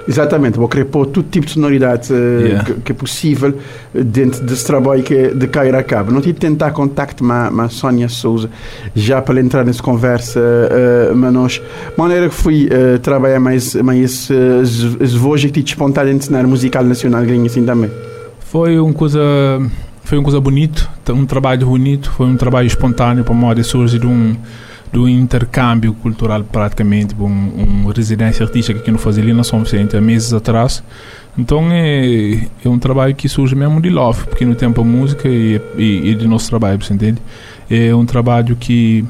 Exatamente, 0.07 0.57
vou 0.57 0.67
querer 0.67 0.85
pôr 0.85 1.05
todo 1.05 1.25
tipo 1.29 1.45
de 1.45 1.53
sonoridade 1.53 2.11
uh, 2.11 2.15
yeah. 2.15 2.63
que, 2.63 2.73
que, 2.81 2.91
é 2.91 2.95
possível 2.95 3.53
dentro 3.93 4.43
desse 4.43 4.65
trabalho 4.65 5.03
que 5.03 5.13
é 5.13 5.27
de 5.29 5.47
cair 5.47 5.75
a 5.75 5.83
cabo. 5.83 6.11
Não 6.11 6.21
tive 6.21 6.33
de 6.33 6.39
tentar 6.39 6.71
contacto 6.71 7.23
com 7.23 7.61
a 7.61 7.69
Sónia 7.69 8.09
Souza 8.09 8.49
já 8.95 9.21
para 9.21 9.39
entrar 9.39 9.63
nessa 9.63 9.81
conversa, 9.81 10.39
uh, 10.39 11.15
mas 11.15 11.33
nós, 11.33 11.61
maneira 11.97 12.29
que 12.29 12.35
fui 12.35 12.67
uh, 12.67 12.99
trabalhar 12.99 13.39
mais, 13.39 13.75
mais 13.75 14.29
as 15.01 15.13
vozes 15.13 15.45
que 15.45 15.51
tive 15.61 15.71
espontâneo 15.71 16.17
de 16.17 16.25
cenário 16.25 16.49
musical 16.49 16.83
nacional 16.83 17.23
assim 17.45 17.63
também. 17.63 17.89
Foi 18.39 18.79
uma 18.79 18.93
coisa 18.93 19.19
foi 20.03 20.17
uma 20.17 20.25
coisa 20.25 20.41
bonito, 20.41 20.89
um 21.09 21.25
trabalho 21.25 21.65
bonito, 21.65 22.11
foi 22.11 22.25
um 22.25 22.35
trabalho 22.35 22.67
espontâneo 22.67 23.23
para 23.23 23.33
modo 23.33 23.61
de 23.61 23.63
surgir 23.63 23.99
de 23.99 24.07
um 24.07 24.35
do 24.91 25.07
intercâmbio 25.07 25.93
cultural 25.93 26.43
praticamente, 26.43 27.15
um, 27.17 27.25
um 27.25 27.91
residência 27.95 28.45
artística 28.45 28.79
que 28.79 28.91
não 28.91 28.99
fazia 28.99 29.23
ali 29.23 29.33
na 29.33 29.43
São 29.43 29.63
Vicente 29.63 29.95
há 29.95 30.01
meses 30.01 30.33
atrás. 30.33 30.83
Então 31.37 31.69
é, 31.71 32.45
é 32.65 32.67
um 32.67 32.77
trabalho 32.77 33.15
que 33.15 33.29
surge 33.29 33.55
mesmo 33.55 33.81
de 33.81 33.89
love, 33.89 34.25
porque 34.25 34.43
no 34.43 34.53
tempo 34.53 34.81
a 34.81 34.83
música 34.83 35.29
e, 35.29 35.61
e, 35.77 36.09
e 36.09 36.15
de 36.15 36.27
nosso 36.27 36.49
trabalho, 36.49 36.83
você 36.83 36.93
entende? 36.93 37.21
É 37.69 37.95
um 37.95 38.05
trabalho 38.05 38.55
que 38.57 39.05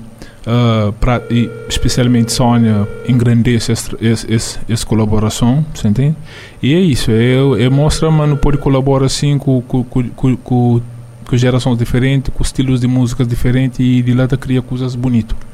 uh, 0.45 0.93
pra, 0.93 1.19
e 1.32 1.49
especialmente 1.67 2.32
Sônia 2.32 2.88
engrandece 3.07 3.71
essa, 3.71 4.86
colaboração, 4.86 5.65
você 5.73 5.88
entende? 5.88 6.15
E 6.61 6.75
é 6.75 6.79
isso, 6.79 7.09
é, 7.09 7.63
é 7.63 7.69
mostra, 7.69 8.11
mano, 8.11 8.38
pode 8.38 8.59
colaborar 8.59 9.07
assim 9.07 9.39
com, 9.39 9.59
com, 9.63 9.84
com, 9.84 10.38
com, 10.38 10.82
com 11.25 11.38
gerações 11.38 11.75
diferentes, 11.75 12.32
com 12.32 12.43
estilos 12.43 12.82
de 12.82 12.88
músicas 12.88 13.27
diferentes 13.27 13.79
e 13.79 13.99
de 14.03 14.13
lá 14.13 14.27
cria 14.27 14.61
coisas 14.61 14.95
bonitas. 14.95 15.51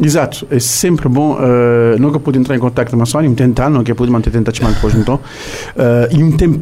Exato, 0.00 0.46
é 0.50 0.58
sempre 0.58 1.08
bom. 1.08 1.34
Uh, 1.34 1.98
nunca 1.98 2.20
pude 2.20 2.38
entrar 2.38 2.56
em 2.56 2.58
contato 2.58 2.90
com 2.90 3.02
a 3.02 3.06
Sony, 3.06 3.34
tentar, 3.34 3.68
nunca 3.68 3.94
pude 3.94 4.10
manter 4.10 4.30
tentar 4.30 4.54
chamar 4.54 4.72
depois 4.72 4.94
então. 4.94 5.16
Uh, 5.16 6.16
e 6.16 6.22
um 6.22 6.32
tempo, 6.32 6.58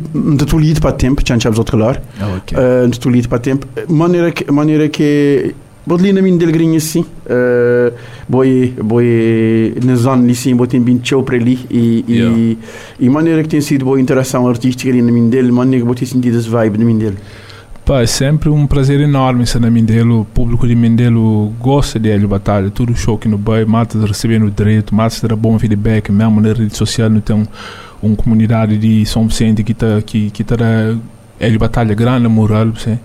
tu 0.47 0.59
lido 0.59 0.81
para 0.81 0.93
tempo, 0.93 1.23
já 1.25 1.39
sabes 1.39 1.59
outro 1.59 1.77
claro. 1.77 2.01
Ah, 2.21 2.37
ok. 2.39 2.57
Uh, 2.57 3.29
para 3.29 3.39
tempo, 3.39 3.67
maneira 3.89 4.31
que, 4.31 4.51
maneira 4.51 4.89
que 4.89 5.55
Vou 5.89 5.97
ali 5.97 6.13
na 6.13 6.21
minha 6.21 6.37
delgrinha 6.37 6.77
assim, 6.77 7.01
uh, 7.01 7.95
boi, 8.29 8.75
boi 8.85 9.75
zona 9.97 10.23
ali 10.23 10.35
sim, 10.35 10.55
boi 10.55 10.67
tem 10.67 10.85
vindo 10.85 11.01
show 11.03 11.23
para 11.23 11.37
ali 11.37 11.59
e, 11.71 12.05
yeah. 12.07 12.57
e, 13.01 13.09
maneira 13.09 13.43
que 13.43 13.49
tem 13.49 13.63
sido 13.63 13.87
boa 13.87 13.99
interação 13.99 14.47
artística 14.47 14.91
ali 14.91 15.01
na 15.01 15.11
minha 15.11 15.31
dele, 15.31 15.51
maneira 15.51 15.81
que 15.81 15.87
vou 15.87 15.95
ter 15.95 16.05
sentido 16.05 16.39
esse 16.39 16.47
vibe 16.47 16.77
na 16.77 16.85
minha 16.85 16.99
dele. 16.99 17.17
Pá, 17.89 18.03
é 18.03 18.07
sempre 18.07 18.51
um 18.51 18.67
prazer 18.67 19.01
enorme 19.01 19.45
estar 19.45 19.59
na 19.59 19.71
Mindelo. 19.71 20.21
O 20.21 20.25
público 20.27 20.69
de 20.69 20.75
Mindelo 20.75 21.55
gosta 21.59 21.99
de 21.99 22.11
Hélio 22.11 22.29
Batalha. 22.29 22.71
Tudo 22.71 22.95
show 22.95 23.17
que 23.17 23.27
no 23.27 23.39
bairro, 23.39 23.67
Matas 23.67 24.05
recebendo 24.05 24.51
direito, 24.51 24.95
Matas 24.95 25.23
terá 25.23 25.35
bom 25.35 25.59
feedback. 25.59 26.13
Mesmo 26.13 26.39
na 26.39 26.53
rede 26.53 26.77
social, 26.77 27.09
não 27.09 27.23
tem 27.23 27.35
um, 27.35 27.47
uma 28.03 28.15
comunidade 28.15 28.77
de 28.77 29.07
São 29.07 29.27
Vicente 29.27 29.65
que 29.65 29.73
está 29.73 30.03
que, 30.03 30.31
que 30.31 30.45
terá 30.45 30.95
Hélio 31.41 31.59
Batalha 31.59 31.95
grande, 31.95 32.29
moral. 32.29 32.75
Sim. 32.77 32.99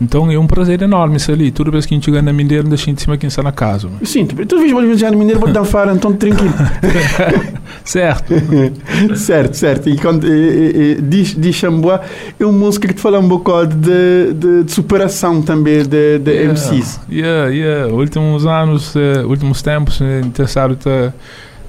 Então 0.00 0.30
é 0.30 0.38
um 0.38 0.46
prazer 0.46 0.80
enorme 0.82 1.16
isso 1.16 1.32
ali. 1.32 1.50
Toda 1.50 1.70
vez 1.70 1.84
que 1.84 1.94
a 1.94 1.96
gente 1.96 2.04
chega 2.04 2.22
na 2.22 2.32
Mineira, 2.32 2.62
ainda 2.62 2.76
gente 2.76 3.02
cima 3.02 3.16
quem 3.16 3.28
está 3.28 3.42
na 3.42 3.50
casa. 3.50 3.88
Mano. 3.88 4.04
Sim, 4.04 4.24
vez 4.24 4.46
que 4.46 4.72
vou 4.72 4.82
viajar 4.82 5.10
na 5.10 5.16
Mineira, 5.16 5.40
vou 5.40 5.50
dar 5.50 5.64
fara, 5.64 5.92
então 5.92 6.12
tranquilo. 6.12 6.52
certo. 7.84 8.32
certo, 9.16 9.54
certo. 9.54 9.88
E 9.88 9.96
quando 9.96 10.26
e, 10.26 10.96
e, 10.98 11.02
diz, 11.02 11.34
diz 11.36 11.56
Xamboa, 11.56 12.00
é 12.38 12.44
uma 12.44 12.52
música 12.52 12.86
que 12.86 12.94
te 12.94 13.00
fala 13.00 13.18
um 13.18 13.26
bocado 13.28 13.74
de, 13.74 14.34
de, 14.34 14.64
de 14.64 14.72
superação 14.72 15.42
também 15.42 15.82
de, 15.82 16.18
de 16.18 16.30
yeah, 16.30 16.52
MCs. 16.52 17.00
Yeah, 17.10 17.48
yeah. 17.48 17.92
Últimos 17.92 18.46
anos, 18.46 18.94
uh, 18.94 19.26
últimos 19.26 19.62
tempos, 19.62 20.00
uh, 20.00 20.20
interessado 20.24 20.76
tá 20.76 21.12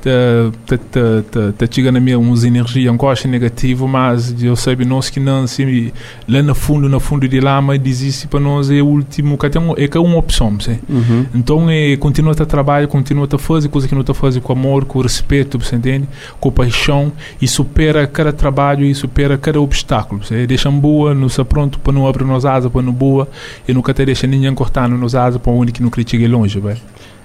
te, 0.02 1.68
chega 1.72 1.92
na 1.92 2.00
minha 2.00 2.18
uns 2.18 2.44
energia 2.44 2.92
um 2.92 2.98
coche 2.98 3.28
negativo 3.28 3.88
mas 3.88 4.42
eu 4.42 4.56
sei 4.56 4.76
nós 4.86 5.10
que 5.10 5.20
não 5.20 5.44
assim, 5.44 5.92
lá 6.28 6.42
no 6.42 6.56
fundo 6.56 6.88
no 6.88 7.00
fundo 7.00 7.28
de 7.28 7.40
lá 7.40 7.62
mas 7.62 7.80
desiste 7.80 8.28
para 8.28 8.40
nós 8.40 8.72
é 8.72 8.82
o 8.82 8.86
último 8.86 9.38
que 9.38 9.50
tem 9.50 9.62
é 9.78 9.88
que 9.88 9.98
é 9.98 10.00
uma 10.00 10.18
opção? 10.18 10.50
Uhum. 10.90 11.26
então 11.36 11.70
é 11.70 11.96
continua 11.98 12.32
a 12.32 12.46
trabalhar 12.46 12.88
continua 12.88 13.28
a 13.32 13.38
fazer 13.38 13.68
coisa 13.70 13.88
que 13.88 13.94
não 13.94 14.02
está 14.02 14.14
fazendo 14.14 14.42
com 14.42 14.54
amor 14.54 14.86
com 14.86 15.02
respeito 15.02 15.60
você 15.60 15.76
entende 15.76 16.08
com 16.40 16.52
paixão 16.52 17.12
e 17.42 17.48
supera 17.48 18.08
cada 18.08 18.32
trabalho 18.32 18.86
e 18.86 18.96
supera 18.96 19.38
cada 19.38 19.60
obstáculo 19.60 20.24
você 20.24 20.48
deixa 20.48 20.72
boa 20.72 21.14
não 21.14 21.28
está 21.28 21.44
pronto 21.44 21.80
para 21.80 21.94
não 21.94 22.08
abrir 22.08 22.26
nos 22.26 22.46
asas 22.46 22.72
para 22.72 22.82
não 22.82 22.94
boa 22.94 23.28
e 23.68 23.74
nunca 23.74 23.94
te 23.94 24.06
deixa 24.06 24.26
ninguém 24.26 24.54
cortando 24.54 24.98
nos 24.98 25.16
asas 25.16 25.42
para 25.42 25.52
onde 25.52 25.72
que 25.72 25.82
não 25.82 25.90
critica 25.90 26.28
longe 26.28 26.60
velho 26.60 26.80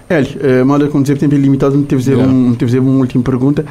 Hélio, 0.07 0.29
uh, 0.61 0.65
moda 0.65 0.87
com 0.87 1.01
dizer 1.01 1.17
tempo 1.17 1.33
ilimitado, 1.33 1.75
não 1.75 1.83
te 1.83 1.95
fazer, 1.95 2.13
yeah. 2.13 2.31
um, 2.31 2.55
uma 2.79 2.99
última 2.99 3.23
pergunta. 3.23 3.65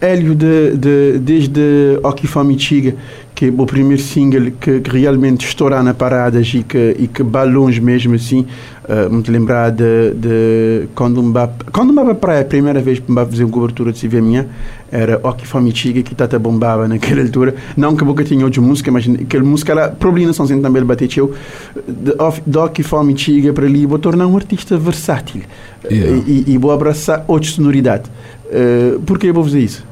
Hélio, 0.00 0.34
de, 0.34 0.76
de, 0.76 1.18
desde 1.18 1.98
Okifami 2.02 2.58
Chiga, 2.58 2.94
que 3.34 3.46
é 3.46 3.48
o 3.50 3.66
primeiro 3.66 4.02
single 4.02 4.52
que, 4.60 4.80
que 4.80 4.90
realmente 4.90 5.46
estoura 5.46 5.82
na 5.82 5.94
paradas 5.94 6.46
e 6.54 6.62
que, 6.62 6.96
e 6.98 7.08
que 7.08 7.22
vai 7.22 7.48
longe 7.48 7.80
mesmo 7.80 8.14
assim, 8.14 8.46
uh, 8.84 9.12
me 9.12 9.22
lembrar 9.26 9.70
de, 9.70 10.12
de 10.14 10.88
quando 10.94 11.22
me 11.22 11.32
quando 11.72 11.92
me 11.92 12.14
para 12.14 12.40
a 12.40 12.44
primeira 12.44 12.80
vez 12.80 12.98
que 12.98 13.10
me 13.10 13.24
fazer 13.24 13.44
uma 13.44 13.52
cobertura 13.52 13.92
de 13.92 14.00
CV 14.00 14.20
minha, 14.20 14.48
era 14.90 15.18
Okifami 15.26 15.74
Chiga 15.74 16.02
que 16.02 16.12
estava 16.12 16.38
bombava 16.38 16.86
naquela 16.86 17.22
altura. 17.22 17.54
Não 17.76 17.96
que 17.96 18.02
a 18.02 18.06
boca 18.06 18.22
tinha 18.22 18.44
outra 18.44 18.60
música, 18.60 18.92
mas 18.92 19.08
aquela 19.08 19.44
música 19.44 19.72
era 19.72 19.88
problema 19.88 20.32
são 20.32 20.46
também 20.46 20.84
bateu. 20.84 21.34
De 22.46 22.58
Okifami 22.58 23.16
Chiga 23.16 23.52
para 23.52 23.64
ali, 23.64 23.86
vou 23.86 23.98
tornar 23.98 24.26
um 24.26 24.36
artista 24.36 24.76
versátil 24.76 25.42
yeah. 25.90 26.22
e, 26.26 26.44
e, 26.48 26.58
vou 26.58 26.70
abraçar 26.70 27.24
outras 27.26 27.52
sonoridades. 27.52 28.10
Uh, 28.46 29.00
por 29.00 29.18
que 29.18 29.28
eu 29.28 29.34
vou 29.34 29.44
fazer 29.44 29.60
isso? 29.60 29.91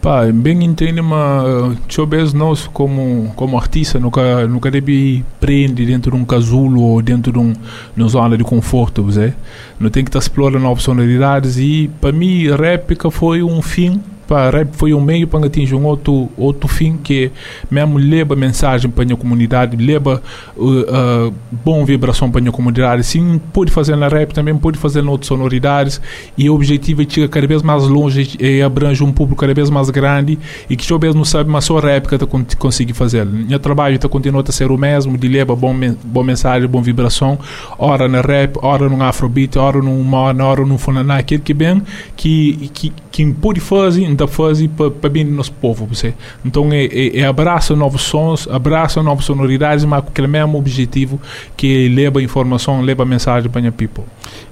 Pá, 0.00 0.24
bem 0.32 0.64
entendo, 0.64 1.02
mas 1.04 1.76
talvez 1.94 2.32
nós 2.32 2.66
como, 2.66 3.30
como 3.36 3.58
artista 3.58 4.00
nunca, 4.00 4.48
nunca 4.48 4.70
deve 4.70 5.22
prender 5.38 5.86
dentro 5.86 6.12
de 6.12 6.16
um 6.16 6.24
casulo 6.24 6.80
ou 6.80 7.02
dentro 7.02 7.30
de 7.30 7.38
um, 7.38 7.52
uma 7.94 8.08
zona 8.08 8.38
de 8.38 8.42
conforto, 8.42 9.02
você? 9.02 9.34
Não 9.78 9.90
tem 9.90 10.02
que 10.02 10.08
estar 10.08 10.18
explorando 10.18 10.64
novas 10.64 10.84
sonoridades 10.84 11.58
e 11.58 11.90
para 12.00 12.12
mim 12.12 12.48
réplica 12.48 13.10
foi 13.10 13.42
um 13.42 13.60
fim 13.60 14.00
para 14.30 14.58
rap 14.58 14.68
foi 14.74 14.94
um 14.94 15.00
meio 15.00 15.26
para 15.26 15.44
atingir 15.44 15.74
um 15.74 15.84
outro, 15.84 16.28
outro 16.36 16.68
fim 16.68 16.96
que 16.96 17.32
mesmo 17.68 17.98
leva 17.98 18.36
mensagem 18.36 18.88
para 18.88 19.02
a 19.02 19.16
comunidade, 19.16 19.76
leva 19.76 20.22
uh, 20.56 20.64
uh, 20.64 21.34
bom 21.50 21.84
vibração 21.84 22.30
para 22.30 22.48
a 22.48 22.52
comunidade. 22.52 23.02
Sim, 23.02 23.40
pode 23.52 23.72
fazer 23.72 23.96
na 23.96 24.06
rap, 24.06 24.32
também 24.32 24.56
pode 24.56 24.78
fazer 24.78 25.02
em 25.02 25.08
outras 25.08 25.26
sonoridades 25.26 26.00
e 26.38 26.48
o 26.48 26.54
objetivo 26.54 27.02
é 27.02 27.06
chegar 27.08 27.26
cada 27.26 27.44
vez 27.44 27.60
mais 27.60 27.88
longe 27.88 28.36
e 28.38 28.62
abrange 28.62 29.02
um 29.02 29.10
público 29.10 29.40
cada 29.40 29.52
vez 29.52 29.68
mais 29.68 29.90
grande 29.90 30.38
e 30.68 30.76
que 30.76 30.86
talvez 30.86 31.12
não 31.12 31.24
sabe, 31.24 31.50
mas 31.50 31.64
só 31.64 31.78
a 31.78 31.80
rap 31.80 32.06
que 32.06 32.14
está 32.14 32.26
conseguir 32.56 32.92
fazer. 32.92 33.26
Meu 33.26 33.58
trabalho 33.58 33.96
está 33.96 34.08
continuando 34.08 34.48
a 34.48 34.52
ser 34.52 34.70
o 34.70 34.78
mesmo, 34.78 35.18
de 35.18 35.26
levar 35.26 35.56
bom, 35.56 35.74
bom 36.04 36.22
mensagem, 36.22 36.68
bom 36.68 36.80
vibração, 36.80 37.36
ora 37.76 38.06
na 38.06 38.20
rap, 38.20 38.56
ora 38.62 38.88
no 38.88 39.02
afrobeat, 39.02 39.58
ora 39.58 39.80
humor, 39.80 40.40
ora 40.40 40.64
no 40.64 40.78
funaná, 40.78 41.16
aquilo 41.16 41.42
que 41.42 41.52
bem 41.52 41.82
que, 42.16 42.70
que 42.72 42.92
quem 43.10 43.32
pode 43.32 43.58
fazer, 43.58 44.02
ainda 44.20 44.26
fazer 44.26 44.68
para 44.68 45.10
bem 45.10 45.24
do 45.24 45.32
nosso 45.32 45.52
povo. 45.52 45.86
Você. 45.86 46.14
Então 46.44 46.72
é, 46.72 46.84
é, 46.84 47.20
é 47.20 47.26
abraça 47.26 47.74
novos 47.74 48.02
sons, 48.02 48.48
abraça 48.48 49.02
novas 49.02 49.24
sonoridades, 49.24 49.84
mas 49.84 50.02
com 50.02 50.10
aquele 50.10 50.26
mesmo 50.26 50.58
objetivo 50.58 51.20
que 51.56 51.88
leva 51.88 52.22
informação, 52.22 52.80
leva 52.80 53.04
mensagem 53.04 53.50
para 53.50 53.66
a 53.66 53.72
people. 53.72 54.04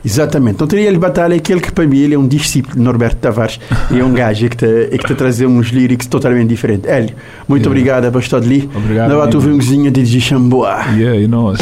Exatamente. 0.05 0.57
Então 0.57 0.66
teria 0.66 0.89
ele 0.89 0.99
batalha 0.99 1.37
aquele 1.37 1.61
que 1.61 1.73
para 1.73 1.87
mim 1.87 1.99
ele 1.99 2.14
é 2.14 2.19
um 2.19 2.27
discípulo 2.27 2.77
de 2.77 2.83
Norberto 2.83 3.16
Tavares 3.16 3.61
e 3.91 3.99
é 3.99 4.05
um 4.05 4.12
gajo 4.12 4.49
que 4.49 4.57
te, 4.57 4.89
que 4.99 5.07
te 5.07 5.14
trazer 5.14 5.47
uns 5.47 5.69
lyrics 5.69 6.07
totalmente 6.07 6.49
diferentes. 6.49 6.89
Hélio, 6.89 7.14
muito 7.47 7.64
yeah. 7.64 7.71
obrigado 7.71 8.05
estar 8.19 8.39
ali. 8.39 8.69
Obrigado. 8.75 9.31
Tu 9.31 9.41
viu 9.41 9.55
um 9.55 9.59
de 9.91 10.21
Xamboa. 10.21 10.85
Yeah, 10.95 11.21
e 11.21 11.27
nós. 11.27 11.59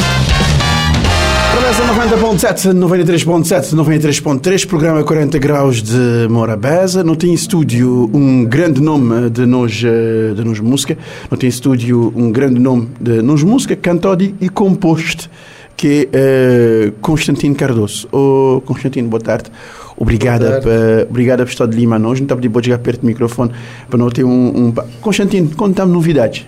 Começa 1.97 2.15
90.7, 2.15 2.75
93.7, 2.75 3.75
93.3, 3.75 4.67
programa 4.67 5.03
40 5.03 5.39
graus 5.39 5.83
de 5.83 6.29
Morabeza. 6.29 7.03
Não 7.03 7.15
tem 7.15 7.33
estúdio 7.33 8.11
um 8.13 8.45
grande 8.45 8.83
nome 8.83 9.31
de 9.31 9.47
nós, 9.47 9.73
de 9.73 10.45
nós 10.45 10.61
música. 10.61 10.99
Não 11.31 11.39
tem 11.39 11.49
estúdio 11.49 12.13
um 12.15 12.31
grande 12.31 12.61
nome 12.61 12.91
de 13.01 13.23
nós 13.23 13.43
música, 13.43 13.75
cantado 13.75 14.23
e 14.23 14.49
composto, 14.51 15.31
que 15.75 16.07
é 16.13 16.93
Constantino 17.01 17.55
Cardoso. 17.55 18.07
Oh, 18.13 18.61
Constantino, 18.67 19.09
boa 19.09 19.23
tarde. 19.23 19.51
Obrigada, 19.97 20.61
boa 20.61 21.07
obrigada 21.09 21.47
por 21.47 21.51
estar 21.51 21.65
de 21.65 21.79
Lima. 21.79 21.99
Nós 21.99 22.21
não 22.21 22.27
estamos 22.27 22.43
de 22.43 22.65
chegar 22.67 22.79
perto 22.79 23.01
do 23.01 23.07
microfone 23.07 23.53
para 23.89 23.99
não 23.99 24.11
ter 24.11 24.23
um. 24.23 24.67
um... 24.69 24.75
Constantino, 25.01 25.49
conta-me 25.57 25.95
novidades. 25.95 26.45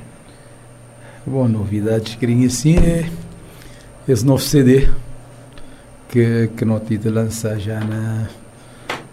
Bom, 1.27 1.49
novidades 1.49 2.17
que 2.17 2.45
assim 2.45 2.77
é 2.77 3.07
esse 4.07 4.27
novo 4.27 4.43
CD 4.43 4.89
que, 6.09 6.51
que 6.57 6.65
nós 6.65 6.83
de 6.89 7.09
lançar 7.09 7.59
já 7.59 7.81
na, 7.81 8.29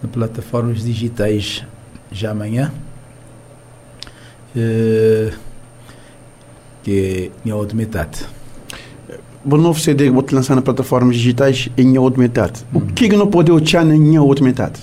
na 0.01 0.09
plataformas 0.09 0.83
digitais 0.83 1.63
já 2.11 2.31
amanhã. 2.31 2.71
Uh, 4.55 5.35
que 6.81 7.31
é 7.45 7.49
a 7.49 7.55
outra 7.55 7.75
metade. 7.75 8.25
O 9.43 9.57
novo 9.57 9.79
CD 9.79 10.05
que 10.05 10.11
vou 10.11 10.25
lançar 10.31 10.55
nas 10.55 10.63
plataformas 10.63 11.17
digitais 11.17 11.69
em 11.77 11.97
outra 11.97 12.21
metade. 12.21 12.63
O 12.73 12.79
que 12.79 13.09
que 13.09 13.17
não 13.17 13.27
pode 13.27 13.51
achar 13.51 13.83
na 13.83 14.21
outra 14.21 14.43
metade? 14.43 14.79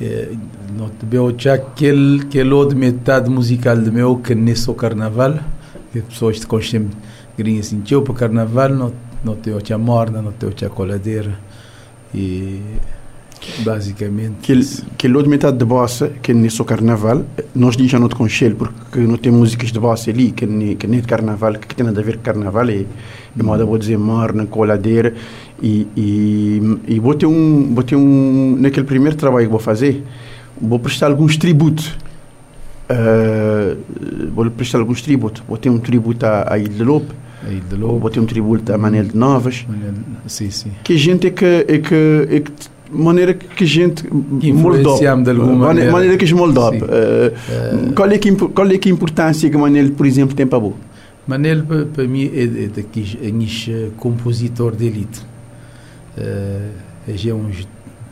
É, 0.00 0.32
não 0.76 0.90
te 0.90 1.46
achar 1.46 1.54
aquele, 1.54 2.22
aquele 2.22 2.52
outra 2.52 2.76
metade 2.76 3.30
musical 3.30 3.76
do 3.76 3.92
meu 3.92 4.16
que 4.16 4.34
nesse 4.34 4.68
o 4.68 4.74
carnaval, 4.74 5.38
que 5.92 6.00
as 6.00 6.04
pessoas 6.06 6.40
te 6.40 6.46
constem 6.46 6.90
grinha 7.38 7.60
assim, 7.60 7.80
para 7.80 7.98
o 7.98 8.14
carnaval, 8.14 8.70
não, 8.70 8.92
não 9.22 9.36
te 9.36 9.52
achar 9.52 9.78
morna, 9.78 10.20
não 10.20 10.32
te 10.32 10.46
achar 10.46 10.68
coladeira 10.68 11.38
e 12.14 12.60
basicamente 13.64 14.36
que 14.42 14.52
que 14.96 15.08
de 15.22 15.28
metade 15.28 15.58
de 15.58 15.64
bossa 15.64 16.10
que 16.22 16.30
é 16.30 16.34
nesse 16.34 16.62
carnaval 16.64 17.24
nós 17.54 17.74
já 17.90 17.98
não 17.98 18.08
te 18.08 18.14
porque 18.54 19.00
não 19.00 19.16
tem 19.16 19.32
músicas 19.32 19.72
de 19.72 19.80
bossa 19.80 20.10
ali 20.10 20.30
que 20.30 20.46
nem 20.46 20.76
que 20.76 20.86
de 20.86 21.02
carnaval 21.02 21.54
que 21.54 21.74
tem 21.74 21.84
nada 21.84 22.00
a 22.00 22.04
ver 22.04 22.18
com 22.18 22.22
carnaval 22.22 22.68
e 22.70 22.86
de 23.34 23.42
modo 23.42 23.66
vou 23.66 23.78
dizer 23.78 23.98
morna 23.98 24.46
coladeira. 24.46 25.14
E 25.62 25.86
e, 25.96 26.78
e 26.86 27.00
vou 27.00 27.14
ter 27.14 27.26
um 27.26 27.74
vou 27.74 27.82
ter 27.82 27.96
um 27.96 28.56
naquele 28.58 28.86
primeiro 28.86 29.16
trabalho 29.16 29.46
que 29.46 29.50
vou 29.50 29.60
fazer 29.60 30.04
vou 30.60 30.78
prestar 30.78 31.06
alguns 31.08 31.36
tributos. 31.36 31.96
Uh, 32.90 33.78
vou 34.34 34.50
prestar 34.50 34.78
alguns 34.78 35.02
tributos. 35.02 35.42
Vou 35.48 35.56
ter 35.56 35.70
um 35.70 35.78
tributo 35.78 36.26
à, 36.26 36.52
à 36.52 36.58
Ilha 36.58 36.68
de 36.68 36.84
Lope 36.84 37.12
Aí 37.44 37.60
de 37.60 37.76
Lobo. 37.76 37.98
Vou 37.98 38.10
ter 38.10 38.20
um 38.20 38.26
tributo 38.26 38.72
a 38.72 38.78
Manel 38.78 39.04
de 39.04 39.16
Novas. 39.16 39.64
Manel, 39.68 39.94
sim, 40.26 40.50
sim. 40.50 40.70
Que 40.84 40.94
a 40.94 40.98
gente 40.98 41.26
é 41.26 41.30
que. 41.30 41.44
É 41.44 41.78
que, 41.78 42.28
é 42.30 42.40
que 42.40 42.52
maneira 42.92 43.32
que 43.32 43.64
a 43.64 43.66
gente 43.66 44.06
influenciamos 44.42 45.24
de 45.24 45.30
alguma 45.30 45.66
maneira. 45.68 45.90
maneira 45.90 46.16
que 46.16 46.24
a 46.24 46.26
gente 46.26 46.36
moldou. 46.36 46.70
Uh, 46.70 46.76
uh, 46.76 47.92
qual, 47.94 48.10
é 48.10 48.18
que, 48.18 48.30
qual 48.32 48.70
é 48.70 48.78
que 48.78 48.88
a 48.88 48.92
importância 48.92 49.48
que 49.48 49.56
Manel, 49.56 49.92
por 49.92 50.06
exemplo, 50.06 50.36
tem 50.36 50.46
para 50.46 50.58
você? 50.58 50.76
Manel, 51.26 51.64
para 51.92 52.04
mim, 52.04 52.30
é, 52.34 52.64
é 52.64 52.68
daqui, 52.68 53.18
é 53.22 53.90
compositor 53.96 54.76
de 54.76 54.86
elite. 54.86 55.22
Uh, 56.18 56.70
é 57.08 57.34
uns, 57.34 57.66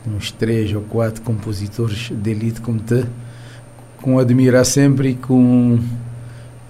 uns 0.07 0.31
três 0.31 0.73
ou 0.73 0.81
quatro 0.81 1.21
compositores 1.21 2.11
de 2.11 2.31
elite 2.31 2.59
como 2.61 2.79
te, 2.79 3.05
com 4.01 4.17
admirar 4.17 4.65
sempre 4.65 5.09
e 5.09 5.13
com, 5.13 5.79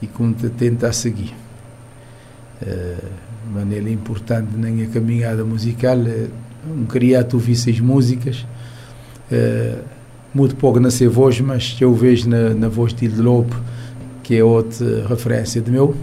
e 0.02 0.08
com 0.08 0.34
te 0.34 0.50
tentar 0.50 0.92
seguir. 0.92 1.41
Eh, 2.66 2.98
maneira 3.52 3.90
importante 3.90 4.56
na 4.56 4.70
minha 4.70 4.88
caminhada 4.88 5.44
musical. 5.44 5.98
Eh, 6.06 6.28
um 6.70 6.86
criado 6.86 7.34
ouvi 7.34 7.56
seis 7.56 7.80
músicas, 7.80 8.46
uh, 9.32 9.80
muito 10.32 10.56
pouco 10.56 10.80
na 10.80 10.92
ser 10.92 11.10
voz, 11.10 11.42
mas 11.42 11.76
eu 11.82 11.92
vejo 11.96 12.30
na, 12.30 12.52
na 12.52 12.70
voz 12.70 12.94
de 12.94 13.06
Ilde 13.06 13.20
Lobo, 13.20 13.56
que 14.22 14.36
é 14.36 14.44
outra 14.44 15.08
referência 15.08 15.60
de 15.60 15.72
meu. 15.72 15.96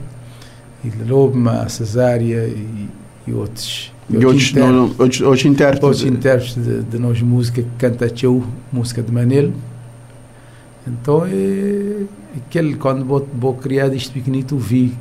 Ilde 0.85 1.05
Lobo, 1.09 1.39
Cesária 1.69 2.49
e, 2.49 2.89
e 3.29 3.33
outros. 3.33 3.93
E 4.11 4.17
outros, 4.17 4.51
intérpretes, 4.51 5.01
outros, 5.01 5.21
outros 5.21 5.45
intérpretes, 5.45 5.85
outros 5.85 6.05
intérpretes 6.05 6.65
de, 6.65 6.83
de 6.83 6.99
nós 6.99 7.23
música 7.23 7.63
que 7.63 7.71
canta 7.79 8.11
teu, 8.11 8.43
música 8.73 9.01
de 9.01 9.13
Manelo. 9.13 9.53
Então, 10.89 11.25
é, 11.25 12.03
aquele, 12.37 12.75
quando 12.75 13.05
vou, 13.05 13.29
vou 13.33 13.55
criar 13.55 13.95
isto 13.95 14.13
pequenito, 14.13 14.57
vi 14.59 14.93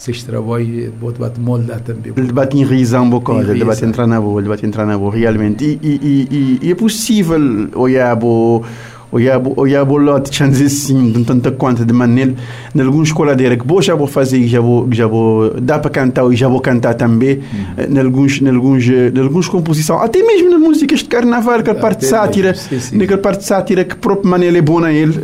se 0.00 0.12
este 0.12 0.24
trabalho 0.24 0.94
pode 0.98 1.18
bate 1.18 1.38
molda 1.38 1.78
também. 1.78 2.14
Ele 2.16 2.28
debate 2.28 2.56
em 2.56 2.64
risão 2.64 3.04
um 3.04 3.10
pouco, 3.10 3.38
ele 3.38 3.58
debate 3.58 3.84
entrar 3.84 4.06
na 4.06 4.18
boa, 4.18 4.40
ele 4.40 4.44
debate 4.44 4.64
entrar 4.64 4.86
na 4.86 4.96
boa, 4.96 5.14
realmente. 5.14 5.62
E, 5.62 5.78
e, 5.82 6.28
e, 6.30 6.66
e 6.68 6.72
é 6.72 6.74
possível 6.74 7.38
olhar 7.74 8.18
o 8.24 8.64
olhar 9.12 9.82
o 9.90 9.96
lote 9.96 10.34
chances 10.34 10.72
assim 10.72 11.10
de 11.10 11.24
tanta 11.24 11.50
quanto 11.50 11.84
de 11.84 11.92
maneira 11.92 12.32
em 12.72 12.80
algumas 12.80 13.10
coladeiras 13.10 13.58
que 13.58 13.66
vou 13.66 13.82
já 13.82 13.92
vou 13.92 14.06
fazer 14.06 14.46
já 14.46 14.60
vou 14.60 14.86
já 14.92 15.04
vou 15.04 15.60
dá 15.60 15.80
para 15.80 15.90
cantar 15.90 16.32
e 16.32 16.36
já 16.36 16.46
vou 16.46 16.60
cantar 16.60 16.94
também 16.94 17.42
em 17.76 17.98
alguns 17.98 18.40
em 18.40 18.48
alguns 18.48 18.86
em 18.86 19.50
composições 19.50 20.00
até 20.00 20.22
mesmo 20.22 20.48
nas 20.50 20.60
músicas 20.60 21.00
de 21.00 21.06
carnaval 21.06 21.56
aquela 21.56 21.80
parte 21.80 22.02
de 22.02 22.06
sátira 22.06 22.54
naquela 22.92 23.20
parte 23.20 23.40
de 23.40 23.46
sátira 23.46 23.84
que 23.84 23.96
própria 23.96 24.30
maneira 24.30 24.56
é 24.56 24.62
boa 24.62 24.82
na 24.82 24.92
ele 24.92 25.18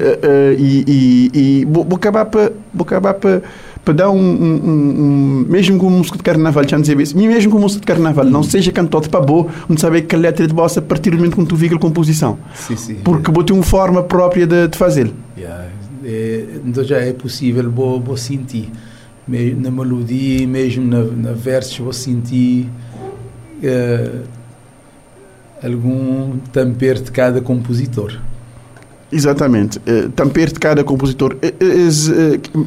e 0.58 0.84
e 0.88 1.30
e 1.32 1.64
vou 1.64 1.86
acabar 1.94 2.24
para 2.24 2.50
vou 2.74 2.84
acabar 2.84 3.14
para 3.14 3.40
para 3.86 3.94
dar 3.94 4.10
um, 4.10 4.18
um, 4.18 4.54
um, 4.64 5.46
mesmo 5.48 5.78
com 5.78 5.88
música 5.88 6.16
de 6.16 6.24
carnaval, 6.24 6.68
já 6.68 6.76
dizer 6.76 6.98
isso, 7.00 7.16
mesmo 7.16 7.52
com 7.52 7.60
música 7.60 7.82
de 7.82 7.86
carnaval, 7.86 8.24
não 8.24 8.42
seja 8.42 8.72
cantado 8.72 9.08
para 9.08 9.20
boa, 9.20 9.46
não 9.68 9.78
saber 9.78 10.02
que 10.02 10.16
a 10.16 10.18
letra 10.18 10.44
de 10.44 10.52
bossa 10.52 10.80
a 10.80 10.82
partir 10.82 11.10
do 11.10 11.18
momento 11.18 11.36
que 11.36 11.46
tu 11.46 11.54
viga 11.54 11.76
a 11.76 11.78
composição. 11.78 12.36
Sim, 12.52 12.74
sim. 12.74 12.94
Porque 13.04 13.30
vou 13.30 13.44
ter 13.44 13.52
uma 13.52 13.62
forma 13.62 14.02
própria 14.02 14.44
de, 14.44 14.66
de 14.66 14.76
fazer. 14.76 15.12
Yeah. 15.38 15.66
É, 16.04 16.46
então 16.64 16.82
já 16.82 16.96
é 16.96 17.12
possível, 17.12 17.70
vou, 17.70 18.00
vou 18.00 18.16
sentir. 18.16 18.72
Na 19.28 19.70
melodia, 19.70 20.44
mesmo 20.48 20.84
na, 20.84 21.04
na 21.04 21.32
versos, 21.32 21.78
vou 21.78 21.92
sentir 21.92 22.68
uh, 23.62 24.22
algum 25.62 26.38
tempero 26.52 27.02
de 27.02 27.12
cada 27.12 27.40
compositor. 27.40 28.18
Exatamente. 29.10 29.78
Uh, 29.78 30.10
tampere 30.10 30.52
de 30.52 30.58
cada 30.58 30.82
compositor. 30.82 31.36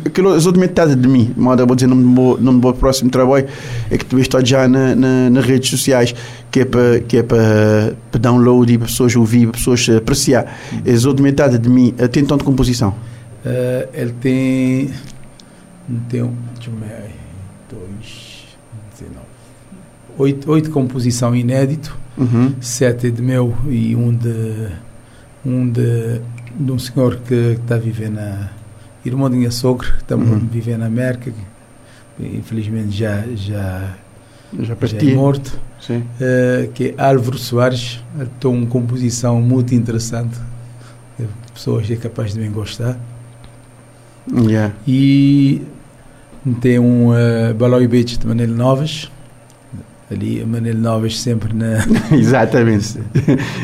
Aquilo 0.05 0.35
é 0.35 0.57
metade 0.57 0.95
de 0.95 1.07
mim. 1.07 1.33
Moda, 1.35 1.65
vou 1.65 1.75
dizer, 1.75 1.87
no 1.87 1.95
meu, 1.95 2.73
próximo 2.73 3.09
trabalho 3.09 3.45
é 3.91 3.97
que 3.97 4.05
tu 4.05 4.17
estou 4.19 4.43
já 4.45 4.67
na, 4.67 4.95
na, 4.95 5.29
nas 5.29 5.45
redes 5.45 5.69
sociais, 5.69 6.15
que 6.49 6.61
é 6.61 6.65
para 6.65 6.99
que 7.01 7.17
é 7.17 7.23
para, 7.23 7.93
para 8.09 8.21
download 8.21 8.71
e 8.71 8.77
para 8.77 8.87
pessoas 8.87 9.15
ouvir, 9.15 9.47
para 9.47 9.57
pessoas 9.57 9.89
apreciar. 9.89 10.45
Hum. 10.73 10.77
A 10.85 11.07
outra 11.07 11.23
metade 11.23 11.57
de 11.57 11.69
mim 11.69 11.93
uh, 11.99 12.07
tem 12.07 12.23
tanto 12.23 12.45
composição? 12.45 12.89
Uh, 13.45 13.89
ele 13.93 14.13
tem. 14.21 14.89
Tem 16.07 16.23
um. 16.23 16.33
Deixa 16.55 16.69
eu 16.69 16.75
ver. 16.75 17.11
Dois. 17.69 18.45
Dezenove. 18.93 19.25
Oito, 20.17 20.51
oito 20.51 20.71
composição 20.71 21.35
inédito. 21.35 21.97
Uhum. 22.17 22.53
Sete 22.59 23.11
de 23.11 23.21
meu 23.21 23.55
e 23.69 23.95
um 23.95 24.13
de 24.13 24.67
um 25.45 25.69
de, 25.69 26.21
de 26.59 26.71
um 26.71 26.79
senhor 26.79 27.17
que 27.17 27.57
está 27.61 27.75
a 27.75 27.79
viver 27.79 28.09
na 28.09 28.49
irmão 29.05 29.29
de 29.29 29.37
minha 29.37 29.51
sogra, 29.51 29.87
que 29.91 30.01
está 30.01 30.15
uhum. 30.15 30.39
viver 30.39 30.77
na 30.77 30.87
América, 30.87 31.31
que 31.31 32.25
infelizmente 32.25 32.91
já 32.91 33.23
já 33.35 33.95
já, 34.51 34.75
já 34.75 34.97
é 34.97 35.13
morto, 35.13 35.59
uh, 35.89 36.71
que 36.73 36.95
é 36.97 37.01
Álvaro 37.01 37.37
Soares, 37.37 38.03
tem 38.39 38.51
uma 38.51 38.65
composição 38.65 39.39
muito 39.41 39.75
interessante, 39.75 40.37
pessoas 41.53 41.89
é 41.89 41.95
capaz 41.95 42.33
de 42.33 42.39
bem 42.39 42.51
gostar. 42.51 42.97
Yeah. 44.31 44.73
E 44.87 45.61
tem 46.61 46.79
um 46.79 47.09
uh, 47.09 47.53
Baloi 47.53 47.87
Beach 47.87 48.17
de 48.17 48.27
Manel 48.27 48.49
Novas, 48.49 49.11
ali 50.11 50.41
a 50.41 50.45
Manel 50.45 50.75
Novas 50.75 51.19
sempre 51.19 51.53
na. 51.53 51.77
Exatamente. 52.11 52.99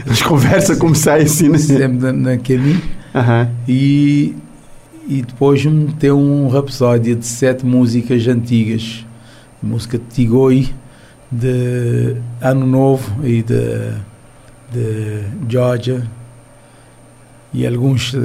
As 0.10 0.22
conversas 0.22 0.78
como 0.78 0.96
saem 0.96 1.26
assim, 1.26 1.50
né? 1.50 1.58
Sempre 1.58 1.98
na, 1.98 2.14
na 2.14 2.38
caminho. 2.38 2.82
Uhum. 3.14 3.50
E, 3.68 4.36
e 5.08 5.22
depois 5.22 5.64
tem 6.00 6.12
um 6.12 6.48
rapsódia 6.48 7.16
de 7.16 7.26
sete 7.26 7.66
músicas 7.66 8.28
antigas. 8.28 9.06
Música 9.64 9.98
de 9.98 10.04
Tigoi, 10.06 10.70
de 11.32 12.18
Ano 12.40 12.68
Novo 12.68 13.26
e 13.26 13.42
de, 13.42 13.94
de 14.72 15.24
Georgia. 15.50 16.04
e 17.52 17.66
alguns 17.66 18.14
uh, 18.14 18.20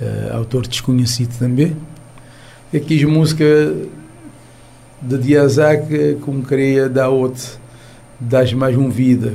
uh, 0.00 0.36
autor 0.36 0.66
desconhecido 0.66 1.36
também. 1.38 1.76
E 2.72 2.80
quis 2.80 3.04
música 3.04 3.44
de 5.00 5.18
Diazak 5.18 6.18
como 6.22 6.42
queria 6.42 6.88
dar 6.88 7.08
outro, 7.08 7.46
dar 8.18 8.50
mais 8.54 8.76
um 8.76 8.90
vida, 8.90 9.34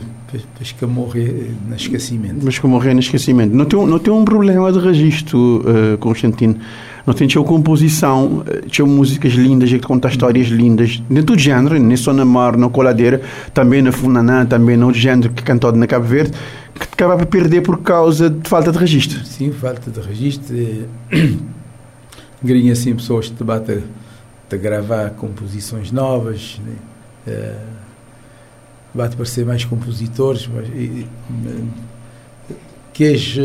mas 0.59 0.71
que 0.71 0.85
morrer 0.85 1.51
no 1.67 1.75
esquecimento. 1.75 2.39
Mas 2.43 2.57
que 2.57 2.67
morrer 2.67 2.93
no 2.93 2.99
esquecimento. 2.99 3.55
Não 3.55 3.65
tem, 3.65 3.85
não 3.85 3.99
tem 3.99 4.13
um 4.13 4.25
problema 4.25 4.71
de 4.71 4.79
registro, 4.79 5.61
uh, 5.61 5.97
Constantino. 5.99 6.57
Não 7.05 7.13
tem 7.13 7.27
tinha 7.27 7.43
composição, 7.43 8.45
tinha 8.67 8.87
músicas 8.87 9.33
lindas, 9.33 9.69
que 9.69 9.79
conta 9.79 10.07
histórias 10.07 10.47
lindas, 10.47 11.03
dentro 11.09 11.35
do 11.35 11.39
género, 11.39 11.77
nem 11.77 11.97
só 11.97 12.13
na 12.13 12.23
mar, 12.23 12.55
na 12.55 12.69
coladeira, 12.69 13.21
também 13.53 13.81
na 13.81 13.91
Funanã, 13.91 14.45
também 14.45 14.77
no 14.77 14.93
género 14.93 15.29
que 15.33 15.43
cantou 15.43 15.73
na 15.73 15.85
Cabo 15.85 16.05
Verde, 16.05 16.31
que 16.73 16.87
acaba 16.93 17.17
por 17.17 17.25
perder 17.25 17.61
por 17.61 17.81
causa 17.81 18.29
de 18.29 18.47
falta 18.47 18.71
de 18.71 18.77
registro. 18.77 19.23
Sim, 19.25 19.51
falta 19.51 19.91
de 19.91 19.99
registro. 19.99 20.55
Grinha 22.41 22.71
assim 22.71 22.95
pessoas 22.95 23.27
que 23.27 23.35
te 23.35 23.43
batem 23.43 23.83
a 24.51 24.55
gravar 24.55 25.09
composições 25.11 25.91
novas, 25.91 26.61
né? 26.63 26.75
uh, 27.27 27.73
bate 28.93 29.15
para 29.15 29.25
ser 29.25 29.45
mais 29.45 29.65
compositores, 29.65 30.47
mas 30.53 30.67
e, 30.69 31.07
queres, 32.93 33.35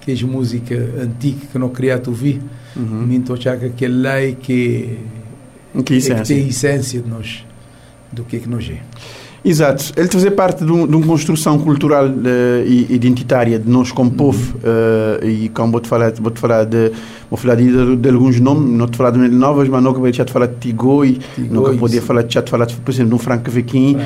queres 0.00 0.22
música 0.22 0.74
antiga 0.98 1.46
que 1.52 1.58
não 1.58 1.68
queria 1.68 1.98
te 1.98 2.08
ouvir, 2.08 2.40
uhum. 2.74 3.22
achar 3.34 3.58
que 3.58 3.66
aquele 3.66 4.00
lá 4.00 4.18
é 4.18 4.32
que, 4.32 4.98
que, 5.84 5.96
é 5.96 6.14
que 6.14 6.22
tem 6.22 6.44
a 6.44 6.48
essência 6.48 7.02
de 7.02 7.08
nós, 7.08 7.44
do 8.10 8.24
que 8.24 8.36
é 8.36 8.38
que 8.38 8.48
nós 8.48 8.70
é. 8.70 8.80
Exato. 9.44 9.92
Ele 9.96 10.08
fazer 10.08 10.32
parte 10.32 10.64
de, 10.64 10.70
um, 10.70 10.86
de 10.86 10.94
uma 10.94 11.06
construção 11.06 11.58
cultural 11.58 12.06
uh, 12.06 12.66
e 12.66 12.86
identitária 12.90 13.58
de 13.58 13.68
nós 13.68 13.90
como 13.90 14.10
povo. 14.10 14.58
Uh, 14.58 15.26
e 15.26 15.48
como 15.48 15.72
vou-te 15.72 15.88
falar, 15.88 16.12
vou 16.12 16.30
-te 16.30 16.38
falar 16.38 16.64
de 16.64 16.92
vou 17.30 17.38
falar 17.38 17.54
de, 17.54 17.96
de, 17.96 18.08
alguns 18.08 18.40
nomes, 18.40 18.76
não 18.76 18.88
te 18.88 18.96
falar 18.96 19.12
de 19.12 19.18
novas, 19.28 19.68
mas 19.68 19.82
nunca 19.82 20.00
podia 20.00 20.24
te 20.24 20.32
falar 20.32 20.46
de 20.46 20.54
Tigoi, 20.56 21.18
nunca 21.38 21.72
podia 21.74 22.02
falar 22.02 22.22
de 22.22 22.28
te 22.28 22.50
falar, 22.50 22.66
por 22.66 22.90
exemplo, 22.90 23.10
de 23.10 23.14
um 23.14 23.18
Franco 23.18 23.50
Vequim, 23.50 23.96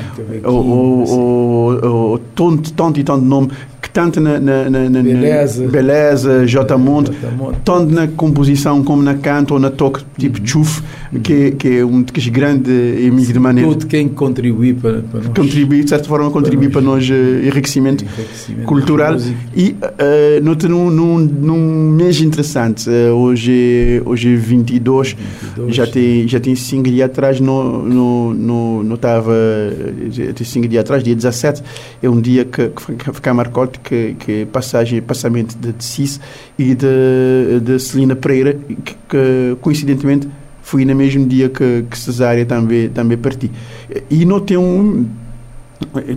ou, 0.43 2.19
tanto, 2.35 2.71
tanto 2.73 2.99
e 2.99 3.03
tanto 3.03 3.25
nome 3.25 3.49
que 3.85 3.89
tanto 3.91 4.19
na, 4.19 4.39
na, 4.39 4.69
na, 4.69 4.89
na 4.89 5.01
beleza, 5.03 5.67
beleza 5.67 6.47
J. 6.47 6.77
Monte, 6.77 7.11
tanto 7.63 7.93
na 7.93 8.07
composição 8.07 8.83
como 8.83 9.03
na 9.03 9.13
canto 9.13 9.53
ou 9.53 9.59
na 9.59 9.69
toque, 9.69 10.03
tipo 10.17 10.39
uhum. 10.39 10.45
Chuf, 10.45 10.81
que, 11.23 11.51
que 11.51 11.77
é 11.77 11.85
um 11.85 12.01
dos 12.01 12.27
grandes 12.27 12.73
amigos 13.07 13.27
de 13.27 13.39
maneira. 13.39 13.69
Tudo 13.69 13.85
quem 13.85 14.07
contribui 14.07 14.73
para, 14.73 15.01
para 15.01 15.19
nós. 15.19 15.37
Contribui, 15.37 15.83
de 15.83 15.89
certa 15.89 16.07
forma, 16.07 16.31
contribui 16.31 16.69
para, 16.69 16.81
para 16.81 16.91
nós, 16.91 17.07
uh, 17.07 17.13
enriquecimento, 17.13 18.03
enriquecimento 18.03 18.67
cultural. 18.67 19.17
E 19.55 19.75
uh, 19.81 20.67
num, 20.67 20.89
num, 20.89 21.19
num 21.19 21.91
mês 21.91 22.19
interessante, 22.21 22.89
uh, 22.89 23.14
hoje, 23.15 24.01
hoje 24.05 24.33
é 24.33 24.35
22, 24.35 25.15
22, 25.55 25.75
já 25.75 25.87
tem 25.87 26.27
já 26.27 26.39
tem 26.39 26.55
cinco 26.55 26.89
dias 26.89 27.09
atrás, 27.09 27.39
não 27.39 27.83
no, 27.83 28.33
no, 28.33 28.83
no 28.83 28.95
estava, 28.95 29.33
tem 30.35 30.45
cinco 30.45 30.67
dias 30.67 30.81
atrás, 30.81 31.03
dia 31.03 31.15
17, 31.15 31.63
é 32.01 32.09
um 32.09 32.19
dia 32.19 32.45
que, 32.45 32.69
que 32.69 33.13
fica 33.13 33.33
marcado 33.33 33.79
que, 33.83 34.15
que 34.19 34.45
passagem, 34.45 35.01
passamento 35.01 35.57
de, 35.57 35.73
de 35.73 35.83
Cis 35.83 36.19
e 36.57 36.75
de, 36.75 37.59
de 37.61 37.79
Celina 37.79 38.15
Pereira, 38.15 38.53
que, 38.53 38.95
que 39.09 39.57
coincidentemente 39.61 40.27
foi 40.61 40.83
no 40.83 40.95
mesmo 40.95 41.25
dia 41.27 41.47
que, 41.47 41.85
que 41.89 41.97
Cesária 41.97 42.45
também, 42.45 42.89
também 42.89 43.17
partiu. 43.17 43.49
E 44.09 44.25
não 44.25 44.39
tem 44.39 44.57
um 44.57 45.07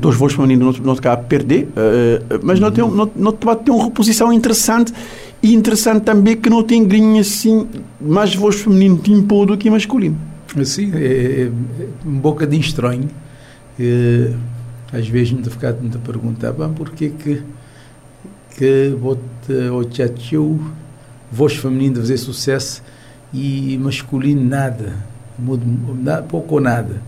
dois 0.00 0.16
voos 0.16 0.32
femininos 0.32 0.78
não, 0.78 0.86
não 0.86 0.92
acaba 0.94 1.20
a 1.20 1.24
perder, 1.24 1.64
uh, 1.64 2.40
mas 2.42 2.60
não 2.60 2.70
tem, 2.70 2.82
não, 2.88 3.10
não 3.14 3.32
tem 3.32 3.74
uma 3.74 3.84
reposição 3.84 4.32
interessante 4.32 4.92
e 5.42 5.54
interessante 5.54 6.02
também 6.02 6.36
que 6.36 6.50
não 6.50 6.62
tem 6.62 6.86
grinha 6.86 7.20
assim, 7.20 7.66
mais 8.00 8.34
voz 8.34 8.56
feminino 8.56 8.98
tempo 8.98 9.46
do 9.46 9.56
que 9.56 9.70
masculino. 9.70 10.18
Sim, 10.64 10.92
é, 10.94 11.04
é, 11.04 11.42
é 11.42 11.50
um 12.06 12.18
bocadinho 12.18 12.60
estranho. 12.60 13.08
É, 13.78 14.32
às 14.92 15.06
vezes 15.06 15.32
me 15.32 15.44
ficar 15.44 15.70
a 15.70 15.98
perguntar, 15.98 16.52
bem, 16.52 16.72
porquê 16.72 17.10
que 17.10 17.42
que 18.58 18.92
o 19.70 19.84
tchatchou 19.84 20.58
voz 21.30 21.54
feminina 21.54 21.96
fazer 22.00 22.16
sucesso 22.16 22.82
e 23.32 23.78
masculino 23.80 24.44
nada, 24.44 24.96
pouco 26.28 26.56
ou 26.56 26.60
nada. 26.60 27.00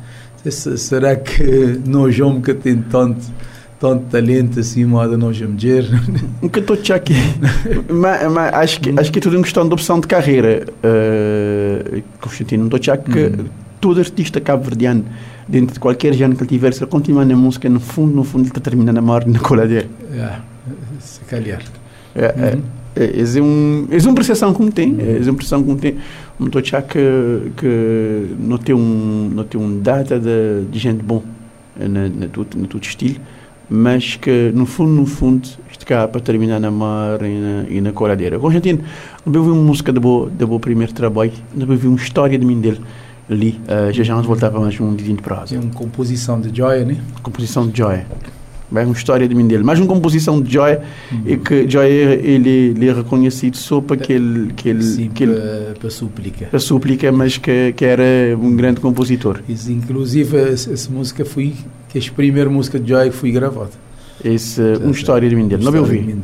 Será 0.49 1.17
que 1.17 1.81
nós 1.85 2.19
homens 2.21 2.45
que 2.45 2.55
tem 2.55 2.81
tanto 2.81 3.27
tanto 3.81 4.05
talento 4.11 4.61
assim, 4.61 4.85
moda 4.85 5.17
nós 5.17 5.41
mulher. 5.41 5.85
Nunca 6.43 6.61
estou 6.61 6.77
aqui. 6.95 7.15
mas, 7.89 8.29
mas 8.31 8.55
acho, 8.55 8.81
que, 8.81 9.01
acho 9.01 9.11
que 9.11 9.19
é 9.19 9.23
tudo 9.23 9.37
uma 9.37 9.43
questão 9.43 9.67
de 9.67 9.73
opção 9.73 9.99
de 9.99 10.07
carreira. 10.07 10.67
Uh, 10.85 12.03
Constantino, 12.21 12.69
não 12.69 12.77
estou 12.77 12.97
que 12.99 13.19
hum. 13.19 13.47
todo 13.81 13.99
artista 13.99 14.39
cabo-verdiano, 14.39 15.07
dentro 15.49 15.73
de 15.73 15.81
qualquer 15.81 16.13
género 16.13 16.37
que 16.37 16.43
ele 16.43 16.51
tiver, 16.51 16.75
se 16.75 16.85
ele 16.85 16.91
continuar 16.91 17.25
na 17.25 17.35
música, 17.35 17.71
no 17.71 17.81
fundo, 17.81 18.15
no 18.15 18.23
fundo, 18.23 18.43
ele 18.43 18.51
está 18.51 18.61
terminando 18.61 18.99
a 18.99 19.03
morte 19.03 19.31
na 19.31 19.39
coladeira. 19.41 19.89
Yeah, 20.13 20.45
se 21.01 21.21
calhar. 21.21 21.63
É, 22.15 22.25
é, 22.25 22.55
uhum. 22.55 22.63
é, 22.97 23.05
é, 23.05 23.39
é, 23.39 23.43
um, 23.43 23.89
é 23.91 23.97
uma 23.97 24.15
percepção 24.15 24.53
como 24.53 24.71
tem, 24.71 24.95
é 25.01 25.23
uma 25.23 25.33
percepção 25.33 25.65
como 25.65 25.79
tem. 25.79 25.97
Não 26.39 26.49
estou 26.49 26.61
que, 26.63 27.53
que 27.57 28.27
não 28.39 28.59
tem 28.59 28.75
um, 28.75 29.31
não 29.35 29.45
tem 29.45 29.59
um 29.59 29.81
data 29.81 30.19
de, 30.19 30.67
de 30.71 30.79
gente 30.79 31.03
bom 31.03 31.23
na, 31.79 32.09
na, 32.09 32.27
tudo, 32.29 32.59
na 32.59 32.67
tudo 32.67 32.83
estilo 32.83 33.21
mas 33.71 34.17
que 34.17 34.51
no 34.53 34.67
fundo, 34.67 34.91
no 34.91 35.07
fundo, 35.07 35.49
isto 35.71 35.87
cá 35.87 36.09
para 36.09 36.21
terminar 36.21 36.59
na 36.59 36.71
mar 36.71 37.23
e 37.23 37.39
na, 37.39 37.65
e 37.69 37.81
na 37.81 37.93
coladeira. 37.93 38.39
Constantino, 38.39 38.81
eu 39.25 39.33
vi 39.33 39.51
uma 39.51 39.63
música 39.63 39.93
do 39.93 40.01
meu, 40.01 40.29
do 40.29 40.49
meu 40.49 40.59
primeiro 40.59 40.93
trabalho, 40.93 41.33
eu 41.57 41.67
vi 41.77 41.87
uma 41.87 41.97
história 41.97 42.37
de 42.37 42.45
mim 42.45 42.61
dele 42.61 42.81
ali, 43.31 43.61
uh, 43.69 43.93
já 43.93 44.03
já 44.03 44.17
nós 44.17 44.27
voltava 44.27 44.59
mais 44.59 44.79
um 44.81 44.93
dedinho 44.95 45.17
de 45.17 45.23
prazo. 45.23 45.55
É 45.55 45.59
uma 45.59 45.73
composição 45.73 46.41
de 46.41 46.55
Joy, 46.55 46.85
né? 46.85 46.97
Composição 47.23 47.69
de 47.69 47.79
Joy. 47.79 48.01
Uma 48.71 48.93
história 48.93 49.27
de 49.27 49.35
mim 49.35 49.47
dele. 49.47 49.65
Mais 49.65 49.79
uma 49.79 49.89
composição 49.89 50.41
de 50.41 50.53
Joy 50.53 50.79
uhum. 51.11 51.23
e 51.27 51.37
que 51.37 51.69
Joy 51.69 51.89
ele, 51.89 52.51
ele 52.51 52.89
é 52.89 52.93
reconhecido 52.93 53.57
só 53.57 53.81
para 53.81 53.97
que 53.97 54.13
ele. 54.13 54.53
Que 54.53 54.69
ele, 54.69 54.83
Sim, 54.83 55.11
que 55.11 55.25
ele, 55.25 55.35
para, 55.79 55.91
súplica. 55.91 56.47
Para 56.47 56.59
súplica, 56.61 57.11
mas 57.11 57.37
que, 57.37 57.73
que 57.73 57.85
era 57.85 58.03
um 58.41 58.55
grande 58.55 58.81
compositor. 58.81 59.41
Isso, 59.49 59.73
inclusive, 59.73 60.37
essa, 60.37 60.91
música 60.91 61.25
foi 61.25 61.55
que 61.89 61.99
a 61.99 62.13
primeira 62.15 62.49
música 62.49 62.79
de 62.79 62.89
Joy 62.89 63.11
foi 63.11 63.33
gravada. 63.33 63.71
Esse, 64.25 64.61
uma 64.83 64.93
história 64.93 65.29
de 65.29 65.35
mim 65.35 65.49
dele. 65.49 65.65
Não 65.65 65.73
me 65.73 65.79
ouvi. 65.79 66.17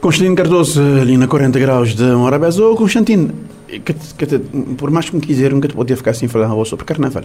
Constantino 0.00 0.36
Cardoso, 0.36 0.82
ali 1.00 1.16
na 1.16 1.26
40 1.26 1.58
graus 1.58 1.94
de 1.94 2.04
Morabeza. 2.04 2.62
Ô, 2.62 2.76
Constantino, 2.76 3.32
que, 3.66 3.80
que, 3.80 4.38
por 4.76 4.90
mais 4.90 5.08
que 5.08 5.16
me 5.16 5.22
quiser, 5.22 5.52
nunca 5.52 5.66
te 5.66 5.74
podia 5.74 5.96
ficar 5.96 6.12
sem 6.12 6.28
falar 6.28 6.52
sobre 6.66 6.84
carnaval. 6.84 7.24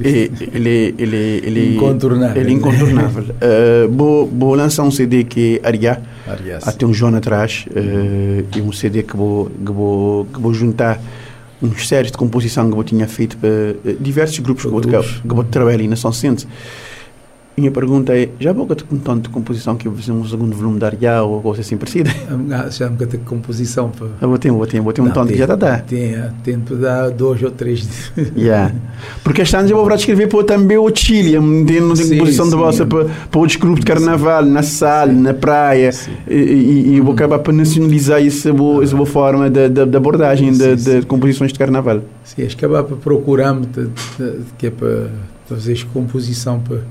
Ele, 0.00 0.32
ele, 0.52 0.94
ele, 0.98 1.16
ele, 1.44 1.76
incontornável. 1.76 2.42
Ele 2.42 2.52
incontornável. 2.52 3.24
uh, 3.34 3.92
vou, 3.92 4.26
vou 4.26 4.54
lançar 4.54 4.82
um 4.82 4.90
CD 4.90 5.24
que 5.24 5.60
é 5.62 5.68
Aria, 5.68 6.02
até 6.62 6.86
um 6.86 6.92
João 6.92 7.14
atrás, 7.14 7.66
uh, 7.70 8.56
e 8.56 8.60
um 8.60 8.72
CD 8.72 9.02
que 9.02 9.16
vou, 9.16 9.46
que 9.50 9.72
vou, 9.72 10.24
que 10.26 10.40
vou 10.40 10.52
juntar 10.52 11.00
uns 11.60 11.88
séries 11.88 12.10
de 12.12 12.18
composição 12.18 12.70
que 12.70 12.76
eu 12.76 12.84
tinha 12.84 13.08
feito 13.08 13.36
para 13.36 13.48
uh, 13.48 13.96
diversos 14.00 14.38
grupos 14.38 14.64
que 14.64 14.68
eu, 14.68 15.02
que 15.02 15.30
eu 15.30 15.44
trabalhei 15.44 15.88
na 15.88 15.96
São 15.96 16.12
Centro. 16.12 16.46
Minha 17.58 17.72
pergunta 17.72 18.16
é, 18.16 18.28
já 18.38 18.54
ter 18.54 18.82
com 18.84 18.96
tanto 18.98 19.22
de 19.22 19.28
composição 19.30 19.74
que 19.74 19.88
eu 19.88 19.92
vou 19.92 20.00
fazer 20.00 20.12
um 20.12 20.24
segundo 20.24 20.54
volume 20.54 20.78
de 20.78 20.84
Ariá 20.84 21.24
ou 21.24 21.42
coisa 21.42 21.60
assim 21.60 21.76
parecida? 21.76 22.08
Já 22.70 22.88
me 22.88 22.96
ter 22.96 23.18
composição 23.18 23.90
para... 23.90 24.06
Eu 24.20 24.28
vou 24.28 24.38
ter, 24.38 24.50
vou 24.50 24.66
ter, 24.66 24.80
vou 24.80 24.92
ter 24.92 25.00
um 25.00 25.10
tanto 25.10 25.32
que 25.32 25.38
já 25.38 25.44
está 25.44 25.78
Tem, 25.78 26.14
tem 26.44 26.60
para 26.60 26.76
dar 26.76 27.10
dois 27.10 27.42
ou 27.42 27.50
três. 27.50 28.12
yeah. 28.36 28.72
Porque 29.24 29.42
este 29.42 29.56
ano 29.56 29.66
já 29.66 29.74
vou 29.74 29.84
para 29.84 29.96
escrever 29.96 30.28
para 30.28 30.44
também 30.44 30.78
o 30.78 30.88
Chile, 30.94 31.38
não 31.38 31.64
tem 31.64 31.80
composição 31.80 32.48
de 32.48 32.54
vossa 32.54 32.86
para, 32.86 33.06
para 33.06 33.40
outros 33.40 33.56
grupos 33.56 33.80
de 33.80 33.86
carnaval, 33.86 34.44
na 34.44 34.62
sala, 34.62 35.12
na 35.12 35.34
praia, 35.34 35.90
e, 36.28 36.94
e, 36.94 37.00
vou 37.00 37.12
acabar 37.12 37.40
para 37.40 37.52
nacionalizar 37.52 38.24
essa 38.24 38.52
boa, 38.52 38.84
essa 38.84 38.94
boa 38.94 39.06
forma 39.06 39.50
de, 39.50 39.68
de, 39.68 39.84
de 39.84 39.96
abordagem 39.96 40.52
de, 40.52 40.76
de, 40.76 41.02
composições 41.06 41.52
de 41.52 41.58
carnaval. 41.58 42.02
Sim, 42.24 42.44
acho 42.44 42.56
que 42.56 42.64
acabar 42.64 42.84
para 42.84 42.96
procurar 42.96 43.58
que 44.56 44.68
é 44.68 44.70
para 44.70 45.08
fazer 45.48 45.84
composição 45.92 46.60
para 46.60 46.82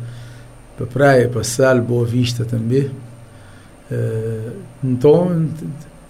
para 0.78 0.86
a 0.86 0.88
praia, 0.88 1.28
para 1.28 1.44
Sal, 1.44 1.82
Boa 1.82 2.06
Vista 2.06 2.46
também. 2.46 2.92
Uh, 3.92 4.52
então, 4.84 5.48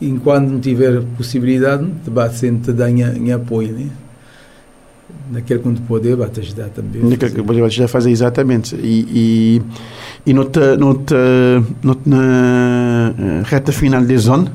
enquanto 0.02 0.50
não 0.50 0.60
tiver 0.60 1.02
possibilidade, 1.16 1.86
debate 2.04 2.36
sempre 2.36 2.66
te 2.66 2.74
dar 2.74 2.90
em, 2.90 3.32
apoio, 3.32 3.72
né? 3.72 3.88
Naquele 5.32 5.60
que 5.60 5.82
poder, 5.82 6.16
vai 6.16 6.30
te 6.30 6.42
ajudar 6.42 6.70
também. 6.70 7.02
Naquele 7.02 7.32
que 7.32 7.44
poder, 7.44 7.62
vai 7.62 7.70
te 7.70 7.74
ajudar 7.74 7.86
a 7.86 7.88
fazer 7.88 8.12
exatamente. 8.12 8.76
E, 8.76 9.06
e, 9.10 9.62
e 10.26 10.34
no 10.34 10.46
te, 10.46 10.76
no 10.78 10.96
te, 10.96 11.16
no 11.82 11.96
te, 11.96 12.10
na 12.10 13.14
eh, 13.18 13.42
reta 13.46 13.72
final 13.72 14.04
da 14.04 14.18
zona, 14.18 14.52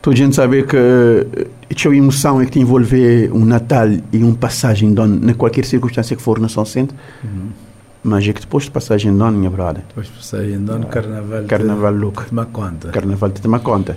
toda 0.00 0.14
a 0.14 0.18
gente 0.18 0.36
sabe 0.36 0.62
que 0.64 0.76
a 0.76 1.94
emoção 1.94 2.40
é 2.40 2.46
que 2.46 2.52
te 2.52 2.60
envolver 2.60 3.30
um 3.32 3.44
Natal 3.44 3.88
e 4.12 4.18
uma 4.18 4.34
passagem 4.34 4.92
de 4.92 5.00
ano, 5.00 5.20
na 5.20 5.34
qualquer 5.34 5.64
circunstância 5.64 6.16
que 6.16 6.22
for 6.22 6.38
na 6.38 6.48
São 6.48 6.64
Centro. 6.64 6.96
Uhum 7.22 7.67
Mas 8.08 8.26
é 8.26 8.32
que 8.32 8.40
depois 8.40 8.64
de 8.64 8.70
passagem 8.70 9.14
de 9.14 9.22
ano, 9.22 9.36
minha 9.38 9.50
brother. 9.50 9.84
Depois 9.88 10.06
de 10.06 10.12
passagem 10.12 10.64
de 10.64 10.70
ano, 10.70 10.86
carnaval. 10.86 11.44
Carnaval 11.44 11.92
louco. 11.92 12.24
Toma 12.26 12.46
conta. 12.46 12.88
Carnaval 12.88 13.30
te 13.30 13.42
toma 13.42 13.60
conta. 13.60 13.96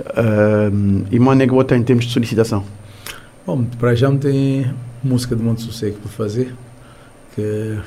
Uh, 0.00 1.04
e 1.10 1.18
mano, 1.18 1.42
é 1.42 1.46
que 1.46 1.52
botar 1.52 1.76
em 1.76 1.82
termos 1.82 2.06
de 2.06 2.12
solicitação? 2.12 2.64
Bom, 3.46 3.64
para 3.78 3.94
já 3.94 4.08
não 4.08 4.18
tem 4.18 4.72
música 5.02 5.36
de 5.36 5.42
Monte 5.42 5.62
Sossego 5.62 5.98
para 5.98 6.10
fazer, 6.10 6.54
que 7.34 7.78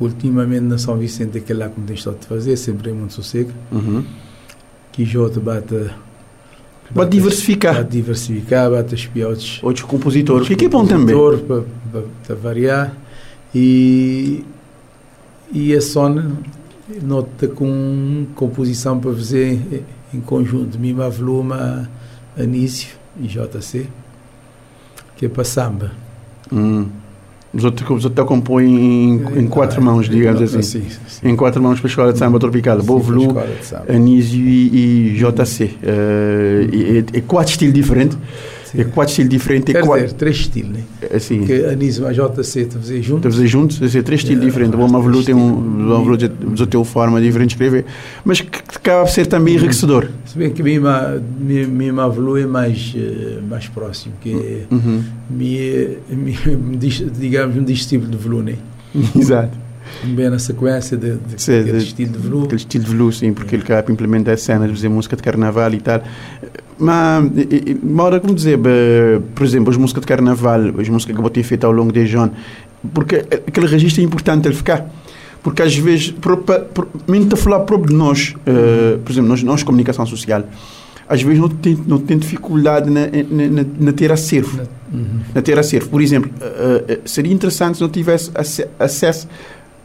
ultimamente 0.00 0.62
na 0.62 0.76
São 0.76 0.98
Vicente 0.98 1.40
que 1.40 1.52
é 1.52 1.56
lá 1.56 1.68
que 1.68 1.78
não 1.78 1.86
tem 1.86 1.94
estado 1.94 2.18
de 2.18 2.26
fazer, 2.26 2.56
sempre 2.56 2.90
em 2.90 2.94
Monte 2.94 3.14
Sossego. 3.14 3.52
Uhum. 3.70 4.04
Que 4.92 5.04
já 5.04 5.30
te 5.30 5.38
bate. 5.38 5.90
Para 6.92 7.08
diversificar. 7.08 7.74
Para 7.74 7.84
diversificar, 7.84 8.70
bate 8.70 8.94
espiar 8.94 9.30
outros, 9.30 9.60
outros 9.62 9.86
compositores. 9.86 10.48
Que 10.48 10.64
é 10.64 10.68
bom 10.68 10.84
também. 10.84 11.16
Para, 11.16 11.38
para, 11.38 12.02
para 12.26 12.36
variar. 12.36 12.92
E, 13.54 14.44
e 15.54 15.74
a 15.74 15.80
Sona 15.80 16.32
nota 17.00 17.46
com 17.48 18.26
composição 18.34 18.98
para 18.98 19.12
fazer 19.12 19.84
em 20.12 20.20
conjunto 20.20 20.78
Mima 20.78 21.08
Volume, 21.08 21.54
Anísio 22.38 22.90
e 23.18 23.28
JC, 23.28 23.86
que 25.16 25.26
é 25.26 25.28
para 25.28 25.44
samba. 25.44 25.92
Hum. 26.52 26.86
Os 27.52 27.64
outros, 27.64 27.88
os 27.88 28.04
outros 28.04 28.26
compõem 28.26 28.66
em, 28.66 29.38
em 29.38 29.46
quatro 29.46 29.80
mãos, 29.80 30.08
digamos 30.08 30.42
assim. 30.42 30.60
Sim, 30.60 30.86
sim. 31.06 31.28
Em 31.28 31.36
quatro 31.36 31.62
mãos 31.62 31.78
para 31.78 31.86
a 31.86 31.90
escola 31.90 32.12
de 32.12 32.18
samba 32.18 32.40
tropical. 32.40 32.82
Bovlu, 32.82 33.36
Anísio 33.88 34.44
e, 34.44 35.12
e 35.12 35.16
JC. 35.16 35.64
Uh, 35.64 37.14
é, 37.14 37.18
é 37.18 37.20
quatro 37.20 37.52
estilos 37.52 37.74
diferentes. 37.74 38.18
É 38.76 38.84
quatro 38.84 39.10
estilos 39.12 39.30
diferentes. 39.30 39.72
Quer 39.72 39.78
é 39.78 39.86
quatro... 39.86 40.04
dizer, 40.04 40.16
três 40.16 40.36
estilos, 40.36 40.70
né? 40.72 40.80
Assim. 41.14 41.38
Porque 41.38 41.52
Anísio 41.70 42.10
e 42.10 42.14
JC 42.14 42.64
te 42.64 42.74
fazer 42.74 43.02
juntos. 43.02 43.22
Te 43.22 43.34
fazer 43.36 43.46
juntos, 43.46 43.94
é 43.94 44.02
três 44.02 44.20
estilos 44.20 44.42
É, 44.42 44.46
diferentes. 44.46 44.74
O 44.74 44.86
Bovlu 44.88 45.22
tem 45.22 45.34
um, 45.34 46.54
tem 46.68 46.78
uma 46.78 46.84
forma 46.84 47.20
diferente 47.20 47.50
de 47.50 47.54
escrever, 47.54 47.84
mas 48.24 48.40
que, 48.40 48.50
que 48.50 48.76
acaba 48.76 49.04
por 49.04 49.10
ser 49.12 49.26
também 49.26 49.54
enriquecedor. 49.54 50.08
Se 50.26 50.36
bem 50.36 50.50
que 50.50 50.62
Mima, 50.62 51.22
Mima 51.40 52.08
Velu 52.10 52.36
é 52.38 52.46
mais, 52.46 52.94
eh, 52.96 53.38
mais 53.48 53.68
próximo, 53.68 54.14
que 54.20 54.32
é, 54.34 54.74
Uhum. 54.74 55.02
mi, 55.30 55.98
diz- 56.78 57.04
digamos, 57.18 57.56
um 57.56 57.62
deste 57.62 57.88
tipo 57.88 58.06
de 58.06 58.16
Velu, 58.16 58.42
né? 58.42 58.54
Exato. 59.16 59.63
Bem 60.04 60.30
na 60.30 60.38
sequência 60.38 60.96
de, 60.96 61.16
de, 61.16 61.40
Sim, 61.42 61.62
de- 61.64 61.76
estilo 61.78 62.12
de 62.12 62.18
Velu. 62.18 62.42
Aquele 62.44 62.56
estilo 62.56 62.84
de 62.84 62.90
veludo, 62.90 63.12
sim, 63.14 63.32
porque 63.32 63.56
ele 63.56 63.62
acaba 63.62 63.90
implementar 63.92 64.34
a 64.34 64.36
cena 64.36 64.66
de 64.66 64.74
fazer 64.74 64.88
música 64.88 65.16
de 65.16 65.22
carnaval 65.22 65.72
e 65.72 65.80
tal. 65.80 66.02
Mas, 66.78 67.24
uma 67.82 68.02
hora, 68.02 68.20
como 68.20 68.34
dizer, 68.34 68.58
por 69.34 69.44
exemplo, 69.44 69.70
as 69.70 69.76
músicas 69.76 70.00
de 70.02 70.06
carnaval, 70.06 70.60
as 70.80 70.88
músicas 70.88 71.16
que 71.16 71.22
eu 71.22 71.30
tenho 71.30 71.46
feito 71.46 71.64
ao 71.64 71.72
longo 71.72 71.92
de 71.92 72.00
anos, 72.16 72.32
porque 72.92 73.16
aquele 73.16 73.66
registro 73.66 74.02
é 74.02 74.04
importante 74.04 74.46
ele 74.48 74.54
ficar. 74.54 74.88
Porque 75.42 75.62
às 75.62 75.76
vezes, 75.76 76.14
mesmo 77.06 77.28
a 77.32 77.36
falar 77.36 77.60
próprio 77.60 77.88
de 77.90 77.94
nós, 77.94 78.34
eh, 78.46 78.98
por 79.04 79.12
exemplo, 79.12 79.28
nós, 79.28 79.42
nós 79.42 79.62
comunicação 79.62 80.06
social, 80.06 80.42
às 81.06 81.20
vezes 81.22 81.38
não 81.38 81.48
tem, 81.50 81.78
não 81.86 81.98
tem 81.98 82.16
dificuldade 82.18 82.88
na, 82.90 83.02
na, 83.02 83.62
na, 83.62 83.64
na 83.78 83.92
ter 83.92 84.10
acervo. 84.10 84.62
Uhum. 84.92 85.20
Na 85.34 85.42
ter 85.42 85.58
acervo. 85.58 85.90
Por 85.90 86.00
exemplo, 86.00 86.30
eh, 86.40 86.84
eh, 86.88 86.98
seria 87.04 87.30
interessante 87.32 87.76
se 87.76 87.82
não 87.82 87.90
tivesse 87.90 88.30
ace- 88.34 88.66
acesso 88.78 89.28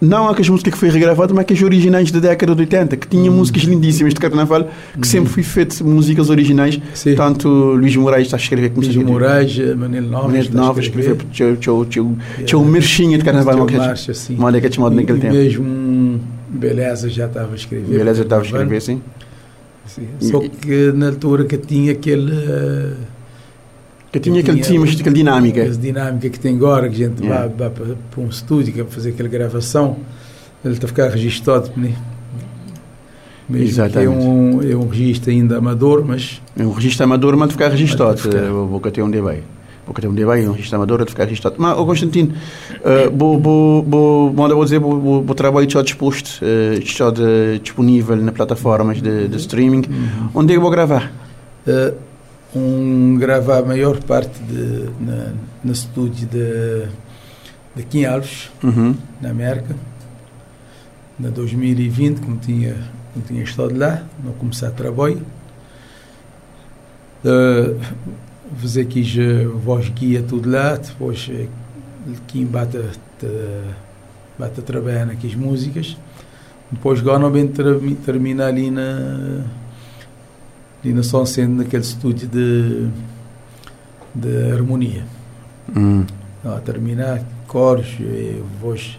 não 0.02 0.28
àquelas 0.28 0.50
músicas 0.50 0.74
que 0.74 0.80
foi 0.80 0.90
regravada, 0.90 1.34
mas 1.34 1.42
àquelas 1.42 1.62
originais 1.64 2.12
da 2.12 2.20
década 2.20 2.56
de 2.56 2.62
80, 2.62 2.98
que 2.98 3.08
tinha 3.08 3.30
músicas 3.30 3.64
lindíssimas 3.64 4.14
de 4.14 4.20
carnaval, 4.20 4.70
que 5.00 5.08
sempre 5.08 5.30
foi 5.32 5.44
feito 5.44 5.86
músicas 5.86 6.30
originais. 6.30 6.80
Tanto 7.16 7.48
Luís 7.50 7.96
Moraes 7.96 8.28
está 8.28 8.38
a 8.38 8.40
escrever 8.40 8.70
como 8.70 8.86
Luís. 8.86 8.96
Moraes, 8.96 9.60
eh, 9.60 9.76
Manel 9.76 10.04
Novas. 10.04 10.28
Manel 10.32 10.52
Novas 10.54 10.86
escreveu 10.86 11.18
tinha- 11.32 11.56
tinha 11.56 12.60
uma 12.60 12.72
marchinha 12.72 13.18
de 13.18 13.24
carnaval, 13.24 13.56
uma 13.56 13.66
marcha, 13.88 14.14
sim. 14.14 14.36
uma 14.36 14.56
é 14.56 14.72
chamada 14.72 14.96
naquele 14.96 15.20
tempo. 15.20 15.34
mesmo 15.34 15.64
um 15.66 16.20
Beleza 16.50 17.10
já 17.10 17.28
estava 17.28 17.52
a 17.52 17.56
escrever. 17.56 17.98
Beleza 17.98 18.24
estava 18.24 18.42
a 18.42 18.46
escrever, 18.46 18.82
sim. 18.82 19.02
Sim. 19.86 20.08
Só 20.20 20.40
que 20.40 20.92
na 20.94 21.08
altura 21.08 21.46
que 21.46 21.58
tinha 21.58 21.92
aquele. 21.92 22.32
Que 24.12 24.20
tinha 24.20 24.40
aquele 24.40 24.62
time, 24.62 24.90
aquela 24.90 25.16
dinâmica. 25.16 25.62
Essa 25.62 25.78
dinâmica 25.80 26.30
que 26.30 26.40
tem 26.40 26.56
agora, 26.56 26.90
que 26.90 26.96
a 27.04 27.08
gente 27.08 27.22
Yeah. 27.24 27.48
vai, 27.48 27.70
vai 27.70 27.96
para, 28.10 28.22
um 28.22 28.28
estúdio 28.28 28.74
que 28.74 28.82
é 28.82 28.84
para 28.84 28.92
fazer 28.94 29.10
aquela 29.12 29.30
gravação, 29.30 29.98
ele 30.66 30.74
está 30.74 30.86
a 30.86 30.90
ficar 30.90 31.10
registado, 31.10 31.72
né? 31.78 31.94
Mesmo 33.48 33.68
Exatamente. 33.68 34.06
é 34.06 34.10
um, 34.10 34.72
é 34.72 34.76
um 34.76 34.88
registro 34.88 35.32
ainda 35.32 35.58
amador, 35.58 36.04
mas. 36.06 36.42
É 36.58 36.64
um 36.64 36.72
registro 36.72 37.04
amador, 37.04 37.36
mas 37.36 37.50
de 37.50 37.54
ficar 37.54 37.70
registado. 37.70 38.20
Eh, 38.30 38.50
Vou 38.50 38.80
ter 38.80 39.02
um 39.02 39.10
debate. 39.10 39.44
Vou 39.88 39.96
ter 39.96 40.08
um 40.08 40.14
debate, 40.14 40.46
um 40.48 40.52
registro 40.52 40.76
amador, 40.76 41.04
de 41.04 41.10
ficar 41.10 41.24
registado. 41.24 41.56
Mas, 41.58 41.76
ô 41.76 41.84
Constantino, 41.86 42.34
eh, 42.84 43.10
vou, 43.12 43.40
vou, 43.40 43.84
vou, 43.84 44.32
vou, 44.32 44.64
dizer, 44.64 44.80
vou, 44.80 45.24
vou, 45.24 45.36
trabalho 45.36 45.66
está 45.66 45.82
disposto, 45.82 46.40
eh, 46.44 46.80
está 46.84 47.12
disponível 47.62 48.16
na 48.18 48.32
plataformas 48.32 49.02
de, 49.02 49.28
de 49.28 49.38
streaming. 49.38 49.84
Onde 50.34 50.52
é 50.52 50.54
que 50.54 50.58
eu 50.58 50.62
vou 50.62 50.70
gravar? 50.70 51.12
eh, 51.66 51.94
um 52.56 53.16
gravar 53.18 53.60
a 53.60 53.66
maior 53.66 54.02
parte 54.04 54.40
de, 54.44 54.90
na, 55.00 55.34
no 55.64 55.72
estúdio 55.72 56.28
de, 56.28 56.88
de 57.76 57.84
Kim 57.84 58.06
Alves, 58.06 58.50
Uhum. 58.64 58.96
na 59.22 59.30
América, 59.30 59.76
na 61.20 61.30
2020, 61.30 62.20
como 62.22 62.38
tinha, 62.38 62.76
como 63.14 63.26
tinha 63.26 63.44
estado 63.44 63.78
lá, 63.78 64.04
não 64.24 64.32
começar 64.34 64.68
a 64.70 64.72
trabalho. 64.72 65.22
Uh, 67.24 67.78
fazer 68.58 68.82
aqui 68.82 69.04
já 69.04 69.48
voz 69.64 69.90
guia 69.90 70.24
tudo 70.24 70.50
lá, 70.50 70.76
depois 70.78 71.30
eh, 71.32 71.48
Kim 72.28 72.46
bate, 72.46 72.78
a- 72.78 73.74
bate 74.40 74.60
a 74.62 74.64
trabalhar 74.64 75.06
naquelas 75.06 75.36
músicas. 75.36 75.98
Depois 76.72 77.02
Gona 77.02 77.30
bem 77.30 77.48
termi- 77.48 77.96
termina 77.96 78.46
ali 78.48 78.72
na 78.72 79.44
na 80.84 81.04
São 81.04 81.26
Sendo, 81.26 81.56
naquele 81.58 81.84
estúdio 81.84 82.28
de, 82.28 82.88
de 84.16 84.52
harmonia. 84.54 85.04
Hum. 85.76 86.06
Não, 86.44 86.56
a 86.56 86.60
terminar, 86.60 87.22
coros, 87.48 87.98
eh, 88.02 88.40
voz, 88.62 88.98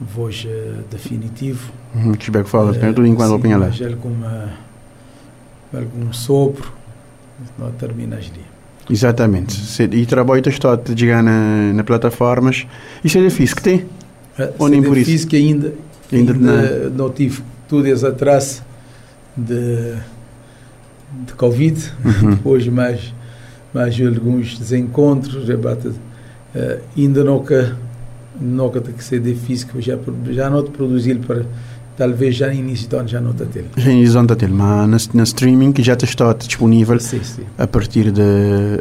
voz 0.00 0.44
eh, 0.48 0.72
definitivo. 0.90 1.72
Uhum, 1.94 2.12
que 2.12 2.18
tiver 2.18 2.42
que 2.44 2.50
falar, 2.50 2.74
tem 2.74 2.92
tudo 2.92 3.06
enquanto 3.06 3.28
sim, 3.30 3.34
opinião 3.36 3.60
lá. 3.60 3.66
mas 3.68 3.80
alguma, 3.82 4.50
algum 5.72 6.12
sopro, 6.12 6.72
não 7.58 7.70
terminas 7.72 8.26
ali. 8.32 8.44
Exatamente. 8.90 9.54
Se- 9.54 9.84
E 9.84 10.04
trabalho 10.04 10.42
está 10.46 10.72
a 10.74 10.96
chegar 10.96 11.22
na, 11.22 11.72
na 11.72 11.84
plataformas. 11.84 12.66
Isso 13.04 13.18
é 13.18 13.22
difícil 13.22 13.56
que 13.56 13.62
tem? 13.62 13.86
Ou 14.58 14.68
nem 14.68 14.82
por 14.82 14.96
isso? 14.96 15.10
física 15.10 15.36
ainda, 15.36 15.72
Ainda 16.12 16.32
ainda, 16.32 16.90
não 16.90 17.08
tive 17.10 17.40
tudo 17.68 17.86
esse 17.86 18.04
atraso 18.04 18.62
de, 19.36 19.94
de 21.26 21.32
Covid, 21.34 21.92
Uhum. 22.04 22.30
depois 22.34 22.66
mais, 22.68 23.12
mais 23.74 23.98
alguns 24.00 24.58
desencontros, 24.58 25.44
debate, 25.46 25.90
eh, 26.54 26.80
ainda 26.96 27.24
nunca, 27.24 27.76
nunca 28.40 28.80
tem 28.80 28.94
que 28.94 29.02
ser 29.04 29.20
difícil, 29.20 29.68
que 29.68 29.80
já, 29.80 29.98
já 30.30 30.48
não 30.50 30.62
te 30.62 30.70
produzir 30.70 31.18
para 31.18 31.44
talvez 32.00 32.34
já 32.34 32.46
no 32.46 32.54
início 32.54 32.88
do 32.88 32.96
ano 32.96 33.08
já 33.08 33.20
não 33.20 33.34
te 33.34 33.44
ter. 33.44 33.66
Já 33.76 33.90
em 33.90 33.98
Horizonte 33.98 34.34
dele, 34.34 34.54
mas 34.54 35.08
na, 35.08 35.18
na 35.18 35.22
streaming 35.24 35.74
já 35.80 35.92
está 35.92 36.32
disponível 36.32 36.98
Sim, 36.98 37.20
sim. 37.22 37.42
a 37.58 37.66
partir 37.66 38.10
de 38.10 38.22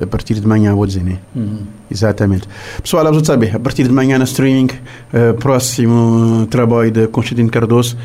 a 0.02 0.08
partir 0.08 0.36
de 0.36 0.48
manhã, 0.48 0.74
vou 0.74 0.86
dizer, 0.86 1.04
né? 1.04 1.18
Uhum. 1.36 1.64
Exatamente. 1.92 2.48
Pessoal, 2.82 3.04
vamos 3.04 3.28
saber, 3.28 3.54
a 3.54 3.60
partir 3.60 3.84
de 3.84 3.92
manhã 3.92 4.18
na 4.18 4.24
streaming, 4.24 4.70
eh, 5.12 5.34
próximo 5.34 6.48
trabalho 6.50 6.92
de 6.92 7.08
Constantino 7.10 7.50
Cardoso 7.50 7.98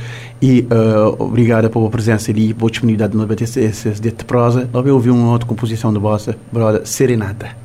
e 0.43 0.67
eh, 0.69 1.15
obrigado 1.17 1.71
pela 1.71 1.89
presença 1.89 2.33
ali, 2.33 2.53
pela 2.53 2.69
disponibilidade 2.69 3.45
esse, 3.45 3.61
esse 3.61 3.91
de 4.01 4.11
prosa. 4.25 4.69
Logo 4.75 4.89
eu 4.89 4.95
ouvi 4.97 5.11
uma 5.11 5.31
outra 5.31 5.47
composição 5.47 5.93
de 5.93 6.01
bossa, 6.01 6.37
brother, 6.51 6.81
Serenata. 6.85 7.65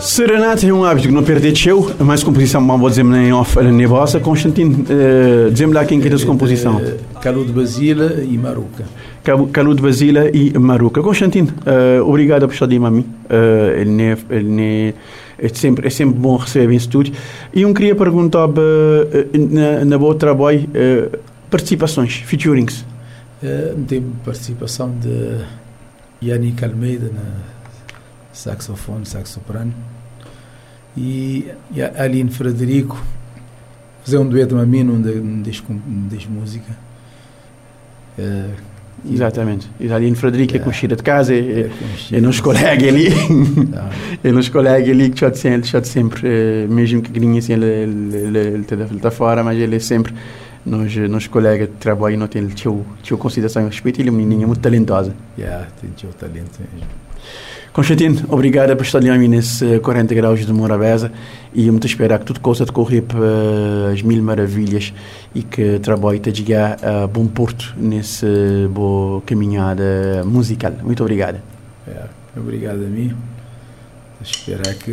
Serenata 0.00 0.66
é 0.66 0.72
um 0.72 0.84
hábito 0.84 1.08
que 1.08 1.14
não 1.14 1.22
perde 1.22 1.52
de 1.52 1.58
show, 1.58 1.90
é 1.98 2.02
mais 2.02 2.22
composição, 2.22 2.60
mas 2.60 2.80
vou 2.80 2.88
dizer 2.88 3.04
nem 3.04 3.32
off, 3.32 3.60
nem 3.60 3.86
bossa. 3.86 4.18
Constantino, 4.20 4.84
uh, 4.84 5.50
dizemos 5.50 5.74
lá 5.74 5.84
quem 5.84 6.00
que 6.00 6.08
é 6.08 6.12
essa 6.12 6.26
composição. 6.26 6.80
Caludo 7.20 7.52
Basila 7.52 8.22
e 8.22 8.36
Maruca. 8.38 8.84
Calu- 9.22 9.48
Caludo 9.48 9.82
Basila 9.82 10.30
e 10.32 10.56
Maruca. 10.58 11.02
Constantino, 11.02 11.52
eh, 11.66 12.00
obrigado 12.00 12.46
por 12.46 12.54
estar 12.54 12.66
de 12.66 12.78
mim. 12.78 13.00
Uh, 13.00 13.80
ele 13.80 14.02
é, 14.02 14.16
ele 14.30 14.62
é, 14.62 14.94
é, 15.38 15.48
sempre, 15.48 15.86
é 15.86 15.90
sempre 15.90 16.18
bom 16.18 16.36
receber 16.36 16.72
em 16.72 16.76
estúdio. 16.76 17.12
E 17.52 17.62
eu 17.62 17.74
queria 17.74 17.94
perguntar 17.94 18.48
eh, 18.48 19.26
na, 19.38 19.84
na 19.84 19.98
boa 19.98 20.14
trabalho, 20.14 20.66
eh, 20.72 21.08
participações, 21.50 22.14
featurings. 22.24 22.84
Eh, 23.42 23.74
tem 23.86 24.02
participação 24.24 24.90
de 25.00 25.44
Yannick 26.26 26.64
Almeida 26.64 27.10
na 27.12 27.57
saxofone, 28.38 29.04
sax 29.04 29.30
soprano 29.30 29.74
e, 30.96 31.50
e 31.72 31.82
a 31.82 32.04
Aline 32.04 32.30
Frederico 32.30 33.02
fazer 34.04 34.18
um 34.18 34.28
dueto 34.28 34.56
a 34.56 34.64
mim 34.64 34.84
num 34.84 34.98
num 34.98 35.42
disco 35.42 35.72
num 35.72 36.06
disco 36.08 36.30
música 36.30 36.76
eh, 38.16 38.50
Exatamente. 39.08 39.70
E 39.78 39.92
ali 39.92 40.08
em 40.08 40.14
Frederico 40.16 40.56
é 40.56 40.58
com 40.58 40.72
cheira 40.72 40.96
de 40.96 41.04
casa, 41.04 41.32
e, 41.32 41.70
e 42.10 42.20
nos 42.20 42.40
colegas 42.40 42.88
ali, 42.88 43.08
e 44.24 44.32
nos 44.32 44.48
colegas 44.48 44.90
ali 44.90 45.10
que 45.10 45.34
sempre, 45.36 45.70
ele 45.72 45.84
sempre, 45.84 46.22
eh, 46.24 46.66
mesmo 46.68 47.00
que 47.00 47.12
grinha 47.12 47.38
assim, 47.38 47.52
ele, 47.52 47.64
ele, 47.64 48.38
ele 48.38 48.96
está 48.96 49.10
fora, 49.12 49.44
mas 49.44 49.56
ele 49.56 49.76
é 49.76 49.78
sempre, 49.78 50.12
nos, 50.66 50.96
nos 50.96 51.28
colegas 51.28 51.68
de 51.68 51.74
trabalho, 51.74 52.18
não 52.18 52.26
tem, 52.26 52.44
tinha, 52.48 52.74
tinha 53.00 53.16
consideração 53.16 53.62
e 53.62 53.66
respeito, 53.66 54.00
ele 54.00 54.08
é 54.08 54.10
uma 54.10 54.18
menininha 54.18 54.48
muito 54.48 54.60
talentosa. 54.60 55.14
Yeah, 55.38 55.68
tem 55.80 56.10
o 56.10 56.12
talento 56.12 56.58
mesmo. 56.74 56.88
Constantino, 57.78 58.24
obrigado 58.28 58.74
por 58.74 58.84
estar 58.84 58.98
ali 58.98 59.28
nesse 59.28 59.78
40 59.78 60.12
graus 60.12 60.44
de 60.44 60.52
Morabeza 60.52 61.12
e 61.54 61.70
muito 61.70 61.86
esperar 61.86 62.18
que 62.18 62.24
tudo 62.24 62.40
possa 62.40 62.64
decorrer 62.64 63.04
para 63.04 63.92
as 63.92 64.02
mil 64.02 64.20
maravilhas 64.20 64.92
e 65.32 65.44
que 65.44 65.76
o 65.76 65.78
trabalho 65.78 66.18
te 66.18 66.34
chegar 66.34 66.76
a 66.84 67.06
bom 67.06 67.28
porto 67.28 67.72
nessa 67.76 68.26
boa 68.68 69.22
caminhada 69.22 70.24
musical. 70.26 70.72
Muito 70.82 71.04
obrigado. 71.04 71.40
É, 71.86 72.02
obrigado 72.36 72.84
a 72.84 72.88
mim. 72.88 73.14
Esperar 74.20 74.74
que 74.74 74.92